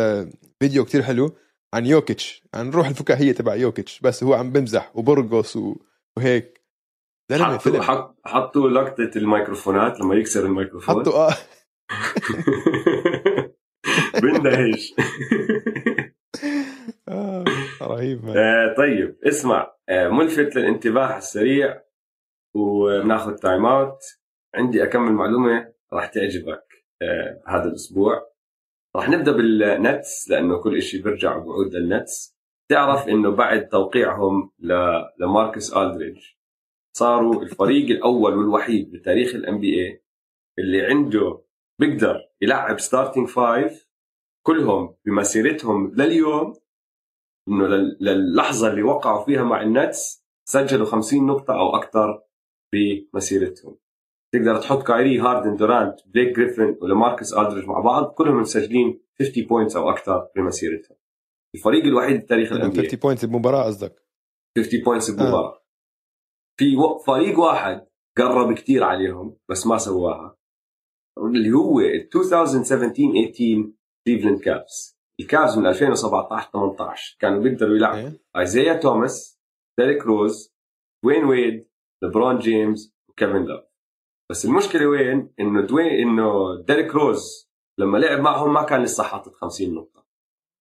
فيديو 0.60 0.84
كتير 0.84 1.02
حلو 1.02 1.32
عن 1.74 1.86
يوكيتش. 1.86 2.42
عن 2.54 2.70
روح 2.70 2.88
الفكاهية 2.88 3.32
تبع 3.32 3.54
يوكيتش. 3.54 4.00
بس 4.00 4.24
هو 4.24 4.34
عم 4.34 4.52
بمزح 4.52 4.96
وبرقص 4.96 5.56
و- 5.56 5.76
وهيك. 6.18 6.58
زلمه 7.30 7.44
حطوا 7.44 7.58
فيلم 7.58 7.82
حط 7.82 8.18
حطوا 8.24 8.70
لقطة 8.70 9.10
الميكروفونات 9.16 10.00
لما 10.00 10.14
يكسر 10.14 10.46
الميكروفون. 10.46 10.94
حطوا 10.94 11.12
آه. 11.28 11.34
بندهش. 14.22 14.94
آه، 17.08 17.44
رهيب. 17.82 18.28
آه، 18.28 18.74
طيب 18.78 19.18
اسمع 19.24 19.74
آه، 19.88 20.08
ملفت 20.08 20.56
للانتباه 20.56 21.06
على 21.06 21.18
السريع 21.18 21.82
وناخذ 22.56 23.34
timeout 23.34 23.98
عندي 24.54 24.82
اكمل 24.82 25.12
معلومة 25.12 25.72
راح 25.92 26.06
تعجبك 26.06 26.64
آه، 27.02 27.42
هذا 27.48 27.64
الأسبوع. 27.64 28.28
راح 28.96 29.08
نبدأ 29.08 29.32
بال 29.32 29.64
Nets 29.64 30.28
لأنه 30.30 30.62
كل 30.62 30.82
شيء 30.82 31.02
بيرجع 31.02 31.36
وبعود 31.36 31.74
لل 31.74 31.92
Nets. 31.92 32.37
تعرف 32.68 33.08
إنه 33.08 33.30
بعد 33.30 33.68
توقيعهم 33.68 34.50
لماركس 35.20 35.72
ألدريدج 35.76 36.22
صاروا 36.96 37.42
الفريق 37.42 37.90
الأول 37.90 38.36
والوحيد 38.36 38.90
بتاريخ 38.92 39.34
ال 39.34 39.58
NBA 39.58 40.02
اللي 40.58 40.82
عنده 40.86 41.42
بيقدر 41.80 42.28
يلعب 42.42 42.78
starting 42.80 43.28
five 43.28 43.88
كلهم 44.46 44.94
بمسيرتهم 45.06 45.94
لليوم 45.94 46.52
إنه 47.48 47.66
لل- 47.66 47.96
للحظة 48.00 48.68
اللي 48.70 48.82
وقعوا 48.82 49.24
فيها 49.24 49.42
مع 49.42 49.62
ال 49.62 49.74
Nets 49.74 50.24
سجلوا 50.48 50.86
50 50.86 51.26
نقطة 51.26 51.54
أو 51.60 51.76
أكثر 51.76 52.22
بمسيرتهم. 52.72 53.76
تقدر 54.32 54.56
تحط 54.60 54.82
كايري 54.82 55.18
هاردن 55.18 55.56
دورانت 55.56 55.94
بليك 56.06 56.36
جريفن 56.36 56.76
ولماركس 56.82 57.34
الدريج 57.34 57.64
مع 57.64 57.80
بعض 57.80 58.04
كلهم 58.06 58.40
مسجلين 58.40 59.00
50 59.18 59.44
points 59.46 59.76
أو 59.76 59.90
أكثر 59.90 60.28
بمسيرتهم. 60.36 60.96
الفريق 61.54 61.84
الوحيد 61.84 62.20
بتاريخ 62.20 62.52
الان 62.52 62.72
50 62.72 62.98
points 63.00 63.24
بمباراه 63.24 63.64
قصدك؟ 63.64 64.06
50 64.58 64.80
بوينتس 64.84 65.10
بمباراه 65.10 65.62
في. 66.58 66.76
فريق 67.06 67.38
واحد 67.38 67.86
قرب 68.18 68.54
كتير 68.54 68.84
عليهم 68.84 69.36
بس 69.50 69.66
ما 69.66 69.78
سواها. 69.78 70.36
اللي 71.18 71.52
هو 71.52 71.80
ال 71.80 72.08
2017 72.14 72.94
18 72.94 73.72
كليفلاند 74.06 74.40
Cavs 74.40 74.98
ال 75.20 75.28
Cavs 75.28 75.58
من 75.58 75.66
2017 75.66 76.50
18 76.52 77.16
كانوا 77.20 77.42
بيقدروا 77.42 77.76
يلعبوا. 77.76 78.10
ايزايا 78.38 78.74
توماس 78.74 79.40
ديريك 79.78 80.02
روز 80.02 80.54
دوين 81.04 81.24
ويد 81.24 81.68
لبرون 82.02 82.38
جيمس 82.38 82.94
وكيفن 83.08 83.44
لوف 83.44 83.64
بس 84.30 84.44
المشكلة 84.44 84.86
وين؟ 84.86 85.32
إنه 85.40 85.66
دوين 85.66 85.86
إنه 86.08 86.60
ديريك 86.66 86.94
روز 86.94 87.50
لما 87.78 87.98
لعب 87.98 88.20
معهم 88.20 88.54
ما 88.54 88.62
كان 88.62 88.82
لسه 88.82 89.04
حاطط 89.04 89.32
50 89.34 89.74
نقطة. 89.74 90.07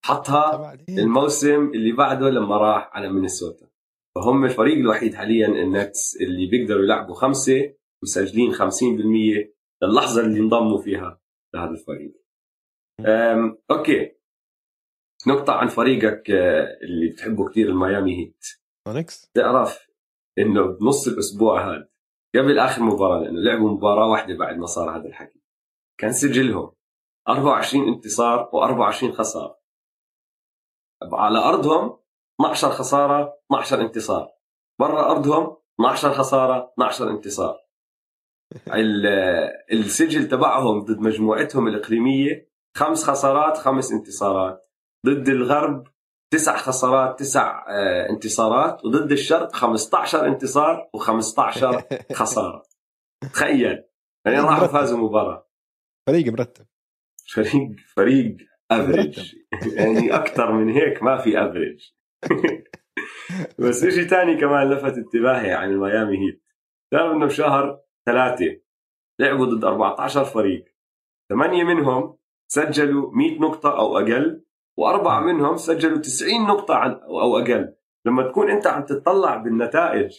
حطها 0.06 0.78
الموسم 0.90 1.72
اللي 1.76 1.92
بعده 1.92 2.30
لما 2.30 2.58
راح 2.58 2.90
على 2.94 3.10
مينيسوتا. 3.10 3.68
فهم 4.16 4.46
الفريق 4.46 4.78
الوحيد 4.78 5.16
حاليا 5.16 5.48
ال 5.48 5.62
Nets 5.62 6.18
اللي 6.22 6.48
بيقدروا 6.48 6.84
يلعبوا 6.84 7.16
خمسة 7.16 7.74
مسجلين 8.04 8.54
50% 8.54 9.54
للحظة 9.84 10.22
اللي 10.22 10.40
انضموا 10.40 10.82
فيها 10.82 11.20
لهذا 11.56 11.72
الفريق. 11.72 12.22
أم، 13.00 13.58
okay. 13.72 14.12
نقطة 15.28 15.54
عن 15.54 15.68
فريقك 15.68 16.32
آه، 16.32 16.78
اللي 16.84 17.10
بتحبه 17.10 17.50
كثير 17.50 17.70
ال 17.70 17.78
Miami 17.78 18.18
Heat. 18.20 18.46
سونيكس 18.88 19.32
تعرف 19.34 19.88
إنه 20.38 20.62
بنص 20.62 21.08
الأسبوع 21.08 21.70
هذا 21.70 21.90
قبل 22.36 22.60
آخر 22.60 22.84
مباراة 22.84 23.20
لأنه 23.24 23.40
لعبوا 23.40 23.70
مباراة 23.72 24.10
واحدة 24.10 24.38
بعد 24.38 24.58
ما 24.58 24.66
صار 24.66 24.98
هذا 24.98 25.08
الحكي 25.08 25.42
كان 26.00 26.12
سجلهم 26.12 26.72
24 27.30 27.88
انتصار 27.88 28.50
و24 28.54 29.12
خسارة. 29.12 29.57
على 31.14 31.40
أرضهم 31.40 31.98
12 32.42 32.70
خسارة 32.70 33.38
12 33.46 33.82
انتصار. 33.82 34.28
برا 34.80 35.12
أرضهم 35.12 35.58
12 35.80 36.14
خسارة 36.14 36.72
12 36.74 37.10
انتصار. 37.10 37.58
ال- 38.74 39.08
السجل 39.74 40.28
تبعهم 40.28 40.80
ضد 40.86 41.00
مجموعتهم 41.00 41.68
الإقليمية 41.68 42.50
خمس 42.78 43.04
خسارات 43.04 43.58
خمس 43.58 43.92
انتصارات. 43.92 44.68
ضد 45.06 45.30
الغرب 45.30 45.88
تسع 46.34 46.58
خسارات 46.58 47.20
تسع 47.20 47.66
آه، 47.70 48.10
انتصارات. 48.10 48.86
وضد 48.86 49.12
الشرق 49.12 49.56
15 49.56 50.28
انتصار 50.28 50.90
و15 50.98 51.84
خسارة. 52.14 52.64
تخيل. 53.34 53.84
يعني 54.26 54.40
راحوا 54.40 54.68
فازوا 54.68 54.98
مباراه 54.98 55.48
فريق 56.08 56.28
مرتب. 56.34 56.66
فريق 57.34 57.72
فريق. 57.96 58.38
average 58.72 59.36
يعني 59.74 60.16
أكثر 60.16 60.52
من 60.52 60.70
هيك 60.70 61.04
ما 61.04 61.18
في 61.18 61.46
average 61.46 61.92
بس 63.60 63.86
شيء 63.86 64.08
ثاني 64.08 64.38
كمان 64.38 64.70
لفت 64.70 64.98
انتباهي 64.98 65.54
عن 65.54 65.70
ال 65.70 65.78
Miami 65.78 66.18
Heat. 66.18 66.44
تعرف 66.92 67.16
إنه 67.16 67.26
بشهر 67.26 67.80
ثلاثة 68.06 68.60
لعبوا 69.20 69.46
ضد 69.46 69.66
14 69.66 70.26
فريق. 70.26 70.66
ثمانية 71.30 71.64
منهم 71.64 72.18
سجلوا 72.52 73.12
100 73.16 73.40
نقطة 73.40 73.80
أو 73.80 73.98
أقل 73.98 74.44
وأربعة 74.78 75.20
منهم 75.20 75.58
سجلوا 75.58 75.98
90 75.98 76.48
نقطة 76.48 76.76
عن 76.76 76.92
أو 76.92 77.38
أقل. 77.38 77.74
لما 78.06 78.24
تكون 78.24 78.50
أنت 78.50 78.68
عم 78.68 78.86
تطلع 78.86 79.38
بالنتائج 79.38 80.12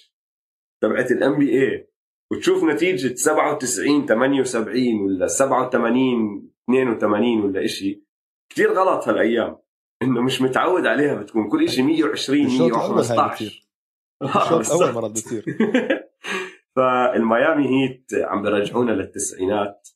تبعت 0.83 1.11
الام 1.11 1.39
بي 1.39 1.63
اي 1.63 1.89
وتشوف 2.33 2.65
نتيجة 2.65 3.15
97 3.15 4.07
78 4.07 5.01
ولا 5.01 5.27
87 5.27 6.51
82 6.71 7.41
ولا 7.41 7.65
إشي 7.65 8.08
كثير 8.51 8.73
غلط 8.73 9.09
هالأيام. 9.09 9.59
إنه 10.03 10.23
مش 10.23 10.43
متعود 10.43 10.87
عليها 10.87 11.15
بتكون. 11.15 11.49
كل 11.49 11.69
شيء 11.69 11.85
120 11.85 12.47
الشوط 12.47 12.61
الأول 12.61 13.05
هاي 13.05 13.17
115 13.17 14.59
بتصير. 14.59 14.89
آه، 14.89 14.93
مرات 14.93 15.11
بتصير. 15.11 15.45
فالميامي 16.77 17.69
هيت 17.69 18.07
عم 18.15 18.43
بيرجعونا 18.43 18.93
للتسعينات. 18.93 19.89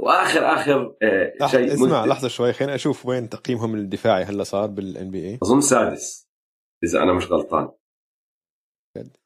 وآخر 0.00 0.54
آخر 0.54 0.96
آه،. 1.02 1.46
شيء 1.46 1.74
اسمع 1.74 2.00
ملفت. 2.00 2.08
لحظة 2.08 2.28
شوي. 2.28 2.52
خلينا 2.52 2.74
أشوف 2.74 3.06
وين 3.06 3.28
تقييمهم 3.28 3.74
الدفاعي 3.74 4.24
هلا 4.24 4.44
صار 4.44 4.66
بالان 4.66 5.10
بي 5.10 5.28
اي 5.28 5.38
أظن 5.42 5.60
سادس 5.60 6.28
إذا 6.84 7.02
أنا 7.02 7.12
مش 7.12 7.32
غلطان. 7.32 7.68
جد. 8.98 9.16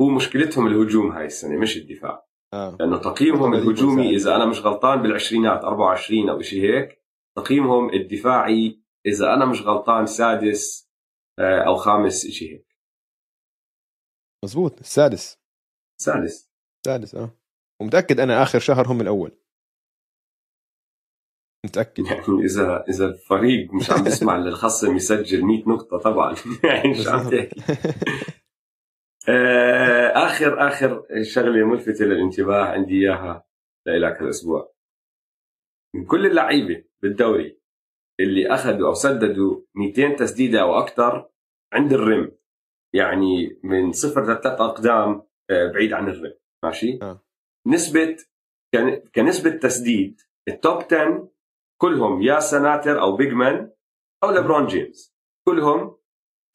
هو 0.00 0.08
مشكلتهم 0.08 0.66
الهجوم 0.66 1.12
هاي 1.12 1.26
السنة 1.26 1.58
مش 1.58 1.76
الدفاع. 1.76 2.26
آه. 2.54 2.76
لأنه 2.80 2.98
تقييمهم 2.98 3.54
الهجومي. 3.54 4.10
إذا 4.16 4.36
أنا 4.36 4.46
مش 4.46 4.60
غلطان 4.60 5.02
بالعشرينات 5.02 5.64
24 5.64 6.28
أو 6.28 6.40
شيء 6.40 6.62
هيك 6.62 7.03
تقييمهم 7.36 7.90
الدفاعي 7.94 8.82
إذا 9.06 9.34
أنا 9.34 9.44
مش 9.46 9.62
غلطان 9.62 10.06
سادس 10.06 10.90
آه، 11.38 11.66
أو 11.66 11.76
خامس 11.76 12.26
شيء 12.26 12.52
هيك. 12.52 12.66
مزبوط 14.44 14.80
السادس. 14.80 15.38
سادس. 16.00 16.50
سادس 16.86 17.14
آه. 17.14 17.30
ومتأكد 17.80 18.20
أنا 18.20 18.42
آخر 18.42 18.58
شهر 18.58 18.86
هم 18.92 19.00
الأول. 19.00 19.38
متأكد. 21.64 22.06
يعني 22.10 22.44
إذا 22.44 22.84
إذا 22.88 23.06
الفريق 23.06 23.74
مش 23.74 23.90
عم 23.90 24.04
بيسمع 24.04 24.36
للخصم 24.44 24.96
يسجل 24.96 25.44
100 25.44 25.68
نقطة 25.68 25.98
طبعا. 25.98 26.34
يعني 26.64 26.90
مش 26.90 27.08
عم 27.08 27.30
تحكي. 27.30 27.60
آه، 29.28 30.08
آخر 30.26 30.68
آخر 30.68 31.06
شغلة 31.22 31.66
ملفتة 31.66 32.04
للانتباه 32.04 32.64
عندي 32.64 32.94
إياها 32.94 33.46
لك 33.86 34.22
هالأسبوع. 34.22 34.73
من 35.94 36.04
كل 36.04 36.26
اللعيبة 36.26 36.84
بالدوري 37.02 37.60
اللي 38.20 38.54
أخذوا 38.54 38.88
أو 38.88 38.94
سددوا 38.94 39.60
200 39.74 40.16
تسديدة 40.16 40.62
أو 40.62 40.78
أكثر 40.78 41.28
عند 41.72 41.92
ال 41.92 42.00
rim. 42.00 42.32
يعني 42.94 43.60
من 43.62 43.92
صفر 43.92 44.22
لثلاث 44.22 44.60
أقدام 44.60 45.22
آه، 45.50 45.72
بعيد 45.72 45.92
عن 45.92 46.08
ال 46.08 46.13
rim. 46.13 46.34
ماشي؟ 46.64 46.98
آه. 47.02 47.24
نسبة 47.66 48.16
كنسبة 49.14 49.50
تسديد 49.50 50.20
ال 50.48 50.57
top 50.57 50.82
10 50.82 51.28
كلهم 51.80 52.22
يا 52.22 52.40
سناتر 52.40 53.00
أو 53.00 53.16
big 53.16 53.32
man 53.32 53.72
أو 54.24 54.30
لبرون 54.30 54.66
جيمس. 54.66 55.14
كلهم 55.48 55.96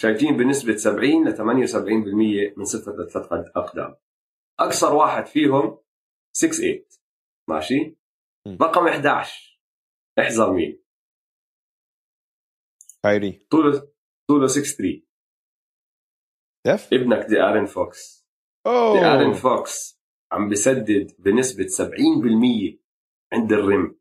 شايفين 0.01 0.37
بنسبة 0.37 0.75
70 0.75 1.27
ل 1.27 1.37
78% 1.37 2.57
من 2.57 2.63
صفر 2.63 3.03
لثلاث 3.03 3.31
أقدام. 3.55 3.95
أقصر 4.59 4.95
واحد 4.95 5.25
فيهم 5.25 5.77
6 6.33 6.51
8 6.51 6.85
ماشي؟ 7.49 7.98
رقم 8.61 8.87
11 8.87 9.61
احزر 10.19 10.53
مين؟ 10.53 10.83
كايري 13.03 13.47
طوله 13.51 13.91
طوله 14.29 14.47
6 14.47 14.61
3 14.63 15.01
دف 16.67 16.93
ابنك 16.93 17.25
دي 17.25 17.41
آرين 17.41 17.65
فوكس. 17.65 18.27
أوه. 18.67 18.99
دي 18.99 19.05
آرين 19.05 19.33
فوكس 19.33 19.99
عم 20.31 20.49
بسدد 20.49 21.15
بنسبة 21.19 21.67
70% 21.67 22.79
عند 23.33 23.53
ال 23.53 23.65
rim 23.65 23.99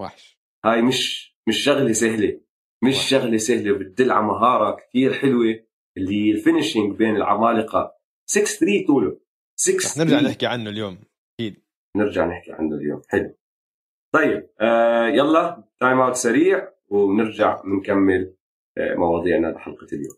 وحش. 0.00 0.40
هاي 0.64 0.82
مش 0.82 1.32
مش 1.48 1.64
شغلة 1.64 1.92
سهلة. 1.92 2.40
مش 2.84 2.94
واحد. 2.94 3.08
شغلة 3.08 3.36
سهلة 3.36 3.72
وبتدل 3.72 4.12
على 4.12 4.26
مهارة 4.26 4.76
كثير 4.76 5.14
حلوة 5.14 5.66
اللي 5.96 6.14
هي 6.14 6.30
ال 6.30 6.37
finishing 6.37 6.96
بين 6.96 7.16
العمالقة. 7.16 7.98
6 8.30 8.44
3 8.44 8.86
طوله. 8.86 9.20
6 9.60 9.76
رح 9.76 9.96
نرجع 9.98 10.20
نحكي 10.20 10.46
عنه 10.46 10.70
اليوم. 10.70 10.98
أكيد. 11.40 11.64
نرجع 11.96 12.26
نحكي 12.26 12.52
عنه 12.52 12.76
اليوم. 12.76 13.02
حلو. 13.08 13.36
طيب 14.16 14.50
آه 14.60 15.06
يلا 15.06 15.64
time 15.80 16.00
out 16.00 16.14
سريع 16.14 16.68
ونرجع 16.88 17.62
بنكمل 17.62 18.34
آه 18.78 18.94
مواضيعنا 18.94 19.46
لحلقة 19.46 19.86
اليوم. 19.92 20.16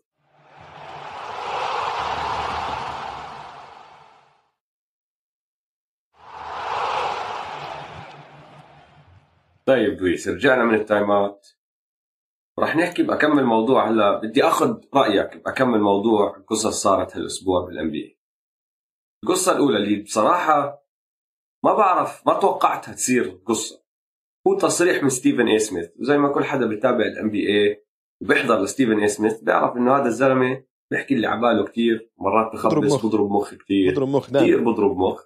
طيب 9.65 10.01
لويس 10.01 10.27
رجعنا 10.27 10.63
من 10.63 10.75
ال 10.75 10.82
time 10.82 11.11
out 11.11 11.57
رح 12.59 12.75
نحكي 12.75 13.03
بكم 13.03 13.43
موضوع. 13.43 13.89
هلا 13.89 14.19
بدي 14.19 14.43
أخذ 14.43 14.81
رأيك 14.93 15.37
بكم 15.37 15.79
موضوع 15.79 16.43
قصص 16.47 16.83
صارت 16.83 17.15
هالأسبوع 17.15 17.65
بال 17.65 17.91
NBA 17.91 18.19
القصة 19.23 19.51
الأولى 19.51 19.77
اللي 19.77 20.01
بصراحة 20.03 20.85
ما 21.63 21.73
بعرف 21.73 22.27
ما 22.27 22.33
توقعتها 22.33 22.93
تصير 22.93 23.41
قصة. 23.45 23.78
هو 24.49 24.57
تصريح 24.57 25.03
من 25.03 25.09
ستيفن 25.09 25.47
اي 25.47 25.59
سميث. 25.59 25.89
وزي 25.99 26.17
ما 26.17 26.29
كل 26.29 26.43
حدا 26.43 26.65
بيتابع 26.65 27.05
ال 27.05 27.29
NBA 27.29 27.83
وبيحضر 28.21 28.61
لستيفن 28.61 28.99
اي 28.99 29.07
سميث 29.07 29.39
بيعرف 29.41 29.77
إنه 29.77 29.95
هذا 29.95 30.05
الزلمة 30.05 30.63
بيحكي 30.91 31.13
اللي 31.13 31.27
عباله 31.27 31.65
كثير 31.65 32.11
مرات 32.17 32.53
بخبص. 32.53 33.05
بضرب 33.05 33.31
مخ. 33.31 33.53
كثير 33.53 33.91
بضرب 33.91 34.09
مخ 34.09 34.29
كثير 34.29 34.63
بضرب 34.63 34.97
مخ. 34.97 35.25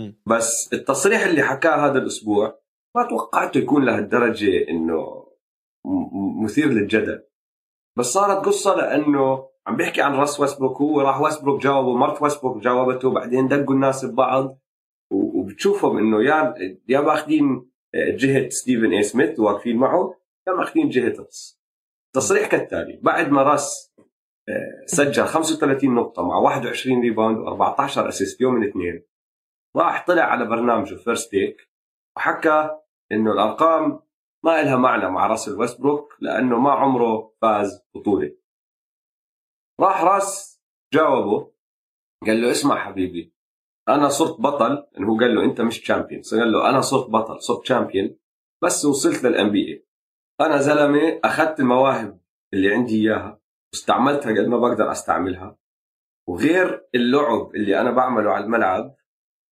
مم. 0.00 0.20
بس 0.26 0.72
التصريح 0.72 1.26
اللي 1.26 1.42
حكاه 1.42 1.86
هذا 1.86 1.98
الأسبوع 1.98 2.58
ما 2.96 3.02
توقعته 3.02 3.58
يكون 3.58 3.84
لهالدرجة 3.84 4.68
إنه 4.68 5.28
مثير 6.42 6.68
للجدل. 6.68 7.22
بس 7.98 8.06
صارت 8.06 8.46
قصة 8.46 8.76
لأنه 8.76 9.48
عم 9.66 9.76
بيحكي 9.76 10.02
عن 10.02 10.14
راس 10.14 10.40
ويسبروك 10.40 10.80
هو 10.80 11.00
راح 11.00 11.20
ويسبروك 11.20 11.62
جاوبه 11.62 11.96
مرت 11.96 12.22
ويسبروك 12.22 12.62
جاوبته 12.62 13.10
بعدين 13.10 13.48
دقوا 13.48 13.74
الناس 13.74 14.04
ببعض 14.04 14.58
وبتشوفهم 15.12 15.98
إنه 15.98 16.22
يا 16.22 16.54
يا 16.88 17.00
ماخذين 17.00 17.67
جهة 17.94 18.48
ستيفن 18.48 18.92
اي 18.92 19.02
سميث 19.02 19.40
واقفين 19.40 19.76
معه 19.76 20.20
يا 20.48 20.52
ماخذين 20.52 20.88
جهة 20.88 21.22
راس 21.22 21.60
تصريح 22.14 22.48
كالتالي 22.48 23.00
بعد 23.02 23.30
ما 23.30 23.42
راس 23.42 23.94
آه، 24.48 24.86
سجل 24.86 25.24
35 25.24 25.94
نقطة 25.94 26.22
مع 26.28 26.36
21 26.36 27.00
rebound 27.00 27.38
و14 27.38 27.98
assist 27.98 28.40
يوم 28.40 28.62
الاثنين. 28.62 29.04
راح 29.76 30.06
طلع 30.06 30.22
على 30.22 30.44
برنامجه 30.44 30.94
First 30.94 31.30
Take 31.30 31.70
وحكى 32.16 32.70
إنه 33.12 33.32
الأرقام 33.32 34.00
ما 34.44 34.62
لها 34.62 34.76
معنى 34.76 35.10
مع 35.10 35.26
راسل 35.26 35.60
ويستبروك 35.60 36.16
لأنه 36.20 36.58
ما 36.58 36.72
عمره 36.72 37.34
فاز 37.42 37.86
بطولة. 37.94 38.36
راح 39.80 40.04
راس 40.04 40.62
جاوبه 40.94 41.52
قال 42.26 42.42
له 42.42 42.50
اسمع 42.50 42.84
حبيبي 42.84 43.34
أنا 43.88 44.08
صرت 44.08 44.40
بطل 44.40 44.86
انه 44.98 45.08
هو 45.08 45.18
قال 45.18 45.34
له 45.34 45.44
أنت 45.44 45.60
مش 45.60 45.80
champion 45.80 46.22
قال 46.32 46.52
له 46.52 46.70
أنا 46.70 46.80
صرت 46.80 47.10
بطل 47.10 47.42
صرت 47.42 47.62
champion 47.62 48.16
بس 48.62 48.84
وصلت 48.84 49.24
لل 49.24 49.50
NBA 49.50 49.86
أنا 50.40 50.56
زلمة 50.56 51.20
أخذت 51.24 51.60
المواهب 51.60 52.20
اللي 52.54 52.74
عندي 52.74 53.00
إياها 53.00 53.40
واستعملتها 53.72 54.32
قد 54.32 54.46
ما 54.46 54.58
بقدر 54.58 54.90
أستعملها. 54.90 55.56
وغير 56.28 56.86
اللعب 56.94 57.54
اللي 57.54 57.80
أنا 57.80 57.90
بعمله 57.90 58.30
على 58.30 58.44
الملعب 58.44 58.94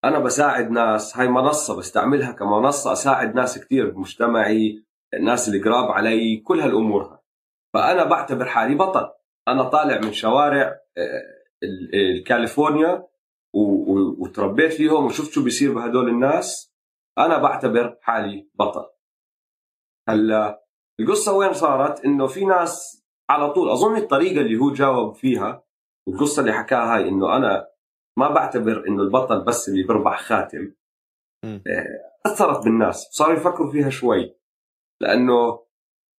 أنا 0.05 0.18
بساعد 0.18 0.70
ناس 0.70 1.16
هاي 1.16 1.28
منصة 1.28 1.76
بستعملها 1.76 2.32
كمنصة 2.32 2.93
أساعد 2.93 3.34
ناس 3.34 3.59
كثير 3.59 3.91
بمجتمعي 3.91 4.84
الناس 5.14 5.49
اللي 5.49 5.62
قراب 5.62 5.91
علي 5.91 6.37
كل 6.37 6.61
هالأمور 6.61 7.03
هاي. 7.03 7.18
فأنا 7.74 8.05
بعتبر 8.05 8.45
حالي 8.45 8.74
بطل. 8.74 9.11
أنا 9.49 9.62
طالع 9.62 10.01
من 10.01 10.12
شوارع 10.12 10.76
آه، 10.97 11.22
وتربيت 14.18 14.72
فيهم 14.72 15.04
وشفت 15.04 15.30
شو 15.30 15.44
بيصير 15.44 15.74
بهدول 15.74 16.09
الناس 16.09 16.72
أنا 17.18 17.38
بعتبر 17.38 17.98
حالي 18.00 18.50
بطل. 18.54 18.86
هلأ 20.09 20.66
القصة 21.00 21.32
وين 21.32 21.52
صارت؟ 21.52 22.04
إنه 22.04 22.26
في 22.26 22.44
ناس 22.44 23.04
على 23.30 23.50
طول 23.50 23.68
أظن 23.70 23.96
الطريقة 23.96 24.40
اللي 24.40 24.59
هو 24.59 24.72
جاوب 24.72 25.14
فيها 25.14 25.62
القصة 26.09 26.40
اللي 26.40 26.52
حكاها 26.52 26.96
هاي 26.96 27.09
إنه 27.09 27.36
أنا 27.36 27.68
ما 28.18 28.28
بعتبر 28.28 28.84
إنه 28.88 29.02
البطل 29.02 29.44
بس 29.44 29.68
اللي 29.68 29.82
بربح 29.82 30.20
خاتم. 30.20 30.74
آه، 31.44 31.61
أثرت 32.26 32.64
بالناس 32.64 33.09
صاروا 33.11 33.34
يفكروا 33.34 33.72
فيها 33.72 33.90
شوي. 33.90 34.36
لأنه 35.00 35.66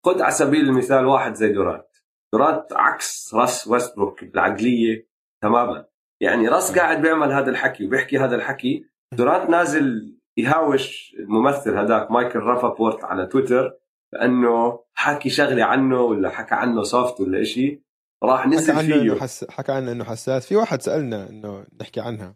خذ 0.05 0.21
على 0.21 0.31
سبيل 0.31 0.61
المثال 0.69 1.05
واحد 1.05 1.33
زي 1.33 1.53
دورانت. 1.53 1.87
دورانت 2.33 2.73
عكس 2.73 3.33
راس 3.33 3.67
ويستبروك 3.67 4.23
بالعقليه 4.23 5.07
تماما. 5.41 5.86
يعني 6.21 6.47
راس 6.47 6.77
قاعد 6.77 7.01
بيعمل 7.01 7.31
هذا 7.31 7.49
الحكي 7.49 7.85
وبيحكي 7.85 8.17
هذا 8.17 8.35
الحكي. 8.35 8.85
دورانت 9.13 9.49
نازل 9.49 10.17
يهاوش 10.37 11.15
الممثل 11.19 11.77
هذاك 11.77 12.11
مايكل 12.11 12.39
رافابورت 12.39 13.03
على 13.03 13.25
تويتر 13.25 13.77
لأنه 14.13 14.83
حكي 14.93 15.29
شغلة 15.29 15.63
عنه 15.63 16.01
ولا 16.01 16.29
حكى 16.29 16.55
عنه 16.55 16.83
soft 16.83 17.21
ولا 17.21 17.41
إشي. 17.41 17.83
راح 18.23 18.39
حكى 18.39 18.49
نزل 18.49 18.73
عنه 18.73 19.15
فيه. 19.15 19.19
حس... 19.21 19.45
حكى 19.49 19.71
عنه 19.71 19.91
إنه 19.91 20.03
حساس. 20.03 20.47
في 20.47 20.55
واحد 20.55 20.81
سألنا 20.81 21.29
إنه 21.29 21.65
نحكي 21.81 21.99
عنها. 21.99 22.35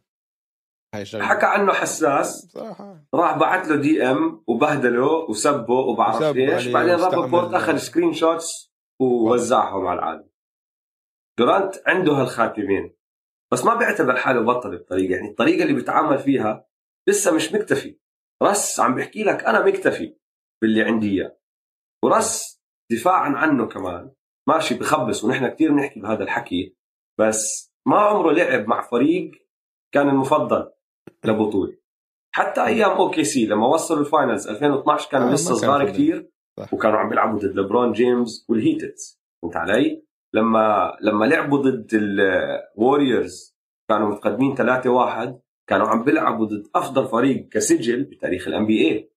هاي 0.95 1.01
الشغلة. 1.01 1.25
حكى 1.25 1.45
عنه 1.45 1.73
حساس. 1.73 2.45
بصراحة. 2.45 3.03
راح 3.13 3.37
بعت 3.37 3.67
له 3.67 3.75
DM 3.75 4.43
وبهدله 4.47 5.11
وسبه 5.29 5.73
وبعرف 5.73 6.21
إيش. 6.21 6.67
عليه 6.67 6.73
بعدين 6.73 6.95
رابورت 6.95 7.53
أخذ 7.53 7.77
screenshots 7.77 8.73
ووزعهم 9.01 9.87
على 9.87 9.99
العالم. 9.99 10.29
دورانت 11.39 11.75
عنده 11.87 12.13
هالخاتمين. 12.13 12.95
بس 13.53 13.65
ما 13.65 13.75
بيعتبر 13.75 14.15
حاله 14.15 14.41
بطل 14.41 14.77
بطريقه 14.77 15.11
يعني 15.11 15.29
الطريقة 15.29 15.63
اللي 15.63 15.73
بيتعامل 15.73 16.19
فيها 16.19 16.65
لسه 17.09 17.35
مش 17.35 17.53
مكتفي 17.53 17.97
راس 18.43 18.79
عم 18.79 18.95
بيحكي 18.95 19.23
لك 19.23 19.43
أنا 19.43 19.65
مكتفي 19.65 20.15
باللي 20.61 20.83
عندي 20.83 21.11
إياه 21.11 21.37
وراس 22.05 22.61
دفاعا 22.91 23.29
عنه 23.29 23.67
كمان 23.67 24.11
ماشي 24.49 24.75
بخبص 24.75 25.23
ونحن 25.23 25.47
كثير 25.47 25.71
بنحكي 25.71 25.99
بهذا 25.99 26.23
الحكي 26.23 26.75
بس 27.19 27.71
ما 27.87 27.99
عمره 27.99 28.31
لعب 28.31 28.67
مع 28.67 28.81
فريق 28.81 29.31
كان 29.93 30.09
المفضل 30.09 30.71
لبطولة 31.25 31.77
حتى 32.35 32.65
أيام 32.65 32.91
OKC 32.91 33.45
لما 33.45 33.67
وصلوا 33.67 33.99
ال 33.99 34.06
finals 34.06 34.47
2012 34.47 35.09
كانوا 35.11 35.29
آه، 35.29 35.33
لسه 35.33 35.55
صغار. 35.55 35.89
كثير. 35.89 36.31
وكانوا 36.73 36.99
عم 36.99 37.09
بيلعبوا 37.09 37.39
ضد 37.39 37.55
لبرون 37.59 37.91
جيمس 37.91 38.45
وال 38.49 38.73
Heat 38.73 39.21
فهمت 39.41 39.55
علي؟ 39.55 40.03
لما 40.33 40.97
لما 41.01 41.25
لعبوا 41.25 41.57
ضد 41.57 41.87
ال 41.93 42.11
Warriors 42.11 43.57
كانوا 43.89 44.07
متقدمين 44.09 44.55
3-1 44.55 44.59
كانوا 45.69 45.87
عم 45.87 46.03
بيلعبوا 46.03 46.45
ضد 46.45 46.67
أفضل 46.75 47.07
فريق 47.07 47.47
كسجل 47.49 48.03
بتاريخ 48.03 48.47
ال 48.47 48.65
NBA 48.65 49.11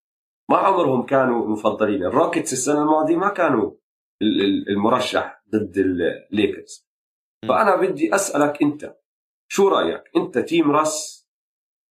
ما 0.49 0.57
عمرهم 0.57 1.05
كانوا 1.05 1.47
مفضلين. 1.47 2.03
ال 2.05 2.11
Rockets 2.11 2.53
السنة 2.53 2.81
الماضية 2.81 3.15
ما 3.15 3.29
كانوا 3.29 3.71
ال- 4.21 4.41
ال- 4.41 4.69
المرشح 4.69 5.43
ضد 5.49 5.77
الليكرز. 5.77 6.87
فأنا 7.47 7.75
بدي 7.75 8.15
أسألك 8.15 8.61
أنت 8.61 8.95
شو 9.51 9.67
رأيك؟ 9.67 10.03
أنت 10.17 10.37
team 10.37 10.71
راس 10.71 11.27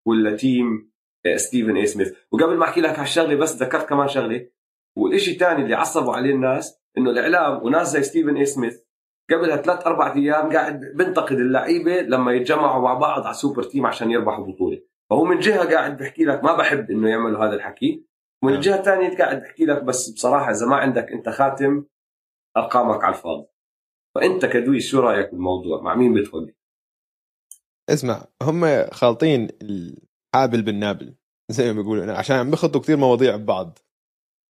ولا 0.07 0.37
team 0.37 0.93
آه، 1.27 1.37
ستيفن 1.37 1.77
اي 1.77 1.87
سميث؟ 1.87 2.13
وقبل 2.33 2.57
ما 2.57 2.65
أحكي 2.65 2.81
لك 2.81 2.99
هالشغلة 2.99 3.35
بس 3.35 3.63
ذكرت 3.63 3.89
كمان 3.89 4.09
شغلة 4.09 4.49
والشيء 4.97 5.35
الثاني 5.35 5.63
اللي 5.63 5.75
عصبوا 5.75 6.15
عليه 6.15 6.31
الناس 6.35 6.81
إنه 6.99 7.11
الإعلام 7.11 7.63
وناس 7.67 7.89
زي 7.93 8.03
ستيفن 8.03 8.37
اي 8.37 8.47
سميث 8.47 8.84
قبلها 9.31 9.57
ثلاث 9.57 9.87
أربع 9.87 10.15
أيام 10.15 10.53
قاعد 10.53 10.81
بنتقد 10.81 11.37
اللعيبة 11.37 12.01
لما 12.01 12.33
يتجمعوا 12.33 12.83
مع 12.83 12.95
بعض 12.95 13.23
على 13.23 13.35
super 13.35 13.63
team 13.63 13.87
عشان 13.87 14.11
يربحوا 14.11 14.47
بطولة. 14.47 14.83
فهو 15.11 15.25
من 15.25 15.39
جهة 15.39 15.75
قاعد 15.75 15.97
بحكي 15.97 16.25
لك 16.25 16.45
ما 16.45 16.57
بحب 16.57 16.91
إنه 16.91 17.11
يعملوا 17.11 17.45
هذا 17.45 17.55
الحكي. 17.55 18.05
ومن 18.43 18.53
نعم. 18.53 18.61
الجهه 18.61 18.79
الثانية 18.79 19.19
قاعد 19.19 19.43
بحكي 19.43 19.65
لك 19.65 19.83
بس 19.83 20.11
بصراحة 20.11 20.51
إذا 20.51 20.67
ما 20.67 20.77
عندك 20.77 21.13
أنت 21.13 21.29
خاتم 21.29 21.85
أرقامك 22.57 23.05
على 23.05 23.15
الفاضي. 23.15 23.47
فأنت 24.15 24.47
كدويس 24.47 24.87
شو 24.87 25.01
رأيك 25.01 25.31
بالموضوع؟ 25.31 25.83
مع 25.83 25.95
مين 25.95 26.15
بتفضل 26.15 26.55
اسمع 27.91 28.25
هم 28.43 28.91
خالطين 28.91 29.49
الحابل 29.63 30.63
بالنابل 30.63 31.15
زي 31.49 31.73
ما 31.73 31.83
بيقولوا. 31.83 32.13
عشان 32.13 32.37
عم 32.37 32.51
بيخلطوا 32.51 32.81
كثير 32.81 32.97
مواضيع 32.97 33.37
ببعض. 33.37 33.79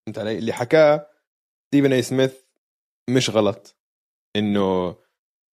فهمت 0.07 0.19
علي؟ 0.19 0.39
اللي 0.39 0.53
حكاه 0.53 1.07
ستيفن 1.67 1.93
أي 1.93 2.03
سميث 2.03 2.43
مش 3.11 3.31
غلط. 3.31 3.77
إنه 4.37 4.97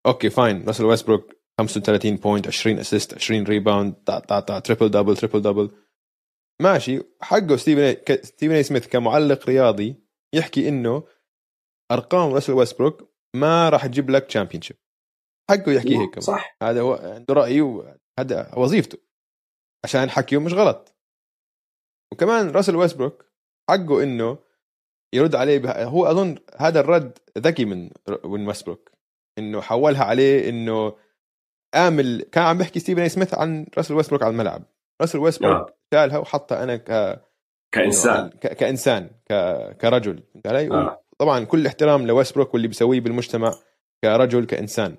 okay 0.05 0.29
fine 0.29 0.65
راسل 0.67 0.85
ويستبروك 0.85 1.33
35 1.59 2.15
point 2.15 2.47
20 2.47 2.79
assist 2.79 3.13
20 3.13 3.43
rebound 3.43 3.93
طع 3.93 4.19
طع 4.19 4.39
طع 4.39 4.59
triple 4.59 4.89
double 4.89 5.17
triple 5.17 5.41
double 5.41 5.71
ماشي. 6.61 7.01
حقه 7.21 7.55
ستيفن 7.55 7.91
ك- 7.91 8.25
ستيفن 8.25 8.53
اي 8.55 8.63
سميث 8.63 8.87
كمعلق 8.87 9.45
رياضي 9.49 9.95
يحكي 10.35 10.69
إنه 10.69 11.03
أرقام 11.91 12.33
راسل 12.33 12.53
ويستبروك 12.53 13.11
ما 13.35 13.69
راح 13.69 13.85
تجيب 13.85 14.09
لك 14.09 14.25
championship 14.25 14.77
حقه 15.51 15.71
يحكي 15.71 15.97
هيك 15.97 16.09
كمان. 16.09 16.21
صح. 16.21 16.57
هذا 16.63 16.81
هو 16.81 16.93
عنده 16.93 17.33
رأي 17.33 17.61
وهذا 17.61 18.53
وظيفته. 18.57 18.97
عشان 19.85 20.09
حكيه 20.09 20.37
مش 20.41 20.53
غلط. 20.53 20.95
وكمان 22.13 22.49
راسل 22.49 22.75
ويستبروك 22.75 23.25
حقه 23.69 24.03
إنه 24.03 24.37
يرد 25.13 25.35
عليه 25.35 25.59
بها. 25.59 25.83
هو 25.83 26.05
أظن 26.05 26.35
هذا 26.57 26.79
الرد 26.79 27.17
ذكي 27.37 27.65
من 27.65 27.89
من 28.25 28.47
ويستبروك 28.47 28.91
إنه 29.37 29.61
حولها 29.61 30.03
عليه 30.03 30.49
إنه 30.49 30.95
لما 31.75 32.25
كان 32.31 32.43
عم 32.43 32.57
بيحكي 32.57 32.79
ستيفن 32.79 33.07
سميث 33.07 33.33
عن 33.33 33.65
راسل 33.77 33.93
ويستبروك 33.93 34.23
على 34.23 34.31
الملعب. 34.31 34.63
راسل 35.01 35.19
ويستبروك 35.19 35.69
آه. 35.69 35.75
شالها 35.93 36.17
وحطها 36.17 36.63
أنا 36.63 36.75
ك 36.75 37.21
كإنسان. 37.71 38.29
ك... 38.29 38.47
كإنسان 38.47 39.09
ك... 39.29 39.33
كرجل. 39.81 40.23
فهمت 40.33 40.47
علي؟ 40.47 40.71
آه. 40.71 41.03
طبعا 41.17 41.43
كل 41.43 41.67
احترام 41.67 42.07
لويستبروك 42.07 42.53
واللي 42.53 42.67
بيسويه 42.67 42.99
بالمجتمع 42.99 43.53
كرجل 44.03 44.45
كإنسان. 44.45 44.97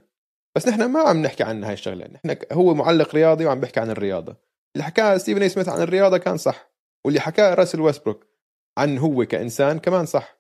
بس 0.57 0.69
نحن 0.69 0.85
ما 0.85 1.01
عم 1.01 1.23
نحكي 1.23 1.43
عن 1.43 1.65
هاي 1.65 1.73
الشغلة. 1.73 2.09
نحن 2.09 2.37
هو 2.53 2.75
معلق 2.75 3.15
رياضي 3.15 3.47
وعم 3.47 3.61
بيحكي 3.61 3.81
عن 3.81 3.91
الرياضة. 3.91 4.37
اللي 4.77 4.85
حكاه 4.85 5.19
ستيفن 5.19 5.49
سميث 5.49 5.69
عن 5.69 5.83
الرياضة 5.83 6.19
كان 6.19 6.37
صح. 6.37 6.73
واللي 7.05 7.21
حكاه 7.21 7.55
راسل 7.55 7.81
ويستبروك 7.81 8.32
عن 8.79 8.99
هو 8.99 9.25
كإنسان 9.25 9.79
كمان 9.79 10.07
صح. 10.07 10.39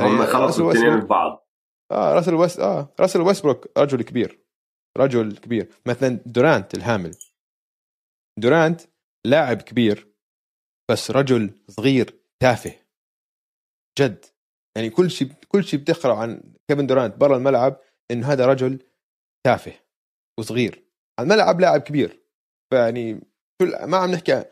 هم 0.00 0.26
خلطوا 0.26 0.70
الاثنين 0.72 0.92
ويستبروك- 0.92 1.04
ببعض. 1.04 1.48
آه 1.92 2.14
راسل 2.14 2.34
ويست 2.34 2.60
آه 2.60 2.94
راسل 3.00 3.20
ويستبروك 3.20 3.78
رجل 3.78 4.02
كبير. 4.02 4.44
رجل 4.98 5.36
كبير. 5.38 5.68
مثلا 5.86 6.08
دورانت 6.26 6.74
الهامل. 6.74 7.10
دورانت 8.38 8.80
لاعب 9.26 9.62
كبير 9.62 10.14
بس 10.90 11.10
رجل 11.10 11.64
صغير 11.70 12.20
تافه. 12.42 12.74
جد. 13.98 14.24
يعني 14.76 14.90
كل 14.90 15.10
شيء 15.10 15.32
كل 15.48 15.64
شيء 15.64 15.80
بتقرأ 15.80 16.14
عن 16.16 16.54
كيفن 16.70 16.86
دورانت 16.86 17.16
برا 17.16 17.36
الملعب 17.36 17.80
إنه 18.10 18.32
هذا 18.32 18.46
رجل 18.46 18.86
تافه 19.46 19.72
وصغير. 20.38 20.84
على 21.18 21.26
الملعب 21.26 21.60
لاعب 21.60 21.80
كبير. 21.80 22.22
فيعني 22.70 23.20
كل 23.60 23.84
ما 23.86 23.96
عم 23.96 24.10
نحكي 24.10 24.44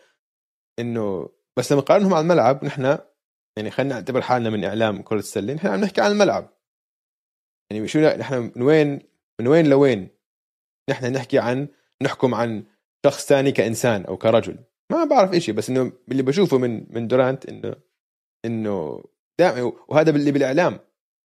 إنه 0.79 1.29
بس 1.59 1.73
لما 1.73 1.81
نقارنهم 1.81 2.15
على 2.15 2.23
الملعب 2.23 2.65
نحن 2.65 2.99
يعني 3.57 3.71
خلينا 3.71 3.95
نعتبر 3.95 4.21
حالنا 4.21 4.51
من 4.51 4.65
إعلام 4.65 5.03
كرة 5.03 5.19
السلة 5.19 5.55
نحن 5.55 5.67
عم 5.67 5.81
نحكي 5.81 6.01
عن 6.01 6.11
الملعب. 6.11 6.49
يعني 7.71 7.89
شو 7.89 8.01
نحن 8.01 8.53
من 8.57 8.63
وين 8.63 9.01
من 9.41 9.49
وين 9.49 9.67
لوين 9.67 10.09
نحن 10.91 11.13
نحكي 11.13 11.39
عن 11.39 11.69
نحكم 12.03 12.35
عن 12.35 12.65
شخص 13.07 13.27
ثاني 13.27 13.53
كإنسان 13.53 14.05
أو 14.05 14.17
كرجل؟ 14.17 14.59
ما 14.93 15.05
بعرف 15.05 15.35
إشي 15.35 15.53
بس 15.53 15.71
إنه 15.71 15.93
اللي 16.11 16.23
بشوفه 16.23 16.59
من 16.59 16.87
من 16.91 17.09
دورانت 17.09 17.47
إنه 17.47 17.75
إنه 18.45 19.05
دائما 19.39 19.73
وهذا 19.89 20.11
اللي 20.11 20.33
بالإعلام 20.33 20.79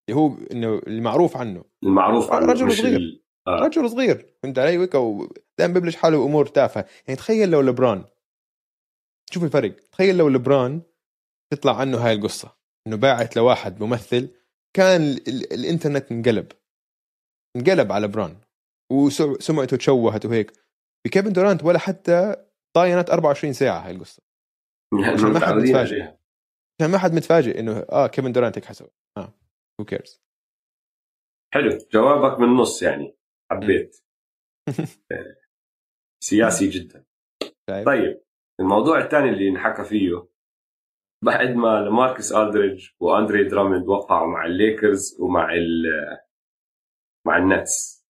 اللي 0.09 0.21
هو 0.21 0.35
إنه 0.51 0.81
اللي 0.87 1.01
معروف 1.01 1.37
عنه. 1.37 1.63
المعروف 1.83 2.31
عنه 2.31 2.45
رجل 2.45 2.71
صغير. 2.71 3.23
آه. 3.47 3.55
رجل 3.55 3.89
صغير. 3.89 4.35
فهمت 4.43 4.59
علي؟ 4.59 4.77
ويكا 4.77 5.27
دائما 5.57 5.73
ببلش 5.73 5.95
حاله 5.95 6.25
امور 6.25 6.45
تافهة. 6.45 6.85
يعني 7.07 7.17
تخيل 7.17 7.49
لو 7.51 7.61
لبران 7.61 8.03
شوف 9.33 9.43
الفرق. 9.43 9.75
تخيل 9.91 10.17
لو 10.17 10.29
لبران 10.29 10.81
تطلع 11.53 11.79
عنه 11.79 11.97
هاي 12.07 12.13
القصة 12.13 12.57
إنه 12.87 12.95
باعت 12.97 13.35
لواحد 13.35 13.83
ممثل 13.83 14.29
كان 14.75 15.01
ال- 15.01 15.27
ال- 15.29 15.53
الإنترنت 15.53 16.11
انقلب. 16.11 16.51
انقلب 17.57 17.91
على 17.91 18.07
بران 18.07 18.37
وسمعته 18.91 19.77
تشوهت 19.77 20.25
وهيك. 20.25 20.51
بكيفن 21.07 21.33
دورانت 21.33 21.63
ولا 21.63 21.79
حتى 21.79 22.35
طولت 22.75 23.09
24 23.09 23.53
ساعة 23.53 23.79
هاي 23.79 23.91
القصة. 23.91 24.23
عشان 25.13 25.31
ما 25.31 25.39
حد 25.39 25.53
متفاجئ. 25.53 26.01
عشان 26.81 26.91
ما 26.91 26.97
حد 26.97 27.13
متفاجئ 27.13 27.59
إنه 27.59 27.79
آه 27.91 28.07
كيفن 28.07 28.31
دورانت 28.31 28.57
هيك 28.57 28.65
حسوي 28.65 28.89
آه 29.17 29.33
who 29.81 29.85
cares 29.85 30.21
حلو. 31.53 31.77
جوابك 31.93 32.39
من 32.39 32.45
النص 32.45 32.83
يعني. 32.83 33.17
حبيت. 33.51 33.97
آه، 35.11 35.35
سياسي 36.23 36.69
جدا. 36.69 37.05
شايف؟ 37.69 37.85
طيب. 37.85 38.21
الموضوع 38.61 38.99
الثاني 38.99 39.29
اللي 39.29 39.49
انحكى 39.49 39.83
فيه 39.83 40.27
بعد 41.23 41.49
ما 41.55 41.89
لاماركوس 41.89 42.31
ألدريدج 42.31 42.87
وأندري 42.99 43.47
درامند 43.49 43.87
وقعوا 43.87 44.27
مع 44.27 44.45
الليكرز 44.45 45.17
ومع 45.21 45.53
ال 45.53 45.83
مع 47.27 47.37
النتس. 47.37 48.01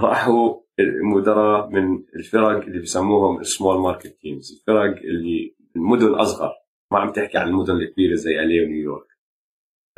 راحوا 0.00 0.60
المدراء 0.80 1.68
من 1.68 2.04
الفرق 2.16 2.64
اللي 2.66 2.80
بسموهم 2.82 3.40
ال 3.40 3.47
small 3.47 3.80
market 3.80 4.06
teams 4.20 4.52
الفرق 4.52 4.96
اللي 4.96 5.56
المدن 5.76 6.14
اصغر 6.14 6.52
ما 6.92 6.98
عم 6.98 7.12
تحكي 7.12 7.38
عن 7.38 7.48
المدن 7.48 7.76
الكبيرة 7.76 8.14
زي 8.14 8.30
LA 8.30 8.64
ونيويورك 8.64 9.08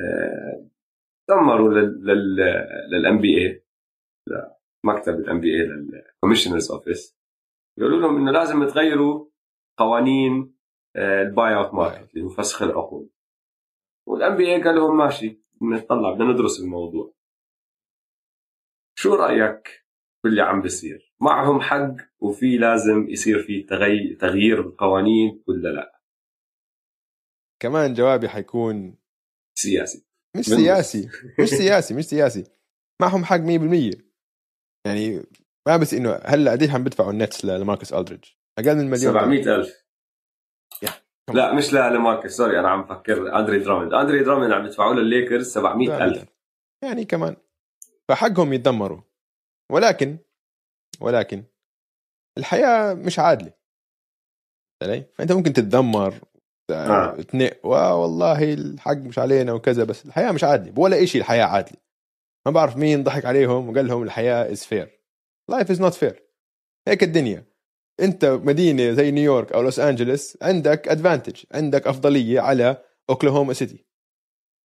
آه، 0.00 0.68
تذمروا 1.28 1.58
لل 1.58 1.68
NBA 2.90 3.64
مكتب 4.84 5.14
ال 5.14 5.40
NBA 5.40 5.66
لل 5.66 5.79
commissioner's 5.79 6.70
office 6.70 7.16
يقولوا 7.78 8.00
لهم 8.00 8.16
إنه 8.16 8.30
لازم 8.30 8.68
تغيروا 8.68 9.28
قوانين 9.78 10.56
آه، 10.96 11.22
ال 11.22 11.56
buyout 11.56 11.74
market 11.74 12.14
اللي 12.14 12.24
هو 12.24 12.28
فسخ 12.28 12.62
العقود. 12.62 13.10
وال 14.08 14.36
NBA 14.36 14.62
قال 14.62 14.74
لهم 14.74 14.98
ماشي 14.98 15.40
نطلع 15.62 16.14
بدنا 16.14 16.32
ندرس 16.32 16.60
الموضوع. 16.60 17.14
شو 18.98 19.14
رأيك 19.14 19.86
باللي 20.24 20.42
عم 20.42 20.62
بيصير؟ 20.62 21.14
معهم 21.20 21.60
حق 21.60 21.96
وفي 22.20 22.56
لازم 22.58 23.08
يصير 23.08 23.42
في 23.42 23.62
تغي... 23.62 24.14
تغيير 24.14 24.62
بالقوانين 24.62 25.44
ولا 25.48 25.68
لا؟ 25.68 26.00
كمان 27.62 27.94
جوابي 27.94 28.28
حيكون 28.28 28.98
سياسي. 29.58 30.06
مش 30.36 30.44
سياسي 30.44 31.08
مش 31.40 31.48
سياسي 31.48 31.94
مش 31.94 32.04
سياسي. 32.04 32.44
معهم 33.00 33.24
حق 33.24 33.36
100% 33.36 33.96
يعني 34.86 35.22
ما 35.66 35.76
بس 35.76 35.94
إنه 35.94 36.20
هلا 36.24 36.50
قديش 36.50 36.70
عم 36.70 36.84
بدفعوا 36.84 37.10
النتس 37.10 37.44
لاماركوس 37.44 37.92
ألدريدج؟ 37.92 38.24
أقل 38.58 38.76
من 38.76 38.90
مليون. 38.90 39.12
700 39.12 39.54
ألف. 39.56 39.86
yeah. 40.82 40.88
لا 41.34 41.54
مش 41.54 41.72
لاماركوس 41.74 42.36
sorry 42.36 42.60
أنا 42.60 42.68
عم 42.68 42.82
بفكر 42.82 43.38
أندري 43.38 43.58
درامند. 43.58 43.94
أندري 43.94 44.24
درامند 44.24 44.52
عم 44.52 44.66
يدفعوا 44.66 44.94
له 44.94 45.00
الليكرز 45.00 45.52
700 45.52 46.04
ألف. 46.04 46.24
يعني 46.84 47.04
كمان. 47.04 47.36
فحقهم 48.08 48.52
يتذمروا. 48.52 49.00
ولكن 49.72 50.18
ولكن 51.00 51.44
الحياة 52.38 52.94
مش 52.94 53.18
عادلة. 53.18 53.52
علي؟ 54.82 55.04
فأنت 55.14 55.32
ممكن 55.32 55.52
تتذمر 55.52 56.14
آه. 56.70 57.16
تنق 57.16 57.66
"wow 57.66 58.02
والله 58.02 58.52
الحق 58.54 58.96
مش 58.96 59.18
علينا 59.18 59.52
وكذا 59.52 59.84
بس 59.84 60.06
الحياة 60.06 60.32
مش 60.32 60.44
عادلة. 60.44 60.80
ولا 60.80 61.04
شيء 61.04 61.20
الحياة 61.20 61.44
عادلة. 61.44 61.78
ما 62.46 62.52
بعرف 62.52 62.76
مين 62.76 63.04
ضحك 63.04 63.24
عليهم 63.24 63.68
وقال 63.68 63.86
لهم 63.86 64.02
الحياة 64.02 64.52
is 64.52 64.64
fair 64.64 64.95
life 65.50 65.70
is 65.70 65.80
not 65.80 65.94
fair 65.94 66.22
هيك 66.88 67.02
الدنيا. 67.02 67.44
أنت 68.00 68.24
مدينة 68.24 68.92
زي 68.92 69.10
نيويورك 69.10 69.52
أو 69.52 69.62
لوس 69.62 69.78
أنجلوس 69.78 70.38
عندك 70.42 70.88
advantage 70.88 71.44
عندك 71.54 71.86
أفضلية 71.86 72.40
على 72.40 72.84
أوكلاهوما 73.10 73.52
سيتي. 73.52 73.86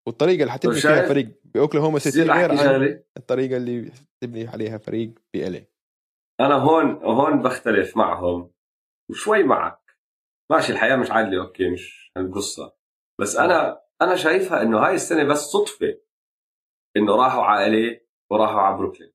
والطريقة 0.07 0.41
اللي 0.41 0.51
حتبني 0.51 0.81
فيها؟ 0.81 1.07
فريق 1.07 1.41
بأوكلاهوما 1.43 1.99
سيتي 1.99 2.21
غير 2.21 2.51
عن 2.51 3.03
الطريقة 3.17 3.57
اللي 3.57 3.91
تبني 4.21 4.47
عليها 4.47 4.77
فريق 4.77 5.11
ب 5.33 5.45
LA 5.45 5.67
أنا 6.39 6.55
هون 6.55 7.03
هون 7.03 7.41
بختلف 7.41 7.97
معهم 7.97 8.51
وشوي 9.09 9.43
معك. 9.43 9.97
ماشي 10.51 10.71
الحياة 10.71 10.95
مش 10.95 11.11
عادلة 11.11 11.41
okay 11.41 11.69
مش 11.69 12.11
القصة 12.17 12.75
بس 13.21 13.35
أنا 13.35 13.81
أنا 14.01 14.15
شايفها 14.15 14.61
إنه 14.61 14.79
هاي 14.79 14.95
السنة 14.95 15.23
بس 15.23 15.39
صدفة 15.39 15.97
إنه 16.97 17.15
راحوا 17.15 17.43
على 17.43 17.67
LA 17.67 18.07
وراحوا 18.31 18.61
على 18.61 18.77
بروكلين. 18.77 19.11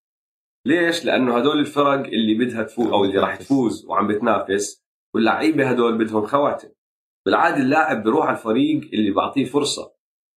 ليش؟ 0.66 1.04
لأنه 1.04 1.36
هدول 1.36 1.58
الفرق 1.58 2.06
اللي 2.06 2.34
بدها 2.34 2.62
تفوز 2.62 2.86
أو 2.86 3.04
اللي 3.04 3.18
راح 3.18 3.36
تفوز 3.36 3.86
وعم 3.86 4.08
بتنافس 4.08 4.84
واللعيبه 5.14 5.70
هدول 5.70 5.98
بدهم 5.98 6.26
خواتم. 6.26 6.68
بالعادة 7.26 7.56
اللاعب 7.56 8.02
بيروح 8.02 8.26
على 8.26 8.36
الفريق 8.36 8.80
اللي 8.92 9.10
بعطيه 9.10 9.44
فرصة 9.44 9.94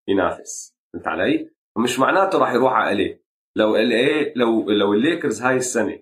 ينافس. 0.09 0.76
فهمت 0.93 1.07
علي؟ 1.07 1.51
ومش 1.76 1.99
معناته 1.99 2.39
راح 2.39 2.53
يروح 2.53 2.72
على 2.72 2.93
LA. 2.93 3.22
لو 3.57 3.76
إل 3.76 4.33
لو 4.37 4.70
لو 4.70 4.95
الليكرز 4.95 5.43
هاي 5.43 5.57
السنة 5.57 5.99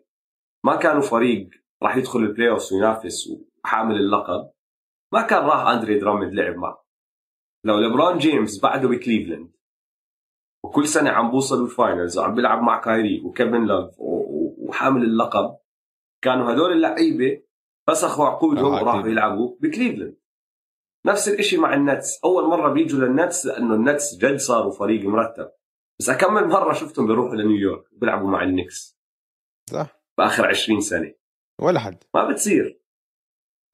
ما 0.65 0.77
كانوا 0.77 1.03
فريق 1.03 1.49
راح 1.83 1.97
يدخل 1.97 2.19
ال 2.19 2.51
playoff 2.51 2.73
وينافس 2.73 3.29
وحامل 3.65 3.97
اللقب 3.97 4.51
ما 5.13 5.23
كان 5.23 5.45
راح 5.45 5.67
أندري 5.67 5.99
درامند 5.99 6.35
لعب 6.35 6.57
معه. 6.57 6.87
لو 7.65 7.79
ليبرون 7.79 8.19
جيمس 8.19 8.61
بعده 8.61 8.89
بكليفلاند. 8.89 9.56
وكل 10.67 10.89
سنة 10.89 11.11
عم 11.11 11.31
بوصل 11.31 11.65
ال 11.65 11.73
finals 11.73 12.19
وعم 12.19 12.35
بيلعب 12.35 12.63
مع 12.63 12.81
كايري 12.81 13.21
وكيفن 13.21 13.67
لوف 13.67 13.95
وحامل 13.99 15.03
اللقب. 15.03 15.57
كانوا 16.23 16.53
هدول 16.53 16.73
اللعيبة 16.73 17.43
فسخوا 17.87 18.27
عقودهم 18.27 18.75
وراحوا 18.75 19.09
يلعبوا 19.09 19.57
بكليفلاند. 19.61 20.17
نفس 21.07 21.29
الشيء 21.29 21.61
مع 21.61 21.75
النتس. 21.75 22.21
أول 22.25 22.49
مرة 22.49 22.73
بيجوا 22.73 23.01
للنتس 23.01 23.47
لأنه 23.47 23.75
النتس 23.75 24.19
جد 24.19 24.37
صاروا 24.37 24.73
فريق 24.73 25.09
مرتب. 25.09 25.51
بس 26.01 26.11
كم 26.11 26.49
مرة 26.49 26.73
شفتهم 26.73 27.07
بيروحوا 27.07 27.37
لنيويورك 27.37 27.85
بيلعبوا 27.93 28.29
مع 28.29 28.43
النكس. 28.43 28.99
صح. 29.71 30.01
بآخر 30.19 30.47
20 30.47 30.81
سنة. 30.81 31.15
ولا 31.61 31.81
حد. 31.81 32.05
ما 32.15 32.31
بتصير. 32.31 32.81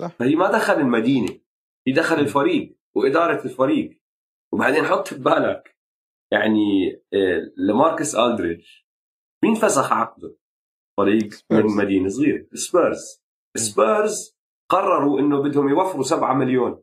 صح. 0.03 0.11
فهي 0.19 0.35
ما 0.35 0.51
دخل 0.51 0.75
المدينة. 0.75 1.39
هي 1.87 1.93
دخل 1.93 2.19
الفريق 2.19 2.77
وإدارة 2.95 3.45
الفريق. 3.45 4.03
وبعدين 4.53 4.85
حط 4.85 5.15
ببالك. 5.15 5.72
يعني 6.33 6.93
آه، 7.15 7.53
لاماركوس 7.57 8.15
الدريدج 8.15 8.67
مين 9.45 9.55
فسخ 9.55 9.93
عقده؟ 9.93 10.37
فريق 11.01 11.29
من 11.51 11.67
مدينة 11.77 12.09
صغيرة. 12.09 12.47
سبيرز. 12.55 13.23
سبيرز 13.57 14.39
قرروا 14.71 15.21
إنه 15.21 15.43
بدهم 15.43 15.69
يوفروا 15.69 16.03
7 16.03 16.35
مليون. 16.35 16.83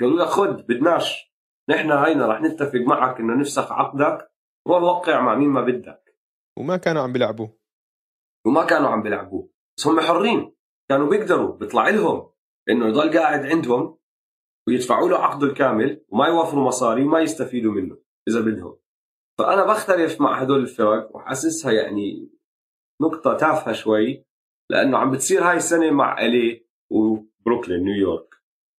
قالوا 0.00 0.18
له 0.18 0.26
خذ 0.26 0.62
بدناش. 0.62 1.32
نحن 1.70 1.92
هينا 1.92 2.26
رح 2.26 2.40
نتفق 2.40 2.80
معك 2.86 3.20
إنه 3.20 3.40
نفسخ 3.40 3.72
عقدك 3.72 4.32
روح 4.68 4.82
وقع 4.82 5.20
مع 5.20 5.34
مين 5.34 5.48
ما 5.48 5.60
بدك. 5.60 6.16
وما 6.58 6.76
كانوا 6.76 7.02
عم 7.02 7.12
بيلعبوه. 7.12 7.58
وما 8.46 8.64
كانوا 8.66 8.88
عم 8.88 9.02
بيلعبوه. 9.02 9.50
بس 9.76 9.86
هم 9.86 10.00
حرين. 10.00 10.54
كانوا 10.90 11.10
بيقدروا. 11.10 11.56
بيطلع 11.56 11.88
لهم 11.88 12.30
إنه 12.68 12.86
يضل 12.88 13.18
قاعد 13.18 13.46
عندهم 13.46 13.97
ويدفعوا 14.68 15.08
له 15.08 15.18
عقده 15.18 15.46
الكامل 15.46 16.00
وما 16.08 16.26
يوفروا 16.26 16.64
مصاري 16.64 17.04
وما 17.04 17.20
يستفيدوا 17.20 17.72
منه 17.72 17.96
إذا 18.28 18.40
بدهم. 18.40 18.76
فأنا 19.38 19.64
بختلف 19.64 20.20
مع 20.20 20.40
هدول 20.40 20.60
الفرق 20.60 21.16
وحاسسها 21.16 21.72
يعني 21.72 22.28
نقطة 23.02 23.36
تافهة 23.36 23.72
شوي 23.72 24.24
لأنه 24.70 24.98
عم 24.98 25.10
بتصير 25.10 25.42
هاي 25.42 25.56
السنة 25.56 25.90
مع 25.90 26.20
ألي 26.20 26.66
وبروكلين 26.90 27.84
نيويورك. 27.84 28.34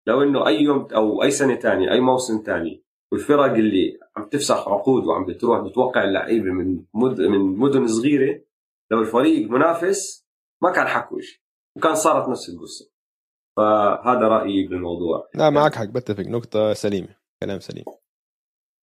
لو 0.06 0.22
إنه 0.22 0.46
أي 0.46 0.62
يوم 0.62 0.88
أو 0.94 1.22
أي 1.22 1.30
سنة 1.30 1.54
ثانية 1.54 1.92
أي 1.92 2.00
موسم 2.00 2.42
ثاني 2.46 2.84
والفرق 3.12 3.52
اللي 3.52 3.98
عم 4.16 4.24
تفسخ 4.24 4.68
عقود 4.68 5.04
وعم 5.06 5.26
بتروح 5.26 5.60
بتوقع 5.60 6.04
اللعيبة 6.04 6.52
من 6.52 6.84
مد... 6.94 7.20
من 7.20 7.40
مدن 7.58 7.86
صغيرة 7.86 8.40
لو 8.90 9.00
الفريق 9.00 9.50
منافس 9.50 10.26
ما 10.62 10.70
كان 10.70 10.86
حكوا 10.86 11.20
شيء 11.20 11.40
وكان 11.76 11.94
صارت 11.94 12.28
نفس 12.28 12.48
القصة. 12.48 12.89
فهذا 13.60 14.28
رأيي 14.28 14.66
بالموضوع. 14.66 15.28
لا 15.34 15.50
معك 15.50 15.74
حق 15.74 15.84
بتفق. 15.84 16.24
نقطة 16.24 16.72
سليمة 16.72 17.16
كلام 17.42 17.60
سليم. 17.60 17.84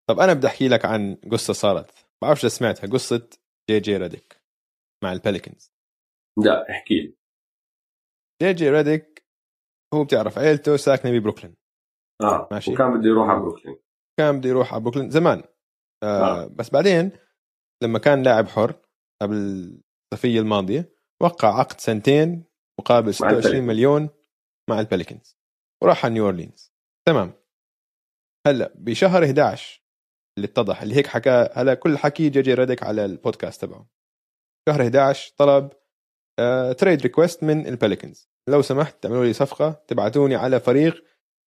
طب 0.09 0.19
أنا 0.19 0.33
بدي 0.33 0.47
أحكي 0.47 0.67
لك 0.67 0.85
عن 0.85 1.15
قصة 1.31 1.53
صارت. 1.53 1.91
بعرفش 2.21 2.41
إذا 2.41 2.49
سمعتها. 2.49 2.87
قصة 2.87 3.29
جي 3.69 3.79
جي 3.79 3.97
ريديك 3.97 4.41
مع 5.03 5.13
البليكنز 5.13 5.71
لا 6.37 6.69
احكي 6.69 7.01
لي. 7.01 7.15
جي 8.43 8.53
جي 8.53 8.69
ريديك 8.69 9.25
هو 9.93 10.03
بتعرف 10.03 10.37
عيلته 10.37 10.77
ساكنة 10.77 11.19
ببروكلين. 11.19 11.55
آه 12.21 12.47
ماشي. 12.51 12.73
وكان 12.73 12.99
بده 12.99 13.09
يروح 13.09 13.29
على 13.29 13.39
بروكلين. 13.39 13.77
كان 14.19 14.39
بده 14.39 14.49
يروح 14.49 14.73
على 14.73 14.83
بروكلين 14.83 15.09
زمان. 15.09 15.43
آه, 16.03 16.43
آه. 16.43 16.47
بس 16.47 16.69
بعدين 16.69 17.11
لما 17.83 17.99
كان 17.99 18.23
لاعب 18.23 18.47
حر 18.47 18.75
قبل 19.21 19.35
الصيفية 20.13 20.39
الماضية 20.39 20.93
وقع 21.21 21.59
عقد 21.59 21.79
سنتين 21.79 22.43
مقابل 22.79 23.13
26 23.13 23.63
مليون 23.63 24.09
مع 24.69 24.79
البليكنز. 24.79 25.37
وراح 25.83 26.05
على 26.05 26.13
نيو 26.13 26.25
اورلينز 26.25 26.73
تمام. 27.07 27.33
هلأ 28.47 28.73
بشهر 28.75 29.23
11 29.25 29.83
اللي 30.37 30.47
اتضح 30.47 30.81
اللي 30.81 30.95
هيك 30.95 31.07
حكى 31.07 31.49
هلأ 31.53 31.73
كل 31.73 31.97
حكي 31.97 32.29
جي 32.29 32.41
جي 32.41 32.53
ريدك 32.53 32.83
على 32.83 33.05
البودكاست 33.05 33.61
تبعه. 33.61 33.87
شهر 34.69 34.81
11 34.81 35.33
طلب 35.37 35.69
آه 36.39 36.71
trade 36.71 37.01
request 37.01 37.43
من 37.43 37.67
البليكنز. 37.67 38.29
لو 38.49 38.61
سمحت 38.61 39.03
تعملوا 39.03 39.25
لي 39.25 39.33
صفقة 39.33 39.83
تبعتوني 39.87 40.35
على 40.35 40.59
فريق 40.59 41.03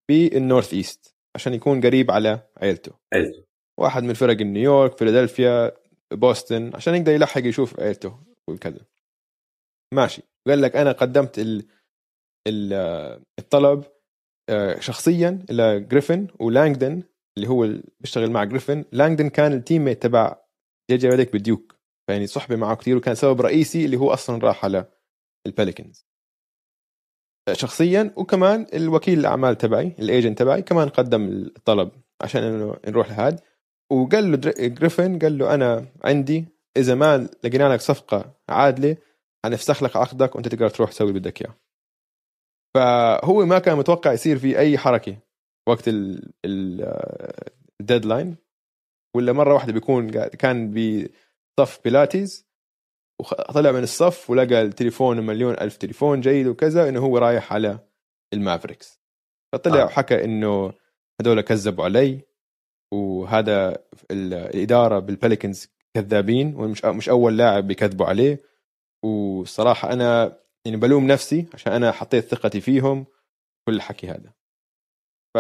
بال 0.09 0.75
northeast 0.75 1.17
عشان 1.35 1.55
يكون 1.55 1.81
قريب 1.81 2.11
على 2.11 2.41
عيلته. 2.57 2.93
عيلته 3.15 3.45
واحد 3.79 4.03
من 4.03 4.15
فرق 4.15 4.37
نيويورك 4.37 4.99
فيلادلفيا 4.99 5.73
بوسطن 6.13 6.71
عشان 6.75 6.95
يقدر 6.95 7.13
يلحق 7.13 7.41
يشوف 7.45 7.81
عيلته 7.81 8.21
وكذا 8.49 8.87
ماشي. 9.95 10.23
قال 10.47 10.63
لك 10.63 10.77
أنا 10.77 10.93
قدمت 10.93 11.39
ال 11.39 11.67
الطلب 12.49 13.85
آه، 14.49 14.81
شخصيا 14.81 15.45
إلى 15.51 15.81
جريفن 15.81 16.27
ولانجدن 16.41 17.03
اللي 17.37 17.49
هو 17.49 17.69
بيشتغل 18.01 18.31
مع 18.31 18.45
جريفن. 18.45 18.85
لانجدن 18.93 19.29
كان 19.29 19.53
ال 19.53 19.85
teammate 19.85 20.03
تبع 20.03 20.37
جي 20.91 20.97
جي 20.97 21.09
ريديك 21.09 21.33
بديوك 21.33 21.77
فيعني 22.07 22.27
صحبة 22.27 22.57
معه 22.57 22.77
كثير 22.77 22.97
وكان 22.97 23.15
سبب 23.15 23.41
رئيسي 23.41 23.85
اللي 23.85 23.97
هو 23.97 24.13
أصلا 24.13 24.39
راح 24.47 24.65
على 24.65 24.87
البليكنز 25.47 26.07
شخصيا 27.53 28.15
وكمان 28.17 28.67
الوكيل 28.75 29.19
الأعمال 29.19 29.59
تبعي 29.59 29.97
ال 29.99 30.05
agent 30.05 30.39
تبعي 30.39 30.63
كمان 30.63 30.89
قدم 30.89 31.29
الطلب 31.29 31.91
عشان 32.23 32.43
إنه 32.43 32.77
نروح 32.89 33.11
لهاد. 33.11 33.41
وقال 33.93 34.33
له 34.33 34.37
جريفن 34.69 35.19
قال 35.19 35.39
له 35.39 35.55
أنا 35.55 35.87
عندي 36.05 36.45
إذا 36.77 36.95
ما 36.95 37.29
لقينا 37.45 37.75
لك 37.75 37.81
صفقة 37.81 38.35
عادلة 38.49 38.97
حنفسخ 39.45 39.83
لك 39.83 39.97
عقدك 39.97 40.35
وأنت 40.35 40.49
تقدر 40.49 40.69
تروح 40.69 40.91
تسوي 40.91 41.09
اللي 41.09 41.21
بدك 41.21 41.43
إياه. 41.43 41.55
فهو 42.75 43.47
ما 43.47 43.59
كان 43.59 43.79
متوقع 43.79 44.13
يصير 44.13 44.39
في 44.39 44.59
أي 44.59 44.79
حركة 44.79 45.17
وقت 45.69 45.85
ال 47.81 47.87
deadline 47.87 48.37
ولا 49.17 49.33
مرة 49.33 49.55
واحدة 49.55 49.73
بيكون 49.73 50.11
كان 50.27 50.71
بصف 50.71 51.81
بيلاتيز 51.85 52.51
وطلع 53.21 53.73
من 53.73 53.83
الصف 53.83 54.31
ولقى 54.31 54.63
التليفون 54.63 55.27
مليون 55.27 55.55
ألف 55.55 55.77
تليفون 55.77 56.21
جيد 56.21 56.47
وكذا 56.47 56.89
إنه 56.89 57.01
هو 57.01 57.19
رايح 57.19 57.53
على 57.53 57.79
المافريكس. 58.35 59.01
فطلع 59.53 59.83
آه. 59.83 59.85
وحكى 59.85 60.25
إنه 60.25 60.73
هذول 61.21 61.41
كذبوا 61.41 61.85
علي 61.85 62.21
وهذا 62.93 63.85
الإدارة 64.11 64.99
بالبليكنز 64.99 65.69
كذابين 65.95 66.55
ومش 66.57 66.85
مش 66.85 67.09
أول 67.09 67.37
لاعب 67.37 67.67
بيكذبوا 67.67 68.07
عليه. 68.07 68.43
والصراحه 69.05 69.93
أنا 69.93 70.40
يعني 70.67 70.77
بلوم 70.77 71.07
نفسي 71.07 71.47
عشان 71.55 71.73
أنا 71.73 71.93
حطيت 71.93 72.25
ثقتي 72.25 72.61
فيهم 72.61 73.07
كل 73.69 73.75
الحكي 73.75 74.09
هذا. 74.09 74.33
ف 75.35 75.39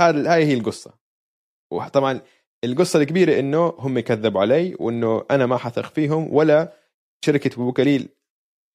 هذا 0.00 0.34
هاي 0.34 0.44
هي 0.44 0.54
القصة. 0.54 0.98
وطبعا 1.72 2.20
القصة 2.64 2.98
الكبيرة 3.00 3.40
إنه 3.40 3.68
هم 3.78 4.00
كذبوا 4.00 4.40
علي 4.40 4.76
وإنه 4.80 5.26
أنا 5.30 5.46
ما 5.46 5.56
حثق 5.56 5.92
فيهم 5.94 6.34
ولا 6.34 6.72
شركة 7.24 7.54
أبو 7.54 7.72
كليل 7.72 8.08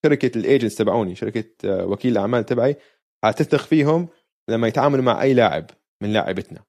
شركة 0.06 0.38
ال 0.38 0.43
agents 0.43 0.76
تبعوني 0.76 1.16
شركة 1.16 1.46
آه، 1.66 1.86
وكيل 1.86 2.12
الأعمال 2.12 2.46
تبعي 2.46 2.76
حتثق 3.24 3.62
فيهم 3.62 4.10
لما 4.50 4.68
يتعاملوا 4.68 5.04
مع 5.04 5.22
أي 5.22 5.34
لاعب 5.34 5.70
من 6.04 6.14
لاعبتنا. 6.14 6.64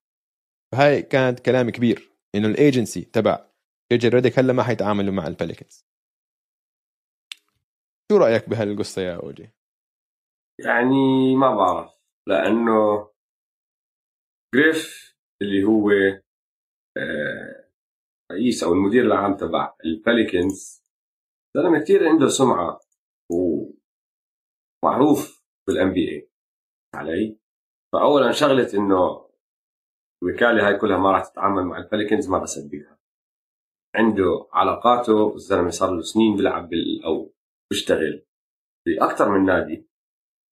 فهاي 0.73 1.03
كانت 1.03 1.41
كلام 1.41 1.71
كبير 1.71 2.11
إنه 2.35 2.49
الايجنسي 2.49 3.01
تبع 3.01 3.47
جيجي 3.93 4.09
ريديك 4.09 4.39
هلا 4.39 4.53
ما 4.53 4.63
حيتعاملوا 4.63 5.13
مع 5.15 5.27
البليكنز 5.27 5.87
شو 8.13 8.17
رأيك 8.19 8.49
بهالقصة 8.49 9.03
يا 9.03 9.17
أوجي؟ 9.17 9.51
يعني 10.65 11.37
ما 11.37 11.55
بعرف 11.57 11.91
لأنه 12.27 13.11
جريف 14.55 15.15
اللي 15.43 15.65
هو 15.65 15.91
رئيس 18.33 18.65
أو 18.65 18.73
المدير 18.73 19.05
العام 19.05 19.37
تبع 19.37 19.75
البليكنز 19.85 20.85
زلمة 21.57 21.79
كثير 21.79 22.09
عنده 22.09 22.29
سمعة 22.29 22.81
ومعروف 24.83 25.45
بال 25.69 25.93
NBA 25.93 26.31
علي 26.95 27.39
فاولا 27.93 28.33
شغلة 28.33 28.75
إنه 28.75 29.29
الوكالة 30.23 30.69
هاي 30.69 30.79
كلها 30.79 30.99
ما 30.99 31.13
راح 31.13 31.25
تتعامل 31.25 31.65
مع 31.65 31.79
البليكنز 31.79 32.29
ما 32.29 32.39
بصدقها 32.39 32.99
عنده 33.95 34.49
علاقاته 34.53 35.35
الزلمة 35.35 35.71
صار 35.71 35.91
له 35.91 36.03
سنين 36.03 36.37
بيلعب 36.37 36.71
أو 37.05 37.33
بيشتغل 37.73 38.27
في 38.85 38.91
أكثر 39.01 39.39
من 39.39 39.45
نادي. 39.45 39.89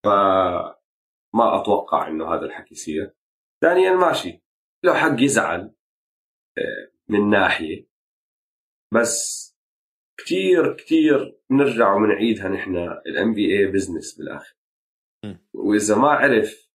فما 0.05 1.63
أتوقع 1.63 2.09
إنه 2.09 2.35
هذا 2.35 2.47
الحكي 2.47 2.75
يصير. 2.75 3.15
ثانيا 3.63 3.91
ماشي. 3.91 4.43
له 4.85 4.95
حق 4.95 5.21
يزعل 5.21 5.75
من 7.09 7.31
ناحية. 7.31 7.89
بس 8.95 9.51
كتير 10.21 10.77
كتير 10.77 11.41
بنرجع 11.51 11.95
وبنعيدها 11.95 12.49
نحن 12.49 12.77
ال 13.07 13.35
NBA 13.35 13.59
business 13.59 14.19
بالآخر. 14.19 14.57
وإذا 15.55 15.97
ما 15.97 16.09
عرف 16.09 16.71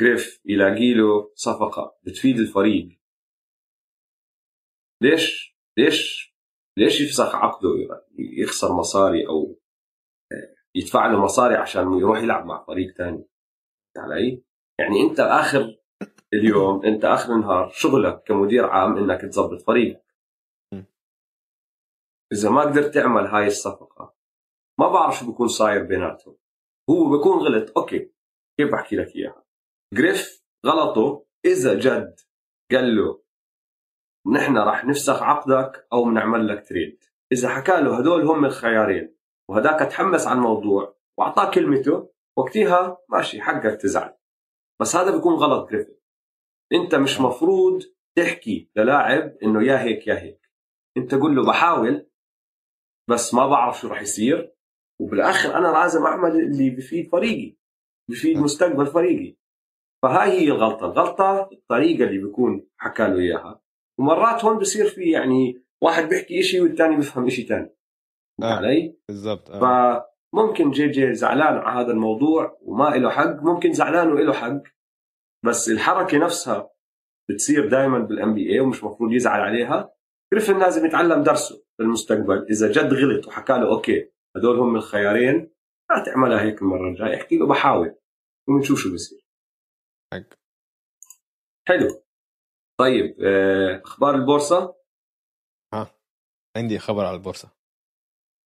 جريف 0.00 0.40
يلاقي 0.44 0.94
له 0.94 1.32
صفقة 1.34 1.98
بتفيد 2.02 2.38
الفريق. 2.38 3.00
ليش؟ 5.02 5.56
ليش؟ 5.78 6.34
ليش 6.78 7.00
يفسخ 7.00 7.34
عقده؟ 7.34 7.68
يخسر 8.18 8.76
مصاري 8.76 9.26
أو 9.28 9.60
يدفع 10.76 11.06
له 11.06 11.20
مصاري 11.20 11.54
عشان 11.54 11.92
يروح 11.92 12.18
يلعب 12.18 12.46
مع 12.46 12.64
فريق 12.64 12.94
ثاني 12.94 13.24
علي؟ 13.98 14.42
يعني 14.78 15.00
انت 15.00 15.20
آخر 15.20 15.76
اليوم 16.32 16.84
انت 16.84 17.04
آخر 17.04 17.32
النهار 17.34 17.70
شغلك 17.72 18.22
كمدير 18.22 18.66
عام 18.66 18.96
إنك 18.96 19.20
تظبط 19.20 19.62
فريقك. 19.62 20.04
إذا 22.32 22.50
ما 22.50 22.60
قدرت 22.60 22.94
تعمل 22.94 23.26
هاي 23.26 23.46
الصفقة 23.46 24.14
ما 24.80 24.88
بعرف 24.88 25.18
شو 25.18 25.32
بكون 25.32 25.48
صاير 25.48 25.84
بيناتهم. 25.84 26.36
هو 26.90 27.18
بكون 27.18 27.38
غلط. 27.38 27.78
أوكي 27.78 28.10
كيف 28.58 28.72
بحكي 28.72 28.96
لك 28.96 29.16
إياها؟ 29.16 29.44
جريف 29.94 30.44
غلطه. 30.66 31.26
إذا 31.44 31.74
جد 31.74 32.20
قال 32.72 32.96
له 32.96 33.22
نحن 34.32 34.58
راح 34.58 34.84
نفسخ 34.84 35.22
عقدك 35.22 35.88
أو 35.92 36.04
بنعمل 36.04 36.48
لك 36.48 36.68
تريد. 36.68 37.04
إذا 37.32 37.48
حكى 37.48 37.80
له 37.80 37.98
هدول 37.98 38.22
هم 38.22 38.44
الخيارين 38.44 39.16
وهداك 39.50 39.90
تحمس 39.90 40.26
على 40.26 40.36
الموضوع 40.36 40.96
وأعطاه 41.18 41.50
كلمته 41.50 42.10
وقتها 42.38 42.98
ماشي 43.08 43.42
حقك 43.42 43.80
تزعل 43.80 44.14
بس 44.80 44.96
هذا 44.96 45.16
بيكون 45.16 45.34
غلط 45.34 45.70
جريفن 45.70 45.94
أنت 46.72 46.94
مش 46.94 47.20
مفروض 47.20 47.82
تحكي 48.16 48.70
للاعب 48.76 49.36
إنه 49.42 49.62
يا 49.66 49.82
هيك 49.82 50.06
يا 50.06 50.18
هيك. 50.18 50.50
أنت 50.96 51.14
قول 51.14 51.36
له 51.36 51.46
بحاول 51.46 52.06
بس 53.10 53.34
ما 53.34 53.46
بعرف 53.46 53.80
شو 53.80 53.88
راح 53.88 54.02
يصير. 54.02 54.54
وبالآخر 55.00 55.56
أنا 55.58 55.68
لازم 55.68 56.06
أعمل 56.06 56.30
اللي 56.30 56.70
بفيد 56.70 57.08
فريقي 57.08 57.56
بفيد 58.10 58.38
مستقبل 58.38 58.86
فريقي. 58.86 59.36
فهاي 60.02 60.30
هي 60.30 60.48
الغلطة. 60.48 60.86
الغلطة 60.86 61.48
الطريقة 61.52 62.04
اللي 62.04 62.18
بيكون 62.18 62.66
حكى 62.78 63.02
له 63.02 63.18
إياها. 63.18 63.62
ومرات 63.98 64.44
هون 64.44 64.58
بصير 64.58 64.88
في 64.88 65.10
يعني 65.10 65.64
واحد 65.82 66.08
بيحكي 66.08 66.42
شيء 66.42 66.62
والثاني 66.62 66.96
بيفهم 66.96 67.28
شيء 67.28 67.48
ثاني 67.48 67.76
آه. 68.42 68.54
علي؟ 68.54 68.96
بالضبط 69.08 69.50
آه. 69.50 69.60
فممكن 70.34 70.70
جي 70.70 70.88
جي 70.88 71.14
زعلان 71.14 71.58
على 71.58 71.80
هذا 71.84 71.92
الموضوع 71.92 72.58
وما 72.62 72.84
له 72.96 73.10
حق 73.10 73.42
ممكن 73.42 73.72
زعلان 73.72 74.12
وله 74.12 74.32
حق. 74.32 74.62
بس 75.44 75.68
الحركة 75.68 76.18
نفسها 76.18 76.70
بتصير 77.30 77.68
دائما 77.68 77.98
بال 77.98 78.34
NBA 78.34 78.60
ومش 78.60 78.84
مفروض 78.84 79.12
يزعل 79.12 79.40
عليها. 79.40 79.94
جريفن 80.32 80.58
لازم 80.58 80.86
يتعلم 80.86 81.22
درسه 81.22 81.64
بالمستقبل 81.78 82.46
إذا 82.50 82.72
جد 82.72 82.94
غلط 82.94 83.26
وحكى 83.26 83.52
له 83.52 83.68
okay 83.68 84.10
هدول 84.36 84.58
هم 84.58 84.76
الخيارين 84.76 85.50
لا 85.90 86.04
تعملها 86.04 86.42
هيك 86.42 86.62
المرة 86.62 86.88
الجاية 86.88 87.16
احكي 87.16 87.38
له 87.38 87.46
بحاول 87.46 87.96
ونشوف 88.48 88.78
شو 88.78 88.94
بصير 88.94 89.26
حق. 90.12 90.38
حلو. 91.68 92.04
طيب 92.80 93.16
آه، 93.20 93.82
أخبار 93.84 94.14
البورصة؟ 94.14 94.74
عندي 96.56 96.78
خبر 96.78 97.04
على 97.04 97.16
البورصة. 97.16 97.50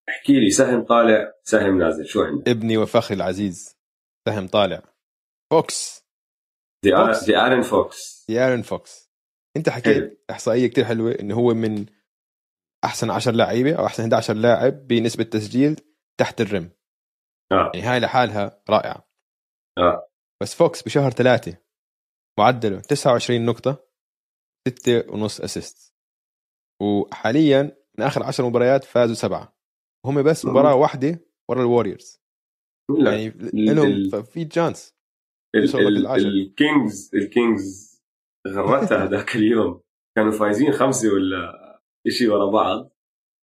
احكي 0.10 0.40
لي 0.40 0.50
سهم 0.50 0.84
طالع 0.86 1.34
سهم 1.44 1.78
نازل 1.78 2.06
شو 2.06 2.24
عندك؟ 2.24 2.50
ابني 2.50 2.78
وفخري 2.78 3.18
العزيز 3.18 3.78
سهم 4.28 4.48
طالع. 4.48 4.82
فوكس. 5.54 6.08
دي, 6.84 6.96
آر... 6.96 7.14
فوكس. 7.14 7.26
دي 7.26 7.38
ارن 7.38 7.62
فوكس 7.62 8.26
دي 8.30 8.40
ارن 8.40 8.62
فوكس 8.62 9.12
انت 9.58 9.70
حكيت 9.70 10.24
احصائية 10.30 10.68
كتير 10.68 10.86
حلوة 10.86 11.12
إنه 11.20 11.36
هو 11.36 11.54
من 11.54 11.86
أحسن 12.86 13.10
10 13.10 13.32
لعيبه 13.32 13.76
أو 13.76 13.86
أحسن 13.86 14.04
11 14.04 14.34
لاعب 14.34 14.88
بنسبة 14.88 15.24
تسجيل 15.24 15.82
تحت 16.20 16.42
ال 16.42 16.48
rim. 16.48 16.72
آه. 17.52 17.72
يعني 17.76 17.88
هاي 17.88 18.00
لحالها 18.00 18.64
رائعة. 18.70 19.10
آه. 19.78 20.10
بس 20.42 20.56
فوكس 20.56 20.84
بشهر 20.84 21.12
ثلاثة. 21.12 21.58
معدله 22.40 22.80
29 22.80 23.46
نقطة 23.46 23.88
6 24.68 25.14
ونص 25.14 25.42
assist 25.42 25.96
وحاليا 26.82 27.62
من 27.98 28.06
آخر 28.06 28.24
10 28.24 28.50
مباريات 28.50 28.84
فازوا 28.84 29.16
سبعة. 29.16 29.57
وهم 30.06 30.24
بس 30.24 30.46
مم. 30.46 30.52
مباراة 30.52 30.76
واحدة 30.76 31.20
ورا 31.50 31.62
الووريورز 31.62 32.22
لا 33.00 33.12
يعني 33.14 33.34
لهم 33.54 34.22
في 34.22 34.46
chance. 34.46 34.96
الكينجز 35.56 37.12
الكينجز 37.16 38.02
غرتها 38.48 39.04
هذاك 39.06 39.36
اليوم. 39.36 39.82
كانوا 40.18 40.32
فايزين 40.32 40.72
خمسة 40.72 41.14
ولا 41.14 41.54
شيء 42.10 42.30
ورا 42.32 42.52
بعض. 42.52 42.92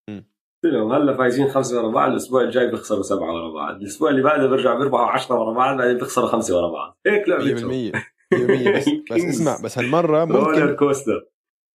قلت 0.09 0.73
لهم 0.73 0.91
هلا 0.91 1.17
فايزين 1.17 1.47
خمسة 1.49 1.77
ورا 1.81 1.91
بعض 1.91 2.11
الأسبوع 2.11 2.41
الجاي 2.41 2.67
بيخسروا 2.71 3.01
سبعة 3.01 3.33
ورا 3.35 3.53
بعض. 3.53 3.75
الأسبوع 3.75 4.09
اللي 4.09 4.21
بعده 4.21 4.47
بيرجعوا 4.47 4.77
بيربحوا 4.79 5.05
10 5.05 5.35
ورا 5.39 5.53
بعض 5.53 5.77
بعدين 5.77 5.97
بيخسروا 5.97 6.27
خمسة 6.27 6.57
ورا 6.57 6.71
بعض. 6.71 6.97
هيك 7.07 7.25
100% 7.25 7.29
لعبتهم 7.29 7.91
100% 7.91 8.77
بس 8.77 8.85
بس. 9.11 9.21
اسمع 9.25 9.57
بس 9.63 9.77
هالمرة 9.77 10.23
roller 10.25 10.61
ممكن 10.61 10.75
coaster 10.75 11.29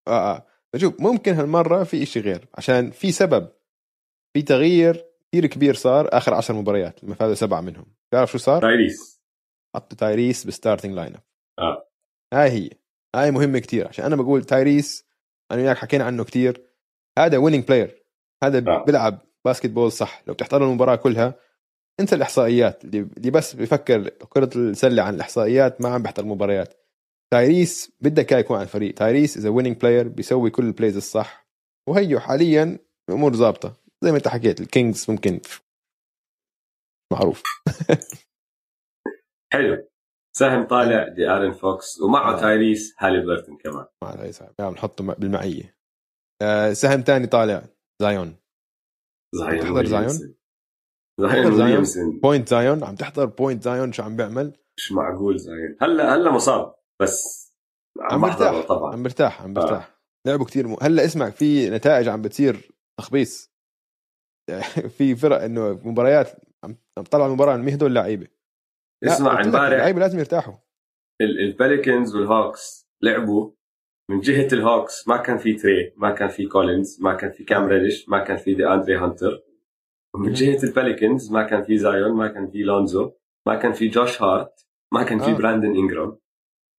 آه 0.08 0.36
آه. 0.36 0.46
بشوف 0.74 1.00
ممكن 1.00 1.32
هالمرة 1.34 1.84
في 1.84 2.02
إشي 2.02 2.20
غير. 2.20 2.48
عشان 2.54 2.90
في 2.90 3.12
سبب. 3.12 3.48
في 4.36 4.42
تغيير 4.42 5.08
كثير 5.32 5.46
كبير 5.46 5.74
صار 5.74 6.08
آخر 6.12 6.34
10 6.34 6.54
مباريات 6.54 7.04
لما 7.04 7.14
فازوا 7.14 7.34
سبعة 7.34 7.60
منهم. 7.60 7.86
تعرف 8.12 8.32
شو 8.32 8.38
صار؟ 8.38 8.62
تايريس. 8.62 9.22
حطوا 9.76 9.98
تايريس 9.98 10.44
بال 10.44 10.94
starting 10.94 11.14
lineup 11.14 11.22
آه. 11.58 11.88
هاي 12.34 12.50
هي. 12.50 12.70
هاي 13.16 13.30
مهمة 13.30 13.58
كتير 13.58 13.88
عشان 13.88 14.04
أنا 14.04 14.16
بقول 14.16 14.44
تايريس 14.44 15.06
أنا 15.50 15.62
وياك 15.62 15.76
حكينا 15.76 16.04
عنه 16.04 16.24
كتير. 16.24 16.62
هذا 17.18 17.38
winning 17.38 17.64
player 17.64 18.02
هذا 18.44 18.58
آه. 18.58 18.84
بيلعب 18.84 19.18
basketball 19.44 19.92
صح. 19.92 20.22
لو 20.26 20.34
بتحضر 20.34 20.64
المباراة 20.64 20.96
كلها 20.96 21.34
انسى 22.00 22.14
الإحصائيات. 22.14 22.84
اللي 22.84 23.30
بس 23.30 23.54
بفكر 23.54 24.08
كرة 24.08 24.50
السلة 24.56 25.02
عن 25.02 25.14
الإحصائيات 25.14 25.80
ما 25.80 25.88
عم 25.88 26.02
بيحضر 26.02 26.22
المباريات 26.22 26.74
تايريس 27.32 27.92
بدك 28.00 28.32
إياه 28.32 28.40
يكون 28.40 28.56
على 28.56 28.64
الفريق. 28.64 28.94
تايريس 28.94 29.36
اذا 29.36 29.48
winning 29.48 29.76
player 29.76 30.08
بيسوي 30.08 30.50
كل 30.50 30.64
ال 30.64 30.70
plays 30.70 30.96
الصح. 30.96 31.48
وهيو 31.88 32.20
حاليا 32.20 32.78
الأمور 33.08 33.36
ظابطة. 33.36 33.76
زي 34.04 34.10
ما 34.10 34.16
انت 34.16 34.28
حكيت 34.28 34.60
الكينجز 34.60 35.10
ممكن 35.10 35.40
معروف. 37.12 37.42
حلو. 39.52 39.88
سهم 40.36 40.66
طالع 40.66 41.08
دي 41.08 41.28
ارن 41.28 41.52
فوكس 41.52 42.00
ومعه 42.00 42.36
آه. 42.36 42.40
تايريس 42.40 42.94
هالي 42.98 43.20
بيرتون 43.26 43.56
كمان. 43.58 43.86
ما 44.02 44.08
عليه 44.08 44.30
صعب 44.30 44.54
يعني 44.58 44.70
بنحطه 44.70 45.04
م- 45.04 45.14
بالمعية. 45.14 45.76
آه 46.42 46.72
سهم 46.72 47.02
تاني 47.02 47.26
طالع 47.26 47.62
زايون. 48.02 48.36
زايون 49.34 49.60
تحضر 49.60 49.84
زايون؟ 49.84 50.08
زايون 50.08 50.36
زايون؟ 51.20 51.60
ويليامسون 51.62 52.20
point 52.20 52.48
زايون؟ 52.48 52.84
عم 52.84 52.94
تحضر 52.94 53.24
point 53.24 53.62
زايون؟ 53.62 53.92
شو 53.92 54.02
عم 54.02 54.16
بيعمل؟ 54.16 54.56
مش 54.78 54.92
معقول 54.92 55.38
زايون. 55.38 55.76
هلا 55.80 56.14
هلا 56.14 56.30
مصاب 56.32 56.74
بس 57.02 57.48
عم 58.00 58.20
برتاح. 58.20 58.66
طبعا. 58.66 58.92
عم 58.92 59.02
برتاح 59.02 59.42
عم 59.42 59.58
آه. 59.58 59.62
برتاح. 59.62 59.98
لعبوا 60.26 60.46
كتير 60.46 60.68
م... 60.68 60.76
هلا 60.82 61.04
اسمع 61.04 61.30
في 61.30 61.70
نتائج 61.70 62.08
عم 62.08 62.22
بتصير 62.22 62.70
تخبيص. 63.00 63.47
في 64.98 65.16
فرق 65.16 65.42
إنه 65.42 65.80
مباريات 65.84 66.30
عم 66.64 66.76
عم 66.98 67.04
تطلع 67.04 67.26
المباراة 67.26 67.54
انه 67.54 67.72
هدول 67.72 67.88
اللعيبه 67.90 68.26
اسمع 69.04 69.40
امبارح 69.44 69.72
اللعيبة 69.72 70.00
لازم 70.00 70.18
يرتاحوا. 70.18 70.54
الباليكنز 71.20 72.16
والهوكس 72.16 72.88
لعبوا 73.02 73.50
من 74.10 74.20
جهة 74.20 74.48
الهوكس. 74.52 75.08
ما 75.08 75.16
كان 75.16 75.38
في 75.38 75.54
تري 75.54 75.92
ما 75.96 76.10
كان 76.10 76.28
في 76.28 76.46
كولينز 76.46 76.98
ما 77.00 77.14
كان 77.14 77.30
في 77.30 77.44
كام 77.44 77.64
ريديش 77.64 78.08
ما 78.08 78.24
كان 78.24 78.36
في 78.36 78.54
دي 78.54 78.68
اندري 78.68 78.96
هانتر. 78.96 79.42
ومن. 80.14 80.32
جهة 80.32 80.62
الباليكنز 80.62 81.32
ما 81.32 81.42
كان 81.42 81.62
في 81.64 81.78
زايون 81.78 82.16
ما 82.16 82.28
كان 82.28 82.50
في 82.50 82.58
لونزو 82.58 83.12
ما 83.48 83.56
كان 83.56 83.72
في 83.72 83.88
جوش 83.88 84.22
هارت 84.22 84.66
ما 84.94 85.02
كان 85.02 85.18
في 85.18 85.30
آه. 85.30 85.34
براندن 85.34 85.76
إنجرام. 85.76 86.18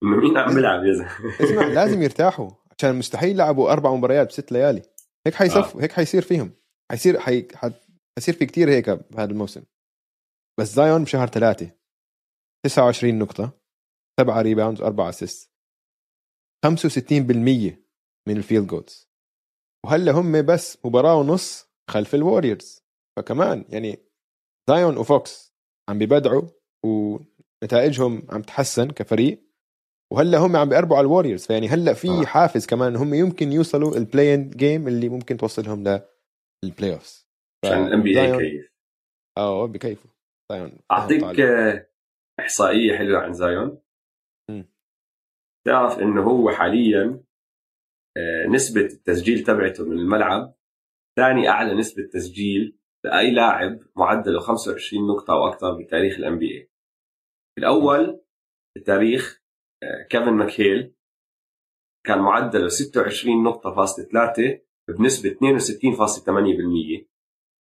مين 0.04 0.38
عم 0.38 0.54
بيلعب 0.54 0.84
يا 0.84 0.92
زلمة؟ 0.92 1.10
اسمع 1.40 1.66
لازم 1.66 2.02
يرتاحوا. 2.02 2.50
عشان 2.78 2.94
مستحيل 2.94 3.30
يلعبوا 3.30 3.72
أربع 3.72 3.94
مباريات 3.94 4.28
بست 4.28 4.52
ليالي. 4.52 4.82
هيك 5.26 5.34
حيصف 5.34 5.76
آه. 5.76 5.82
هيك 5.82 5.92
حيصير 5.92 6.22
فيهم. 6.22 6.59
حيصير 6.90 7.20
حي... 7.20 7.48
حيصير 8.18 8.34
في 8.34 8.46
كتير 8.46 8.70
هيك 8.70 8.90
بهذا 8.90 9.30
الموسم. 9.30 9.62
بس 10.60 10.74
زايون 10.74 11.04
بشهر 11.04 11.26
ثلاثة 11.28 11.70
29 12.66 13.18
نقطة 13.18 13.52
7 14.20 14.42
rebounds 14.42 14.82
4 14.82 15.08
assist 15.08 15.50
65% 16.66 16.70
من 18.28 18.36
ال 18.36 18.41
field 18.41 18.66
goals 18.66 19.10
وهلأ 19.86 20.12
هم 20.12 20.42
بس 20.42 20.78
مباراة 20.84 21.16
ونص 21.16 21.66
خلف 21.90 22.14
الوريورز 22.14 22.82
فكمان 23.16 23.64
يعني 23.68 23.98
زايون 24.68 24.96
وفوكس 24.96 25.54
عم 25.88 25.98
بيبدعوا 25.98 26.42
ونتائجهم 26.84 28.26
عم 28.30 28.42
تحسن 28.42 28.90
كفريق. 28.90 29.50
وهلأ 30.12 30.38
هم 30.38 30.56
عم 30.56 30.68
بيقربوا 30.68 30.96
على 30.96 31.04
الوريورز 31.04 31.46
فيعني 31.46 31.68
هلأ 31.68 31.94
في 31.94 32.08
آه. 32.08 32.24
حافز 32.24 32.66
كمان 32.66 32.96
هم 32.96 33.14
يمكن 33.14 33.52
يوصلوا 33.52 33.96
ال 33.96 34.03
play-in 34.03 34.50
game 34.50 34.88
اللي 34.88 35.08
ممكن 35.08 35.36
توصلهم 35.36 35.82
لل 36.64 36.92
playoffs 36.92 37.28
عشان 37.64 37.86
ال 37.86 38.02
NBA 38.02 38.38
كيف 38.38 38.72
آه 39.38 39.66
بكيفوا 39.66 40.10
زايون. 40.52 40.78
أعطيك 40.90 41.40
إحصائية 42.40 42.98
حلوة 42.98 43.18
عن 43.18 43.32
زايون. 43.32 43.82
تعرف 45.66 45.98
انه 45.98 46.22
هو 46.22 46.50
حاليا 46.50 47.24
آه، 48.16 48.46
نسبة 48.46 48.80
التسجيل 48.80 49.44
تبعته 49.44 49.84
من 49.84 49.98
الملعب 49.98 50.54
ثاني 51.16 51.48
أعلى 51.48 51.74
نسبة 51.74 52.02
تسجيل 52.12 52.78
لأي 53.04 53.30
لاعب 53.30 53.78
معدله 53.96 54.40
25 54.40 55.06
نقطة 55.06 55.32
أو 55.32 55.48
أكثر 55.48 55.82
بتاريخ 55.82 56.18
ال 56.18 56.38
NBA 56.38 56.70
الأول 57.58 58.22
بتاريخ 58.76 59.42
آه، 59.82 60.02
كيفن 60.10 60.32
ماكهيل 60.32 60.94
كان 62.06 62.18
معدله 62.18 62.68
26 62.68 63.42
نقطة 63.44 63.74
فاصلة 63.74 64.04
3 64.04 64.60
بنسبة 64.98 65.30
62.8% 65.30 67.04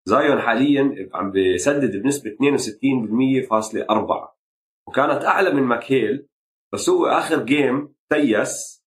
زايون 0.06 0.42
حاليا 0.42 1.10
عم 1.14 1.32
بيسدد 1.32 1.98
بنسبة 1.98 2.32
62% 3.44 3.50
فاصلة 3.50 3.86
4 3.90 4.40
وكانت 4.88 5.26
أعلى 5.26 5.54
من 5.54 5.64
ماكهيل 5.64 6.28
بس 6.74 6.90
هو 6.90 7.06
آخر 7.06 7.46
game 7.46 7.96
تيس 8.10 8.86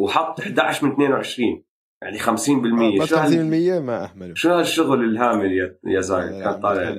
وحط 0.00 0.40
11 0.40 0.86
من 0.86 0.92
22 0.92 1.64
يعني 2.02 2.18
50% 2.18 2.22
آه، 3.00 3.06
شو 3.06 3.16
50% 3.16 3.80
ما 3.80 4.04
أهمله. 4.04 4.34
شو 4.34 4.50
هالشغل 4.50 5.04
الهامل 5.04 5.52
يا 5.52 5.78
يا 5.86 6.00
زايد؟ 6.00 6.42
كان 6.42 6.60
طالع. 6.60 6.90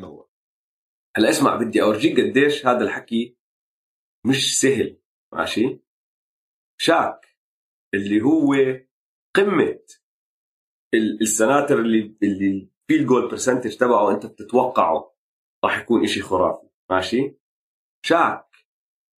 هلا 1.18 1.30
اسمع 1.30 1.56
بدي 1.56 1.82
أورجيك 1.84 2.20
قديش 2.20 2.66
هذا 2.66 2.84
الحكي 2.84 3.38
مش 4.26 4.60
سهل. 4.60 4.98
ماشي؟ 5.34 5.80
شاك 6.78 7.26
اللي 7.94 8.22
هو 8.22 8.54
قمة 9.36 9.80
السناتر 10.98 11.80
اللي 11.80 12.18
اللي 12.24 12.70
field 12.88 12.96
goal 12.96 13.28
percentage 13.28 13.78
تبعه 13.78 14.12
انت 14.12 14.26
بتتوقعه 14.26 15.16
راح 15.64 15.80
يكون 15.80 16.04
إشي 16.04 16.22
خرافي. 16.22 16.68
ماشي؟ 16.90 17.38
شاك 18.06 18.48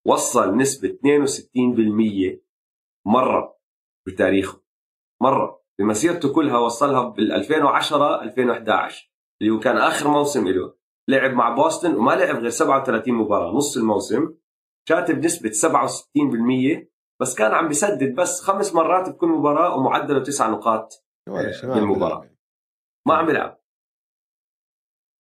وصل 0.06 0.58
نسبة 0.58 0.90
62% 0.90 2.42
مرة 3.06 3.58
بتاريخه. 4.08 4.62
مرة. 5.22 5.64
بمسيرته 5.80 6.34
كلها 6.34 6.58
وصلها 6.58 7.10
بال 7.10 7.32
2010 7.32 8.22
2011 8.22 9.12
اللي 9.42 9.54
هو 9.54 9.60
كان 9.60 9.78
آخر 9.78 10.08
موسم 10.08 10.48
له 10.48 10.74
لعب 11.10 11.32
مع 11.32 11.56
بوسطن 11.56 11.96
وما 11.96 12.12
لعب 12.12 12.36
غير 12.36 12.50
37 12.50 13.14
مباراة 13.14 13.52
نص 13.52 13.78
الموسم. 13.78 14.34
شاتب 14.90 15.22
بنسبة 15.22 15.50
67% 15.50 16.88
بس 17.20 17.36
كان 17.36 17.52
عم 17.52 17.68
بيسدد 17.68 18.16
بس 18.16 18.42
خمس 18.42 18.76
مرات 18.76 19.10
بكل 19.10 19.28
مباراة 19.28 19.78
ومعدله 19.78 20.20
تسع 20.24 20.50
نقاط. 20.50 21.07
بالمباراة 21.64 22.30
ما 23.08 23.14
عم 23.14 23.26
بيلعب 23.26 23.62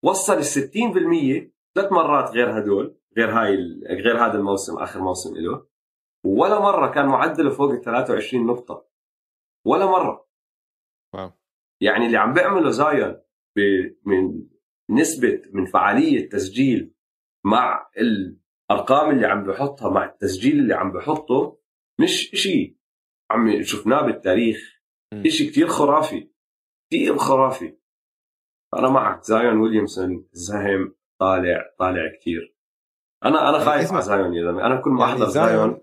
وصل 0.03 0.33
ال 0.33 0.43
60% 0.43 1.51
ثلاث 1.75 1.91
مرات 1.91 2.29
غير 2.29 2.59
هدول 2.59 2.97
غير 3.17 3.29
هاي 3.29 3.55
غير 3.89 4.25
هذا 4.25 4.37
الموسم 4.37 4.77
آخر 4.77 5.01
موسم 5.01 5.35
له 5.35 5.67
ولا 6.25 6.59
مرة 6.59 6.91
كان 6.91 7.05
معدله 7.05 7.49
فوق 7.49 7.71
ال 7.71 7.81
23 7.81 8.45
نقطة. 8.45 8.87
ولا 9.65 9.85
مرة. 9.85 10.27
واو. 11.13 11.31
يعني 11.81 12.05
اللي 12.05 12.17
عم 12.17 12.33
بيعمله 12.33 12.69
زايون 12.69 13.21
من 14.05 14.47
نسبة 14.89 15.41
من 15.53 15.65
فعالية 15.65 16.29
تسجيل 16.29 16.93
مع 17.45 17.89
الأرقام 17.97 19.11
اللي 19.11 19.27
عم 19.27 19.43
بحطها 19.43 19.89
مع 19.89 20.05
التسجيل 20.05 20.59
اللي 20.59 20.73
عم 20.73 20.91
بحطه 20.91 21.59
مش 21.99 22.29
شيء 22.33 22.77
عم 23.31 23.61
شفناه 23.63 24.01
بالتاريخ. 24.01 24.76
شيء 25.27 25.51
كتير 25.51 25.67
خرافي 25.67 26.29
كثير 26.91 27.17
خرافي. 27.17 27.77
أنا 28.73 28.89
معك 28.89 29.23
زايون 29.23 29.57
ويليامسون 29.57 30.27
زهم 30.31 30.95
طالع 31.19 31.75
طالع 31.79 32.15
كثير 32.19 32.57
أنا 33.25 33.49
أنا 33.49 33.59
خايف 33.59 33.93
على 33.93 34.01
زايون 34.01 34.33
يا 34.33 34.43
زلمة. 34.43 34.65
أنا 34.65 34.81
كل 34.81 34.89
ما 34.89 34.99
يعني 34.99 35.13
أحضر 35.13 35.29
زايون, 35.29 35.49
زايون 35.49 35.81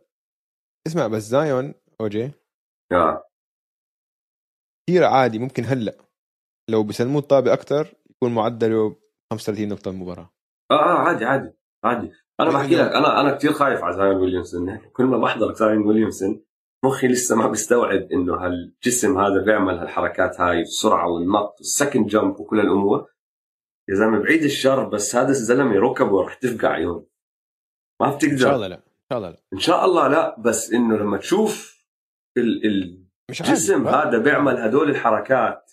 اسمع 0.87 1.07
بس 1.07 1.23
زايون 1.23 1.75
أوجي. 2.01 2.31
آه 2.93 3.25
كثير 4.89 5.05
عادي 5.05 5.39
ممكن 5.39 5.65
هلأ 5.65 5.97
لو 6.71 6.83
بسلموه 6.83 7.23
الطابة 7.23 7.53
أكثر 7.53 7.95
يكون 8.11 8.35
معدله 8.35 8.97
35 9.33 9.69
نقطة 9.69 9.89
المباراة. 9.89 10.31
آه 10.71 10.75
آه 10.75 10.99
عادي 10.99 11.25
عادي 11.25 11.53
عادي. 11.85 12.13
أنا 12.41 12.51
بحكي 12.51 12.75
لك 12.75 12.93
أنا 12.93 13.21
أنا 13.21 13.37
كثير 13.37 13.53
خايف 13.53 13.85
على 13.85 13.97
زايون 13.97 14.17
ويليامسون. 14.17 14.79
كل 14.97 15.05
ما 15.05 15.19
بحضر 15.19 15.55
زايون 15.55 15.87
ويليامسون 15.87 16.45
مخي 16.85 17.09
لسه 17.09 17.37
ما 17.37 17.47
بيستوعب 17.49 18.13
إنه 18.13 18.35
هالجسم 18.35 19.19
هذا 19.19 19.45
بيعمل 19.45 19.79
هالحركات 19.79 20.41
هاي 20.41 20.61
السرعة 20.61 21.09
والنط 21.11 21.55
وال 21.59 21.71
second 21.71 22.07
jump 22.07 22.41
وكل 22.41 22.61
الأمور. 22.61 23.15
يا 23.89 23.95
زلمة 23.95 24.19
بعيد 24.19 24.43
الشر 24.43 24.89
بس 24.89 25.17
هذا 25.17 25.29
الزلمة 25.29 25.77
ركبه 25.79 26.23
رح 26.23 26.35
تفقع 26.35 26.79
يوم 26.79 27.07
ما 28.03 28.17
بتقدر 28.17 28.33
إن 28.33 28.39
شاء 28.39 28.55
الله 28.55 28.67
لا 28.67 28.77
إن 28.77 28.89
شاء 29.11 29.19
الله 29.19 29.29
لا. 29.31 29.43
إن 29.53 29.59
شاء 29.59 29.85
الله 29.85 30.09
لا 30.09 30.41
بس 30.41 30.73
إنه 30.73 30.97
لما 30.97 31.17
تشوف 31.17 31.85
ال 32.37 32.67
ال 32.67 33.05
مش 33.31 33.41
الجسم 33.41 33.89
هذا 33.89 34.19
بيعمل 34.19 34.57
هدول 34.57 34.91
الحركات 34.91 35.73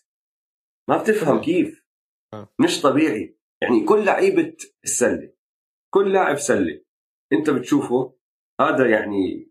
ما 0.89 0.97
بتفهم 0.97 1.41
كيف. 1.41 1.86
آه. 2.34 2.49
مش 2.59 2.82
طبيعي. 2.82 3.38
يعني 3.62 3.86
كل 3.86 4.05
لعيبة 4.05 4.55
السلة 4.84 5.34
كل 5.93 6.14
لاعب 6.14 6.38
سلة 6.38 6.82
أنت 7.34 7.49
بتشوفه 7.49 8.14
هذا 8.62 8.89
يعني 8.89 9.47
آه، 9.47 9.51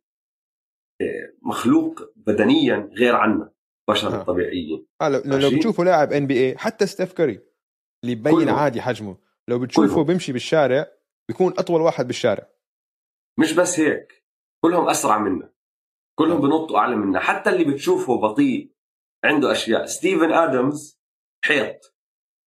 مخلوق 1.43 2.01
بدنيا 2.17 2.91
غير 2.99 3.17
عنا 3.17 3.53
بشر 3.91 4.21
آه. 4.21 4.23
طبيعيين. 4.23 4.87
آه 5.01 5.09
لو, 5.09 5.21
لو 5.39 5.57
بتشوفوا 5.57 5.85
لاعب 5.85 6.13
NBA 6.12 6.59
حتى 6.59 6.87
ستيف 6.87 7.13
كاري 7.13 7.41
اللي 8.05 8.13
يبين 8.13 8.49
عادي 8.49 8.83
حجمه 8.83 9.17
لو 9.49 9.59
بتشوفه 9.59 9.95
كلهم. 9.95 10.07
بيمشي 10.07 10.33
بالشارع 10.33 10.87
بيكون 11.29 11.53
أطول 11.59 11.81
واحد 11.81 12.07
بالشارع. 12.07 12.49
مش 13.41 13.53
بس 13.53 13.81
هيك 13.81 14.25
كلهم 14.65 14.89
أسرع 14.89 15.19
منا. 15.19 15.53
كلهم 16.19 16.37
آه. 16.37 16.41
بنطوا 16.41 16.79
أعلى 16.79 16.97
منا. 16.97 17.21
حتى 17.21 17.51
اللي 17.51 17.65
بتشوفه 17.65 18.21
بطيء 18.21 18.73
عنده 19.25 19.53
أشياء. 19.53 19.87
ستيفن 19.87 20.33
آدمز 20.33 21.01
حيط. 21.45 21.97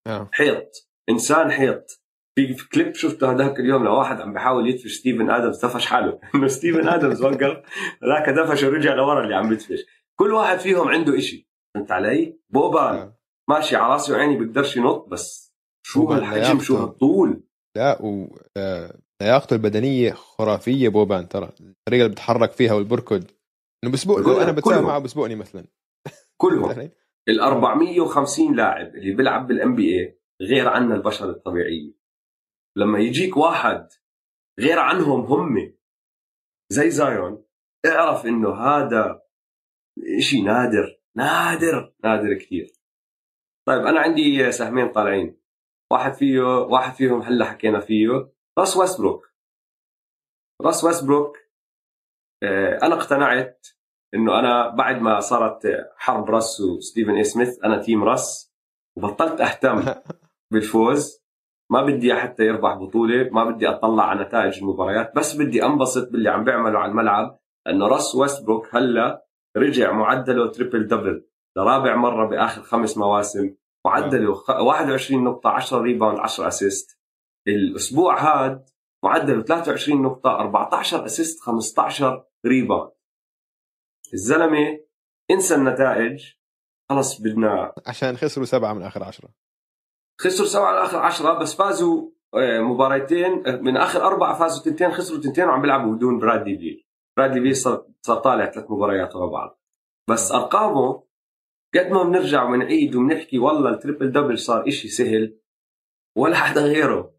آه. 0.06 0.30
حيط. 0.32 0.88
إنسان 1.08 1.50
حيط. 1.50 2.01
في 2.36 2.68
كليب 2.72 2.94
شفته 2.94 3.32
هذاك 3.32 3.60
اليوم 3.60 3.84
لواحد 3.84 4.20
عم 4.20 4.32
بحاول 4.32 4.68
يدفش 4.68 4.98
ستيفن 4.98 5.30
آدمز 5.30 5.64
دفش 5.64 5.86
حاله. 5.86 6.20
إنه 6.34 6.46
ستيفن 6.46 6.88
آدمز 6.88 7.22
وقف 7.22 7.62
ذاك 8.04 8.28
دفش 8.28 8.62
ورجع 8.62 8.94
لورا 8.94 9.24
اللي 9.24 9.34
عم 9.34 9.50
بدفش 9.50 9.84
كل 10.18 10.32
واحد 10.32 10.58
فيهم 10.58 10.88
عنده 10.88 11.18
إشي. 11.18 11.48
فهمت 11.74 11.90
علي؟ 11.90 12.38
بوبان 12.50 12.94
آه. 12.94 13.18
ماشي 13.50 13.76
على 13.76 13.92
راسي 13.92 14.12
وعيني 14.12 14.36
بيقدرش 14.36 14.76
ينط 14.76 15.08
بس 15.08 15.54
شو 15.86 16.04
هالحجم؟ 16.04 16.58
شو 16.58 16.76
هالطول؟ 16.76 17.42
لا 17.76 18.02
و 18.02 18.38
آه، 18.56 18.98
لياقته 19.22 19.54
البدنية 19.54 20.12
خرافية 20.12 20.88
بوبان 20.88 21.28
ترى. 21.28 21.44
الطريقة 21.60 22.02
اللي 22.02 22.08
بتحرك 22.08 22.52
فيها 22.52 22.74
والبركض. 22.74 23.24
إنه 23.84 23.92
بسبقني 23.92 24.42
أنا 24.42 24.52
بتساوي 24.52 24.82
معه 24.82 24.98
بسبقني 24.98 25.34
مثلا 25.34 25.64
كلهم. 26.36 26.90
ال 27.28 27.40
450 27.40 28.56
لاعب 28.56 28.94
اللي 28.94 29.14
بيلعب 29.14 29.46
بالان 29.46 29.74
بي 29.74 29.98
اي 29.98 30.18
غير 30.42 30.68
عنا 30.68 30.94
البشر 30.94 31.30
الطبيعيين. 31.30 32.01
لما 32.76 32.98
يجيك 32.98 33.36
واحد 33.36 33.88
غير 34.60 34.78
عنهم 34.78 35.20
هم 35.20 35.74
زي 36.68 36.90
زايون 36.90 37.44
اعرف 37.86 38.26
إنه 38.26 38.54
هذا 38.54 39.22
شيء 40.18 40.44
نادر 40.44 41.00
نادر 41.16 41.94
نادر 42.04 42.34
كثير 42.34 42.72
طيب 43.66 43.86
أنا 43.86 44.00
عندي 44.00 44.52
سهمين 44.52 44.92
طالعين. 44.92 45.42
واحد 45.92 46.14
فيه 46.14 46.40
واحد 46.42 46.94
فيهم 46.94 47.22
هلأ 47.22 47.44
حكينا 47.44 47.80
فيه 47.80 48.32
راس 48.58 48.76
ويستبروك. 48.76 49.32
راس 50.62 50.84
ويستبروك 50.84 51.36
آه، 52.42 52.78
أنا 52.82 52.94
اقتنعت 52.94 53.66
إنه 54.14 54.38
أنا 54.38 54.68
بعد 54.68 55.02
ما 55.02 55.20
صارت 55.20 55.62
حرب 55.96 56.30
راس 56.30 56.60
وستيفن 56.60 57.16
اي 57.16 57.24
سميث 57.24 57.64
أنا 57.64 57.82
team 57.82 58.04
راس 58.04 58.54
وبطلت 58.96 59.40
أهتم 59.40 59.94
بالفوز. 60.52 61.21
ما 61.72 61.82
بدي 61.82 62.14
حتى 62.14 62.42
يربح 62.42 62.74
بطولة 62.74 63.28
ما 63.30 63.44
بدي 63.44 63.68
أطلع 63.68 64.04
على 64.04 64.24
نتائج 64.24 64.58
المباريات 64.58 65.12
بس 65.16 65.36
بدي 65.36 65.64
أنبسط 65.64 66.12
باللي 66.12 66.30
عم 66.30 66.44
بيعمله 66.44 66.78
على 66.78 66.90
الملعب 66.90 67.38
انه 67.68 67.86
راس 67.86 68.14
ويستبروك 68.14 68.74
هلأ 68.74 69.26
رجع 69.56 69.92
معدله 69.92 70.50
triple 70.50 70.86
double 70.86 71.26
لرابع 71.56 71.96
مرة 71.96 72.28
بآخر 72.28 72.62
خمس 72.62 72.98
مواسم 72.98 73.54
معدله 73.86 74.30
21 74.48 75.24
نقطة 75.24 75.50
10 75.50 75.80
rebound 75.80 76.18
10 76.18 76.48
assist 76.48 76.98
الأسبوع 77.48 78.20
هاد 78.20 78.64
معدله 79.04 79.42
23 79.42 80.02
نقطة 80.02 80.30
14 80.30 81.04
assist 81.04 81.40
15 81.40 82.24
rebound 82.46 82.90
الزلمة 84.14 84.78
انسى 85.30 85.54
النتائج 85.54 86.32
خلص 86.90 87.20
بدنا 87.20 87.72
عشان 87.86 88.16
خسروا 88.16 88.46
سبعة 88.46 88.72
من 88.72 88.82
آخر 88.82 89.04
عشرة. 89.04 89.41
خسروا 90.22 90.48
سبعة 90.48 90.72
من 90.72 90.78
آخر 90.78 90.98
عشرة 90.98 91.38
بس 91.38 91.54
فازوا 91.54 92.10
آه، 92.34 92.60
مباراتين 92.60 93.46
آه، 93.46 93.56
من 93.56 93.76
آخر 93.76 94.04
أربعة 94.04 94.38
فازوا 94.38 94.64
تنتين 94.64 94.90
خسروا 94.90 95.20
تنتين 95.20 95.44
وعم 95.44 95.62
بيلعبوا 95.62 95.94
بدون 95.94 96.18
برادلي 96.18 96.56
بيل 96.56 96.86
برادلي 97.16 97.40
بيل 97.40 97.56
صار 97.56 97.86
صار 98.02 98.16
طالع 98.16 98.50
ثلاث 98.50 98.70
مباريات 98.70 99.16
ورا 99.16 99.26
بعض. 99.26 99.60
بس 100.10 100.32
أرقامه 100.32 101.02
قد 101.74 101.90
ما 101.90 102.02
بنرجع 102.02 102.44
ونعيد 102.44 102.94
وبنحكي 102.94 103.38
والله 103.38 103.70
ال 103.70 103.76
triple 103.76 104.12
double 104.12 104.38
صار 104.38 104.68
إشي 104.68 104.88
سهل 104.88 105.38
ولا 106.16 106.36
حدا 106.36 106.60
غيره. 106.60 107.14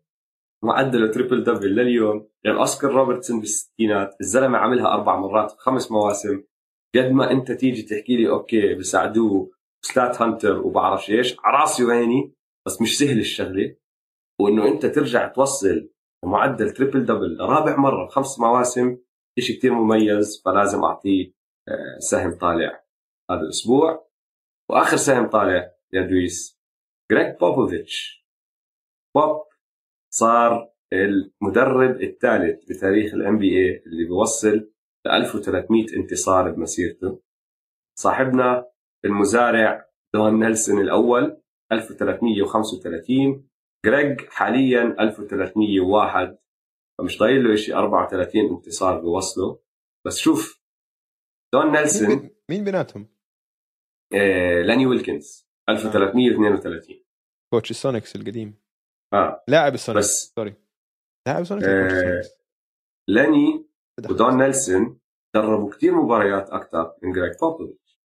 معدله 0.64 1.12
triple 1.12 1.44
double 1.44 1.76
لليوم. 1.76 2.28
يعني 2.44 2.58
أوسكار 2.58 2.92
روبرتسون 2.92 3.40
بالستينات 3.40 4.16
الزلمة 4.22 4.58
عملها 4.58 4.94
أربع 4.94 5.16
مرات 5.16 5.52
خمس 5.52 5.92
مواسم. 5.92 6.44
قد 6.96 7.12
ما 7.12 7.32
أنت 7.32 7.52
تيجي 7.52 7.82
تحكي 7.82 8.18
لي 8.18 8.30
okay 8.30 8.76
بساعدوه 8.76 9.52
stat 9.82 10.22
hunter 10.22 10.60
وبعرفش 10.60 11.10
إيش 11.10 11.36
على 11.44 11.58
راسي 11.58 11.86
وعيني 11.86 12.34
بس 12.68 12.82
مش 12.82 12.98
سهل 12.98 13.20
الشغلة. 13.20 13.76
وإنه 14.42 14.68
أنت 14.68 14.86
ترجع 14.86 15.28
توصل 15.28 15.90
معدل 16.26 16.70
triple 16.72 17.06
double 17.06 17.38
لرابع 17.38 17.76
مرة 17.76 18.06
بخمس 18.06 18.40
مواسم 18.40 18.98
شيء 19.40 19.58
كتير 19.58 19.74
مميز 19.74 20.42
فلازم 20.46 20.84
أعطيه 20.84 21.34
آه، 21.68 22.00
سهم 22.00 22.38
طالع 22.38 22.84
هذا 23.32 23.40
الأسبوع. 23.40 24.10
وآخر 24.70 24.98
سهم 24.98 25.30
طالع 25.30 25.72
يا 25.94 26.02
دويس 26.02 26.60
جريك 27.12 27.40
بوبوفيتش 27.40 28.26
بوب 29.16 29.44
صار 30.14 30.74
المدرب 30.94 32.02
الثالث 32.02 32.66
بتاريخ 32.70 33.14
ال 33.14 33.38
NBA 33.38 33.84
اللي 33.86 34.06
بيوصل 34.06 34.72
ل 35.06 35.10
1300 35.10 35.86
انتصار 35.98 36.52
بمسيرته. 36.52 37.22
صاحبنا 38.00 38.66
المزارع 39.06 39.90
دون 40.14 40.40
نيلسون 40.40 40.82
الأول. 40.82 41.43
1335 41.72 43.50
جريج 43.86 44.30
حاليا 44.30 44.82
1301 45.00 46.38
فمش 47.00 47.20
ضايل 47.20 47.44
له 47.44 47.56
شيء 47.56 47.78
34 47.78 48.50
انتصار 48.50 49.00
بوصله. 49.02 49.60
بس 50.08 50.18
شوف 50.18 50.64
دون 51.54 51.72
نيلسون. 51.72 52.30
مين 52.50 52.64
بيناتهم؟ 52.64 53.08
آه 54.14 54.62
لاني 54.62 54.86
ويلكنز. 54.86 55.48
1332 55.70 57.04
coach 57.54 57.72
السونيكس 57.72 58.16
القديم. 58.16 58.64
آه. 59.14 59.44
لاعب 59.48 59.74
السونيكس. 59.74 60.06
بس 60.06 60.34
sorry. 60.36 60.56
لاعب 61.28 61.42
السونيكس 61.42 61.68
آه 61.68 62.22
لاني 63.10 63.66
ودون 64.10 64.38
نيلسون 64.38 65.00
دربوا 65.36 65.72
كثير 65.72 65.96
مباريات 65.96 66.50
أكثر 66.50 66.96
من 67.04 67.12
جريج 67.12 67.34
بوبوفيتش 67.42 68.00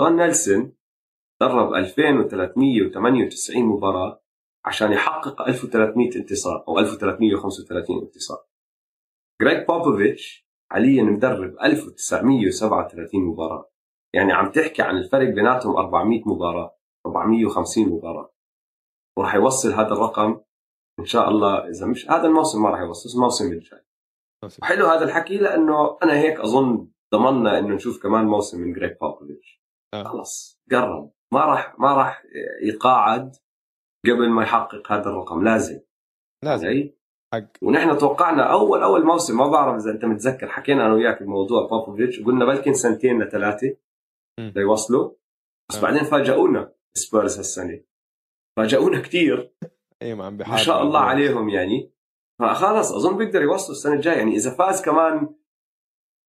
دون 0.00 0.16
نيلسون 0.16 0.76
درب 1.40 1.74
2398 1.74 3.64
مباراة 3.64 4.22
عشان 4.64 4.92
يحقق 4.92 5.42
1300 5.42 6.16
انتصار 6.16 6.64
أو 6.68 6.78
1335 6.78 8.02
انتصار. 8.02 8.38
جريج 9.42 9.66
بوبوفيتش 9.66 10.48
حاليا 10.72 11.02
مدرب 11.02 11.56
1937 11.62 13.20
مباراة. 13.24 13.70
يعني 14.14 14.32
عم 14.32 14.50
تحكي 14.50 14.82
عن 14.82 14.96
الفرق 14.96 15.28
بيناتهم 15.28 15.76
400 15.76 16.22
مباراة 16.26 16.76
450 17.06 17.88
مباراة. 17.88 18.32
وراح 19.18 19.34
يوصل 19.34 19.72
هذا 19.72 19.92
الرقم 19.92 20.40
إن 21.00 21.04
شاء 21.04 21.28
الله 21.28 21.68
إذا 21.68 21.86
مش 21.86 22.10
هذا 22.10 22.26
الموسم 22.26 22.62
ما 22.62 22.70
راح 22.70 22.80
يوصل 22.80 23.18
الموسم 23.18 23.52
الجاي 23.52 23.84
حلو 24.62 24.86
هذا 24.86 25.04
الحكي 25.04 25.38
لأنه 25.38 25.98
أنا 26.02 26.18
هيك 26.18 26.40
أظن 26.40 26.88
ضمننا 27.14 27.58
إنه 27.58 27.74
نشوف 27.74 28.02
كمان 28.02 28.24
موسم 28.24 28.60
من 28.60 28.72
جريج 28.72 29.00
بوبوفيتش. 29.00 29.62
خلص 30.04 30.60
قرب 30.70 31.12
ما 31.32 31.44
راح 31.44 31.78
ما 31.78 31.94
راح 31.94 32.24
يتقاعد 32.62 33.36
قبل 34.06 34.30
ما 34.30 34.42
يحقق 34.42 34.92
هذا 34.92 35.10
الرقم. 35.10 35.44
لازم. 35.44 35.80
لازم. 36.44 36.66
علي؟ 36.66 36.94
حق. 37.34 37.46
ونحن 37.62 37.98
توقعنا 37.98 38.52
اول 38.52 38.82
أول 38.82 39.04
موسم 39.04 39.36
ما 39.36 39.46
بعرف 39.46 39.82
إذا 39.82 39.90
أنت 39.90 40.04
متذكر 40.04 40.48
حكينا 40.48 40.86
أنا 40.86 40.94
وياك 40.94 41.22
بموضوع 41.22 41.66
بوبوفيتش 41.66 42.20
وقلنا 42.20 42.44
بلكن 42.44 42.74
سنتين 42.74 43.22
لثلاثة. 43.22 43.76
ليوصلوا. 44.38 45.10
بس 45.70 45.76
آه. 45.76 45.82
بعدين 45.82 46.04
فاجئونا 46.04 46.72
سبيرز 46.94 47.36
هالسنة. 47.36 47.80
فاجئونا 48.56 49.00
كثير 49.00 49.52
إي 50.02 50.14
ما 50.14 50.26
عم 50.26 50.36
ما 50.36 50.56
شاء 50.56 50.82
الله 50.82 51.00
عليهم 51.00 51.48
يعني. 51.48 51.92
فخلص 52.40 52.92
أظن 52.92 53.16
بيقدر 53.16 53.42
يوصلوا 53.42 53.76
السنة 53.76 53.94
الجاية. 53.94 54.16
يعني 54.16 54.36
إذا 54.36 54.50
فاز 54.50 54.82
كمان 54.82 55.34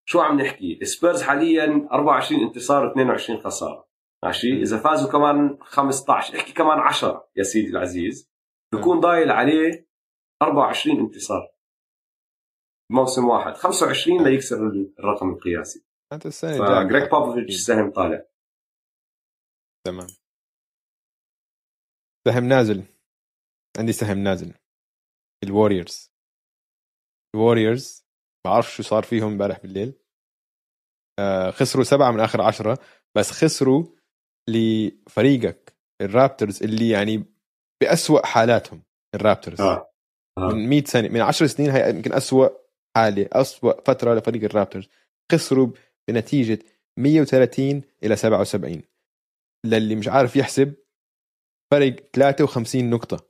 شو 0.10 0.20
عم 0.20 0.42
نحكي؟ 0.42 0.86
سبيرز 0.86 1.22
حاليا 1.22 1.88
24 1.92 2.42
انتصار 2.42 2.94
و22 2.94 3.44
خسارة. 3.44 3.91
ماشي؟ 4.26 4.62
إذا 4.62 4.78
فازوا 4.84 5.12
كمان 5.12 5.58
15 5.62 6.38
أحكي 6.38 6.54
كمان 6.54 6.80
10 6.80 7.32
يا 7.36 7.44
سيدي 7.44 7.70
العزيز. 7.70 8.32
بكون 8.74 9.00
ضايل 9.00 9.32
عليه 9.32 9.88
24 10.42 11.00
انتصار. 11.00 11.56
موسم 12.92 13.26
واحد. 13.26 13.54
25 13.54 14.24
ليكسر 14.24 14.58
الرقم 15.00 15.30
القياسي. 15.30 15.86
أنت 16.14 16.26
السنة 16.26 16.52
الجاية 16.52 16.88
فجريج 16.88 17.12
بوبوفيتش 17.12 17.56
سهم 17.56 17.92
طالع. 17.92 18.26
تمام. 19.86 20.08
سهم 22.28 22.46
نازل. 22.46 22.84
عندي 23.78 23.94
سهم 23.94 24.18
نازل. 24.18 24.54
الوريورز. 25.44 26.12
الوريورز 27.36 28.08
بعرف 28.46 28.66
شو 28.66 28.84
صار 28.84 29.04
فيهم 29.04 29.28
امبارح 29.28 29.60
بالليل. 29.60 29.94
آه 31.20 31.52
خسروا 31.52 31.84
سبعة 31.84 32.12
من 32.12 32.20
آخر 32.20 32.42
عشرة 32.42 32.78
بس 33.18 33.32
خسروا 33.32 34.01
لفريقك 34.50 35.74
الرابترز 36.02 36.64
اللي 36.64 36.90
يعني 36.90 37.24
بأسوأ 37.82 38.26
حالاتهم 38.26 38.82
الرابترز. 39.16 39.62
آه. 39.62 39.92
آه. 40.38 40.50
من 40.54 40.70
100 40.70 40.84
سنة 40.84 41.08
من 41.08 41.22
10 41.22 41.48
سنين 41.48 41.70
هي 41.70 41.90
يمكن 41.90 42.14
أسوأ 42.14 42.50
حالة 42.98 43.28
أسوأ 43.32 43.82
فترة 43.82 44.14
لفريق 44.14 44.44
الرابترز. 44.44 44.90
خسروا 45.32 45.68
بنتيجة 46.08 46.60
130 47.00 47.82
إلى 48.04 48.16
77 48.16 48.82
للي 49.66 49.96
مش 49.96 50.08
عارف 50.08 50.36
يحسب 50.36 50.74
فرق 51.72 51.96
53 52.14 52.90
نقطة. 52.90 53.26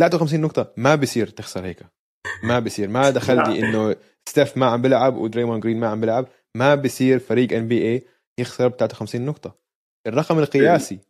53 0.00 0.40
نقطة 0.40 0.72
ما 0.76 0.94
بصير 0.94 1.28
تخسر 1.28 1.64
هيك. 1.64 1.82
ما 2.44 2.58
بصير 2.58 2.88
ما 2.88 3.10
دخل 3.10 3.36
لي 3.36 3.58
إنه 3.58 3.96
ستيف 4.28 4.56
ما 4.56 4.66
عم 4.66 4.82
بيلعب 4.82 5.16
ودريمون 5.16 5.60
جرين 5.60 5.80
ما 5.80 5.88
عم 5.88 6.00
بيلعب. 6.00 6.28
ما 6.54 6.74
بصير 6.74 7.18
فريق 7.18 7.52
NBA 7.52 8.02
يخسر 8.38 8.68
ب 8.68 8.76
53 8.76 9.26
نقطة. 9.26 9.67
الرقم 10.06 10.38
القياسي 10.38 11.00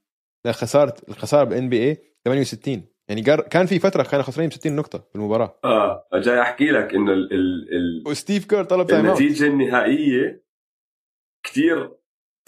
لخسارة 0.47 0.95
الخسارة 1.09 1.45
بال 1.45 1.69
NBA 1.69 1.97
68 2.25 2.85
يعني. 3.09 3.23
كان 3.23 3.67
في 3.67 3.79
فترة 3.79 4.03
كانوا 4.03 4.25
خسرانين 4.25 4.49
ب 4.49 4.53
60 4.53 4.77
نقطة 4.77 5.09
بالمباراة 5.15 5.59
آه 5.65 6.09
جاي 6.15 6.41
أحكي 6.41 6.71
لك 6.71 6.95
انه 6.95 7.13
ال 7.13 7.33
ال 7.33 7.77
ال 7.77 8.09
وستيف 8.09 8.45
كير 8.45 8.65
طلب 8.65 8.87
time 8.87 9.07
النتيجة 9.07 9.47
النهائية 9.47 10.45
كثير 11.47 11.99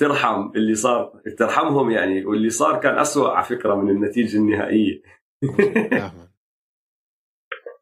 ترحم 0.01 0.51
اللي 0.57 0.75
صار 0.75 1.23
ترحمهم 1.39 1.91
يعني 1.91 2.25
واللي 2.25 2.51
صار 2.51 2.81
كان 2.81 2.99
أسوأ 2.99 3.29
على 3.29 3.45
فكرة 3.45 3.75
من 3.75 3.91
النتيجة 3.91 4.37
النهائية 4.37 5.03
آه،. 5.93 6.31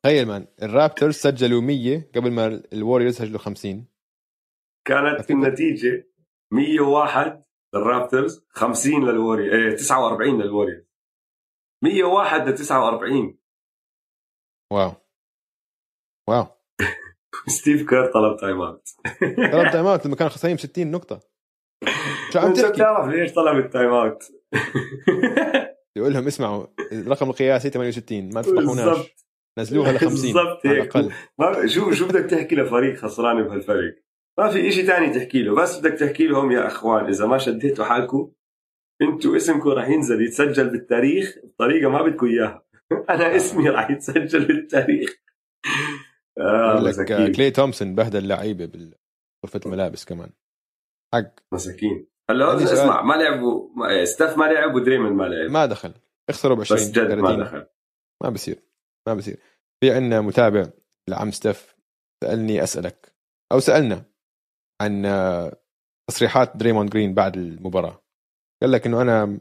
تخيل 0.03 0.27
man 0.27 0.47
الرابترز 0.63 1.15
سجلوا 1.15 1.61
100 1.61 2.11
قبل 2.15 2.31
ما 2.31 2.63
الوريورز 2.73 3.15
سجلوا 3.15 3.39
50 3.39 3.87
كانت. 4.87 5.31
النتيجة 5.31 6.09
101 6.53 7.45
للرابترز 7.75 8.47
50 8.51 9.05
للوري 9.09 9.53
إيه 9.53 9.77
49 9.77 10.43
للوري 10.43 10.85
101 11.85 12.49
ل 12.49 12.55
49 12.55 13.39
واو. 14.73 14.93
واو. 16.29 16.47
ستيف 17.59 17.89
كير 17.89 18.13
طلب 18.13 18.37
time 18.41 18.61
out. 18.61 18.89
طلب 19.53 19.71
time 19.73 19.87
out 19.91 20.07
لما 20.07 20.17
كانوا 20.17 20.33
خسرانين 20.33 20.57
ب 20.57 20.61
60 20.61 20.91
نقطة. 20.91 21.21
شو 22.33 22.39
عم 22.39 22.53
تحكي؟ 22.53 22.73
بتعرف 22.73 23.09
ليش 23.09 23.33
طلب 23.33 23.59
ال 23.59 23.65
time 23.65 23.91
out. 23.91 24.23
يقول 25.97 26.13
لهم 26.13 26.27
اسمعوا 26.27 26.67
الرقم 26.93 27.31
القياسي 27.31 27.71
68 27.71 28.35
ما 28.35 28.43
تفضحوناش 28.43 28.85
بالضبط. 28.85 29.27
نزلوها 29.59 29.93
ل 29.93 29.99
50 29.99 30.33
بالضبط 30.33 30.67
هيك. 30.67 30.93
شو 31.67 31.93
شو 31.93 32.09
بدك 32.09 32.31
تحكي 32.31 32.55
لفريق 32.57 32.97
خسران 32.97 33.43
بهالفرق 33.43 33.95
ما 34.39 34.49
في 34.51 34.69
إشي 34.69 34.83
تاني 34.83 35.11
تحكي 35.19 35.43
له. 35.43 35.55
بس 35.55 35.79
بدك 35.79 35.93
تحكي 35.99 36.27
لهم 36.27 36.53
يا 36.53 36.67
أخوان 36.67 37.07
إذا 37.07 37.27
ما 37.27 37.39
شديتوا 37.39 37.85
حالكم 37.85 38.33
إنتوا 39.03 39.37
اسمكم 39.37 39.69
راح 39.69 39.89
ينزل 39.89 40.23
يتسجل 40.23 40.71
بالتاريخ 40.71 41.39
بطريقة 41.45 41.91
ما 41.91 42.03
بدكم 42.03 42.27
إياها. 42.27 42.65
أنا 43.11 43.37
اسمي 43.37 43.69
راح 43.69 43.91
يتسجل 43.91 44.45
بالتاريخ. 44.47 45.11
لك 46.39 46.89
مساكين. 46.89 47.33
كلي 47.33 47.51
تومسون 47.51 47.95
بهدل 47.95 48.29
لعيبه 48.29 48.67
بغرفه 48.67 49.61
الملابس 49.67 50.05
كمان. 50.05 50.31
حق. 51.15 51.35
مساكين. 51.53 52.07
هلا. 52.31 52.57
اسمع 52.65 53.03
ما 53.03 53.15
لعبوا 53.15 53.69
ما- 53.77 54.05
ستاف 54.05 54.39
ما 54.39 54.45
لعب 54.45 54.75
ودريمن 54.75 55.13
ما 55.13 55.25
لعب. 55.25 55.51
ما 55.51 55.67
دخل. 55.67 55.95
اخسروا 56.31 56.57
ب 56.57 56.61
20 56.61 56.81
بس 56.81 56.91
جد 56.91 57.13
ما 57.13 57.29
30 57.29 57.41
دخل. 57.45 57.67
ما 58.23 58.31
بصير. 58.31 58.63
ما 59.09 59.15
بصير. 59.15 59.37
في 59.81 59.91
عندنا 59.93 60.21
متابع 60.21 60.67
لعم 61.09 61.31
ستيف 61.31 61.77
سألني 62.25 62.63
أسألك. 62.63 63.13
أو 63.53 63.61
سألنا. 63.61 64.05
عن 64.81 65.07
آه، 65.07 65.57
تصريحات 66.11 66.57
دريمون 66.57 66.87
جرين 66.87 67.15
بعد 67.15 67.37
المباراة 67.37 68.03
قال 68.63 68.73
لك 68.73 68.87
إنه 68.87 69.03
أنا 69.03 69.41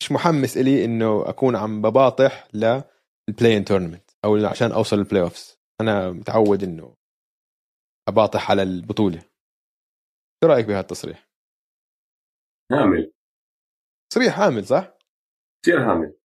مش 0.00 0.12
محمس 0.12 0.56
إلي 0.56 0.84
إنه 0.84 1.28
أكون 1.28 1.56
عم 1.56 1.82
بباطح 1.82 2.48
لل 2.54 3.56
play-in 3.56 3.64
tournament 3.64 4.10
أو 4.24 4.46
عشان 4.46 4.72
أوصل 4.72 4.96
لل 4.96 5.22
playoffs 5.22 5.58
أنا 5.80 6.10
متعود 6.10 6.62
إنه 6.62 6.96
أباطح 8.08 8.50
على 8.50 8.62
البطولة 8.62 9.20
شو 10.44 10.50
رأيك 10.50 10.66
بهذا 10.66 10.80
التصريح؟ 10.80 11.30
هامل 12.72 13.12
تصريح 14.12 14.40
عامل 14.40 14.66
صح؟ 14.66 14.98
كثير 15.62 15.90
هامل 15.90 16.16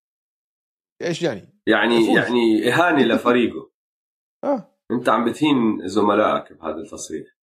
إيش 1.02 1.22
يعني؟ 1.22 1.62
يعني 1.68 1.96
يفوز. 1.96 2.18
يعني 2.18 2.68
إهانة 2.68 3.04
لفريقه 3.14 3.72
آه 4.44 4.78
أنت 4.92 5.10
عم 5.10 5.26
بتهين 5.30 5.88
زملائك 5.88 6.54
بهذا 6.54 6.78
التصريح 6.78 7.41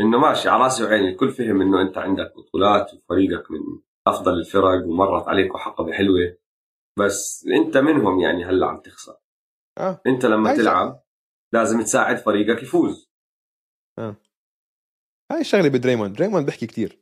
إنه 0.00 0.18
ماشي 0.18 0.48
على 0.48 0.62
راسي 0.62 0.84
وعيني 0.84 1.08
الكل 1.08 1.30
فهم 1.30 1.60
إنه 1.60 1.82
أنت 1.82 1.98
عندك 1.98 2.32
بطولات 2.36 2.94
وفريقك 2.94 3.50
من 3.50 3.60
أفضل 4.06 4.32
الفرق 4.32 4.86
ومرت 4.86 5.28
عليك 5.28 5.56
حقبه 5.56 5.92
حلوة. 5.92 6.36
بس 6.98 7.46
أنت 7.46 7.76
منهم 7.76 8.20
يعني 8.20 8.44
هلأ 8.44 8.66
عم 8.66 8.80
تخسر. 8.80 9.16
آه. 9.78 10.00
أنت 10.06 10.26
لما 10.26 10.50
هاي 10.50 10.56
تلعب 10.56 11.04
لازم 11.54 11.82
تساعد 11.82 12.16
فريقك 12.16 12.62
يفوز. 12.62 13.10
هاي 15.32 15.40
الشغلة 15.40 15.68
بدريموند 15.68 16.16
دريموند 16.16 16.46
بيحكي 16.46 16.66
كتير. 16.66 16.98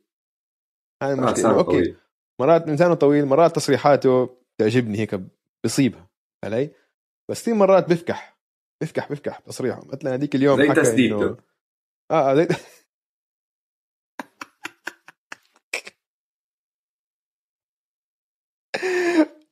هاي 1.03 1.11
آه، 1.11 1.13
المشكلة 1.13 1.49
إنه 1.49 1.59
okay 1.59 1.71
طويل. 1.71 1.97
مرات 2.41 2.67
لسانه 2.67 2.93
طويل 2.93 3.25
مرات 3.25 3.55
تصريحاته 3.55 4.37
تعجبني 4.57 4.99
هيك 4.99 5.21
بصيبها 5.65 6.09
علي. 6.43 6.71
بس 7.31 7.43
في 7.43 7.53
مرات 7.53 7.89
بفكح 7.89 8.37
بفكح 8.83 9.11
بفكح 9.11 9.39
تصريحه. 9.39 9.81
مثلا 9.85 10.13
هذيك 10.13 10.35
اليوم 10.35 10.57
زي 10.57 10.73
تسديدته. 10.73 11.37
آه 12.11 12.31
آه، 12.31 12.35
زي 12.35 12.47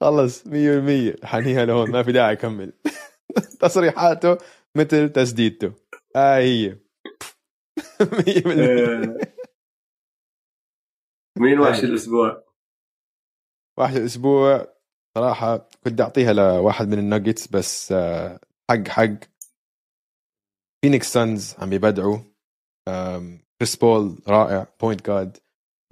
خلص 0.01 0.43
100% 0.47 1.25
حنيها 1.25 1.65
لهون 1.65 1.91
ما 1.91 2.03
في 2.03 2.11
داعي 2.11 2.33
أكمل. 2.33 2.73
تصريحاته 3.61 4.37
مثل 4.77 5.09
تسديدته. 5.09 5.73
آه 6.15 6.37
هي. 6.37 6.75
100% 8.01 8.47
آه. 8.47 9.17
مين 11.41 11.59
وحش 11.59 11.83
الأسبوع؟ 11.83 12.43
واحد 13.79 13.95
الأسبوع. 13.95 14.67
صراحة 15.17 15.69
كنت 15.83 16.01
أعطيها 16.01 16.33
لواحد 16.33 16.87
من 16.87 16.99
الناجتس 16.99 17.47
بس 17.47 17.91
آه، 17.91 18.39
حق 18.71 18.87
حق. 18.87 19.19
فينيكس 20.81 21.13
سانز 21.13 21.55
عم 21.59 21.73
يبدعوا. 21.73 22.17
كريس 23.59 23.75
بول 23.75 24.19
رائع 24.27 24.67
point 24.81 25.07
guard 25.07 25.37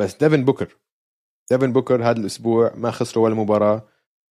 بس 0.01 0.15
ديفن 0.15 0.45
بوكر 0.45 0.77
ديفن 1.51 1.73
بوكر 1.73 2.03
هذا 2.03 2.19
الأسبوع 2.19 2.75
ما 2.75 2.91
خسروا 2.91 3.25
ولا 3.25 3.35
مباراة. 3.35 3.88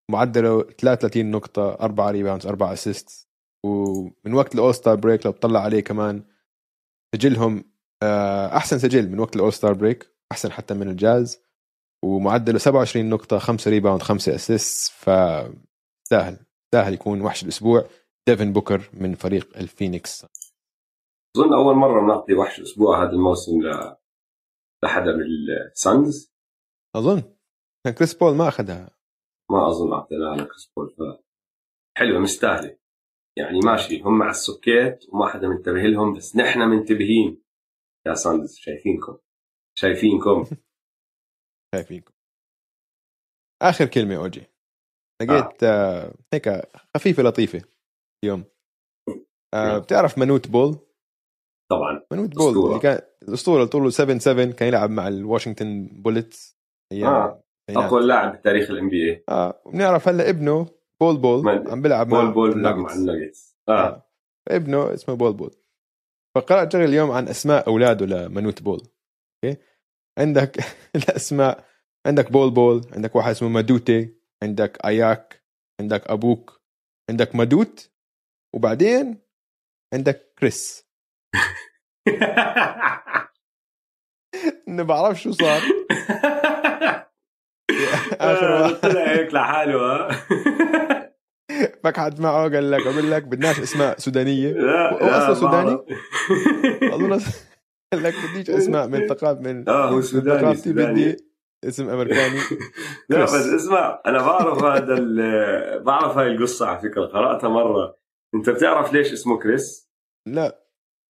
معدلة 0.09 0.63
33 0.63 1.31
نقطة 1.31 1.73
4 1.73 2.11
rebounds 2.11 2.47
4 2.47 2.73
assist 2.73 3.29
ومن 3.65 4.33
وقت 4.33 4.55
ال 4.55 4.75
All-Star 4.75 4.95
break 4.95 5.25
لو 5.25 5.31
بتطلع 5.31 5.59
عليه 5.59 5.79
كمان 5.79 6.23
سجلهم 7.15 7.63
آه، 8.03 8.57
أحسن 8.57 8.79
سجل 8.79 9.09
من 9.09 9.19
وقت 9.19 9.35
ال 9.35 9.53
All-Star 9.53 9.73
break 9.73 10.15
أحسن 10.31 10.51
حتى 10.51 10.73
من 10.73 10.89
الجاز. 10.89 11.41
ومعدلة 12.03 12.57
27 12.57 13.09
نقطة 13.09 13.39
5 13.39 13.71
rebound 13.71 14.01
5 14.01 14.35
assist 14.35 14.91
ف 14.91 15.09
سهل 16.09 16.37
سهل 16.73 16.93
يكون 16.93 17.21
وحش 17.21 17.43
الأسبوع. 17.43 17.85
ديفن 18.27 18.53
بوكر 18.53 18.89
من 18.93 19.15
فريق 19.15 19.57
الفينيكس 19.57 20.25
أظن 21.37 21.53
أول 21.53 21.75
مرة 21.75 22.01
بنعطي 22.01 22.33
وحش 22.33 22.59
الأسبوع 22.59 23.03
هذا 23.03 23.11
الموسم 23.11 23.61
ل 23.61 23.95
لحدا 24.83 25.11
من 25.11 25.25
السانز 25.71 26.33
أظن. 26.95 27.23
كريس 27.97 28.13
بول 28.13 28.35
ما 28.35 28.47
أخذها. 28.47 28.98
ما 29.51 29.67
أظن 29.67 29.93
اعطيناها 29.93 30.35
لكريس 30.35 30.71
بول 30.77 30.95
حلوة 31.97 32.19
مستاهلة. 32.19 32.77
يعني 33.37 33.59
ماشي 33.65 34.01
هم 34.01 34.21
على 34.21 34.31
السكيت 34.31 35.05
وما 35.13 35.27
حدا 35.27 35.47
منتبه 35.47 35.81
لهم 35.81 36.13
بس 36.13 36.35
نحن 36.35 36.59
منتبهين. 36.59 37.43
يا 38.07 38.13
سانز 38.13 38.55
شايفينكم. 38.57 39.17
شايفينكم. 39.77 40.45
شايفينكم. 41.75 42.13
آخر 43.61 43.85
كلمة 43.85 44.15
أوجي. 44.15 44.43
لقيت 45.21 45.63
آه. 45.63 46.13
هيك 46.33 46.49
خفيفة 46.97 47.23
لطيفة 47.23 47.61
اليوم. 48.23 48.43
آه 49.53 49.67
نعم. 49.67 49.79
بتعرف 49.79 50.17
منوت 50.17 50.47
بول؟ 50.47 50.77
طبعا. 51.71 52.05
منوت 52.11 52.35
بول. 52.35 52.69
اللي 52.69 52.79
كان 52.79 53.01
الأسطورة 53.27 53.57
اللي 53.57 53.69
طوله 53.69 53.89
7 53.89 54.19
7 54.19 54.51
كان 54.51 54.67
يلعب 54.67 54.89
مع 54.89 55.07
ال 55.07 55.14
Washington 55.14 55.87
Bullets. 55.87 56.59
أيام 56.91 57.13
آه. 57.13 57.43
أقوى 57.77 58.01
لاعب 58.07 58.35
بتاريخ 58.37 58.69
ال 58.71 58.89
NBA 58.89 59.23
آه. 59.29 59.61
وبنعرف 59.65 60.07
هلا 60.07 60.29
ابنه 60.29 60.65
بول 61.01 61.17
بول 61.17 61.49
عم 61.69 61.81
بيلعب 61.81 62.07
مع 62.07 62.21
بول 62.23 62.33
بول 62.33 62.53
بيلعب 62.53 62.75
مع 62.77 62.93
الناجتس. 62.93 63.57
آه. 63.69 63.87
آه. 63.87 64.09
ابنه 64.47 64.93
اسمه 64.93 65.15
بول 65.15 65.33
بول. 65.33 65.55
فقرأت 66.35 66.73
شغل 66.73 66.83
اليوم 66.83 67.11
عن 67.11 67.27
أسماء 67.27 67.67
أولاده 67.67 68.05
لمنوت 68.05 68.61
بول. 68.61 68.87
أوكي؟ 69.45 69.57
عندك 70.19 70.57
الأسماء 70.95 71.65
عندك 72.07 72.31
بول 72.31 72.51
بول 72.51 72.81
عندك 72.93 73.15
واحد 73.15 73.29
اسمه 73.29 73.49
مادوتي 73.49 74.15
عندك 74.43 74.85
أياك 74.85 75.43
عندك 75.81 76.07
أبوك 76.07 76.61
عندك 77.09 77.35
مادوت 77.35 77.91
وبعدين 78.55 79.21
عندك 79.93 80.33
كريس. 80.39 80.89
إنه 84.67 84.83
بعرف 84.83 85.21
شو 85.21 85.31
صار. 85.31 85.61
آخر 88.11 88.51
واحد. 88.51 88.73
طلع 88.75 89.07
هيك 89.11 89.33
لحاله 89.33 89.79
ها؟ 89.81 90.09
فكحت 91.83 92.19
معه 92.19 92.49
قال 92.49 92.71
لك 92.71 92.87
أقول 92.87 93.11
لك 93.11 93.23
بدناش 93.23 93.59
أسماء 93.59 93.97
سودانية. 93.99 94.51
لا 94.51 94.93
هو 94.93 94.97
أصله 94.97 95.27
لا، 95.29 95.33
سوداني؟ 95.33 95.79
اظن 96.93 97.19
قال 97.93 98.03
لك 98.03 98.13
بديش 98.31 98.49
أسماء 98.49 98.87
من 98.87 99.07
ثقافه 99.09 99.39
من 99.41 99.69
آه 99.69 99.89
هو 99.89 100.01
سوداني 100.01 100.39
ثقافتي 100.39 100.73
بدي 100.73 101.17
اسم 101.67 101.89
أمريكاني. 101.89 102.39
لا. 103.09 103.23
بس 103.23 103.33
اسمع 103.33 104.01
أنا 104.05 104.17
بعرف 104.17 104.63
هذا 104.63 104.95
بعرف 105.77 106.17
هاي 106.17 106.27
القصة 106.27 106.67
على 106.67 106.79
فكرة 106.79 107.05
قرأتها 107.05 107.49
مرة. 107.49 107.95
أنت 108.35 108.49
بتعرف 108.49 108.93
ليش 108.93 109.13
اسمه 109.13 109.39
كريس؟ 109.39 109.89
لا. 110.27 110.59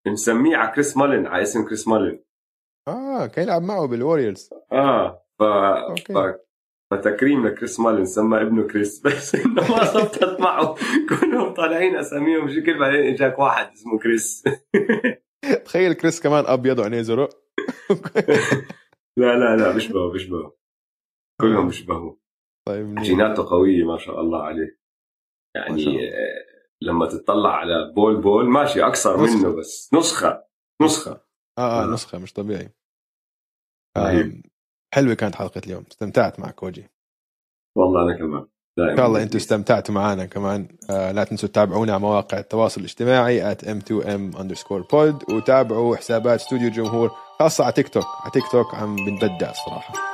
مسميه 0.07 0.57
على 0.57 0.71
كريس 0.71 0.97
مالن 0.97 1.27
على 1.27 1.41
اسم 1.41 1.65
كريس 1.65 1.87
مالن 1.87 2.19
آه 2.87 3.25
كان 3.25 3.43
يلعب 3.45 3.61
معه 3.61 3.87
بال 3.87 3.98
Warriors. 3.98 4.49
آه 4.71 5.25
ف... 5.39 5.43
ف... 6.11 6.17
فتكريم 6.91 7.47
لكريس 7.47 7.79
مالن 7.79 8.05
سمى 8.05 8.41
ابنه 8.41 8.67
كريس 8.67 9.01
بس 9.01 9.35
إنه 9.35 9.71
ما 9.71 9.85
زبطت 9.85 10.39
معه 10.39 10.75
كلهم 11.09 11.53
طالعين 11.53 11.95
أساميهم 11.95 12.49
شكل 12.49 12.79
بعدين 12.79 13.13
إجاك 13.13 13.39
واحد 13.39 13.71
اسمه 13.71 13.99
كريس. 13.99 14.43
تخيل 15.65 15.93
كريس 15.93 16.19
كمان 16.21 16.45
ابيض 16.47 16.79
وعينيه 16.79 17.01
زرق. 17.01 17.29
لا 19.19 19.35
لا 19.37 19.55
لا 19.55 19.73
بيشبهه 19.73 20.11
بيشبهه 20.11 20.57
كلهم 21.41 21.67
بيشبهوا 21.67 22.15
طيب. 22.67 22.95
جيناته 22.95 23.49
قوية 23.49 23.83
ما 23.83 23.97
شاء 23.97 24.21
الله 24.21 24.43
عليه. 24.43 24.79
يعني 25.55 25.83
الله. 25.83 26.01
آه، 26.01 26.45
لما 26.81 27.05
تطلع 27.05 27.55
على 27.55 27.93
بول 27.95 28.21
بول 28.21 28.49
ماشي 28.49 28.83
أكثر 28.83 29.23
نسخة. 29.23 29.37
منه 29.39 29.55
بس 29.55 29.93
نسخة 29.93 30.43
نسخة. 30.81 31.11
آه 31.11 31.61
آه 31.61 31.83
آه. 31.83 31.93
نسخة 31.93 32.19
مش 32.19 32.33
طبيعي. 32.33 32.73
حلوة 34.93 35.13
كانت 35.13 35.35
حلقة 35.35 35.61
اليوم. 35.65 35.83
استمتعت 35.91 36.39
معك 36.39 36.63
وجي 36.63 36.89
والله 37.75 38.01
أنا 38.03 38.17
كمان. 38.17 38.45
دائما. 38.77 38.91
إن 38.91 38.97
شاء 38.97 39.07
الله 39.07 39.23
أنتم 39.23 39.37
استمتعتوا 39.37 39.95
معنا 39.95 40.25
كمان. 40.25 40.67
آه 40.89 41.11
لا 41.11 41.23
تنسوا 41.23 41.49
تتابعونا 41.49 41.91
على 41.93 42.01
مواقع 42.01 42.37
التواصل 42.39 42.81
الاجتماعي 42.81 43.55
at 43.55 43.57
m2m 43.57 44.37
underscore 44.37 44.83
pod 44.93 45.29
وتابعوا 45.33 45.95
حسابات 45.95 46.39
استوديو 46.39 46.67
الجمهور 46.67 47.11
خاصة 47.39 47.63
على 47.63 47.73
تيك 47.73 47.89
توك. 47.89 48.05
على 48.21 48.31
تيك 48.31 48.47
توك 48.51 48.75
عم 48.75 48.95
بنبدع 48.95 49.51
الصراحة. 49.51 49.93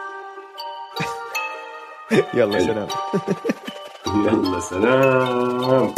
يلا. 2.33 2.59
سلام. 2.59 2.87
يلا 4.07 4.59
سلام. 4.59 5.93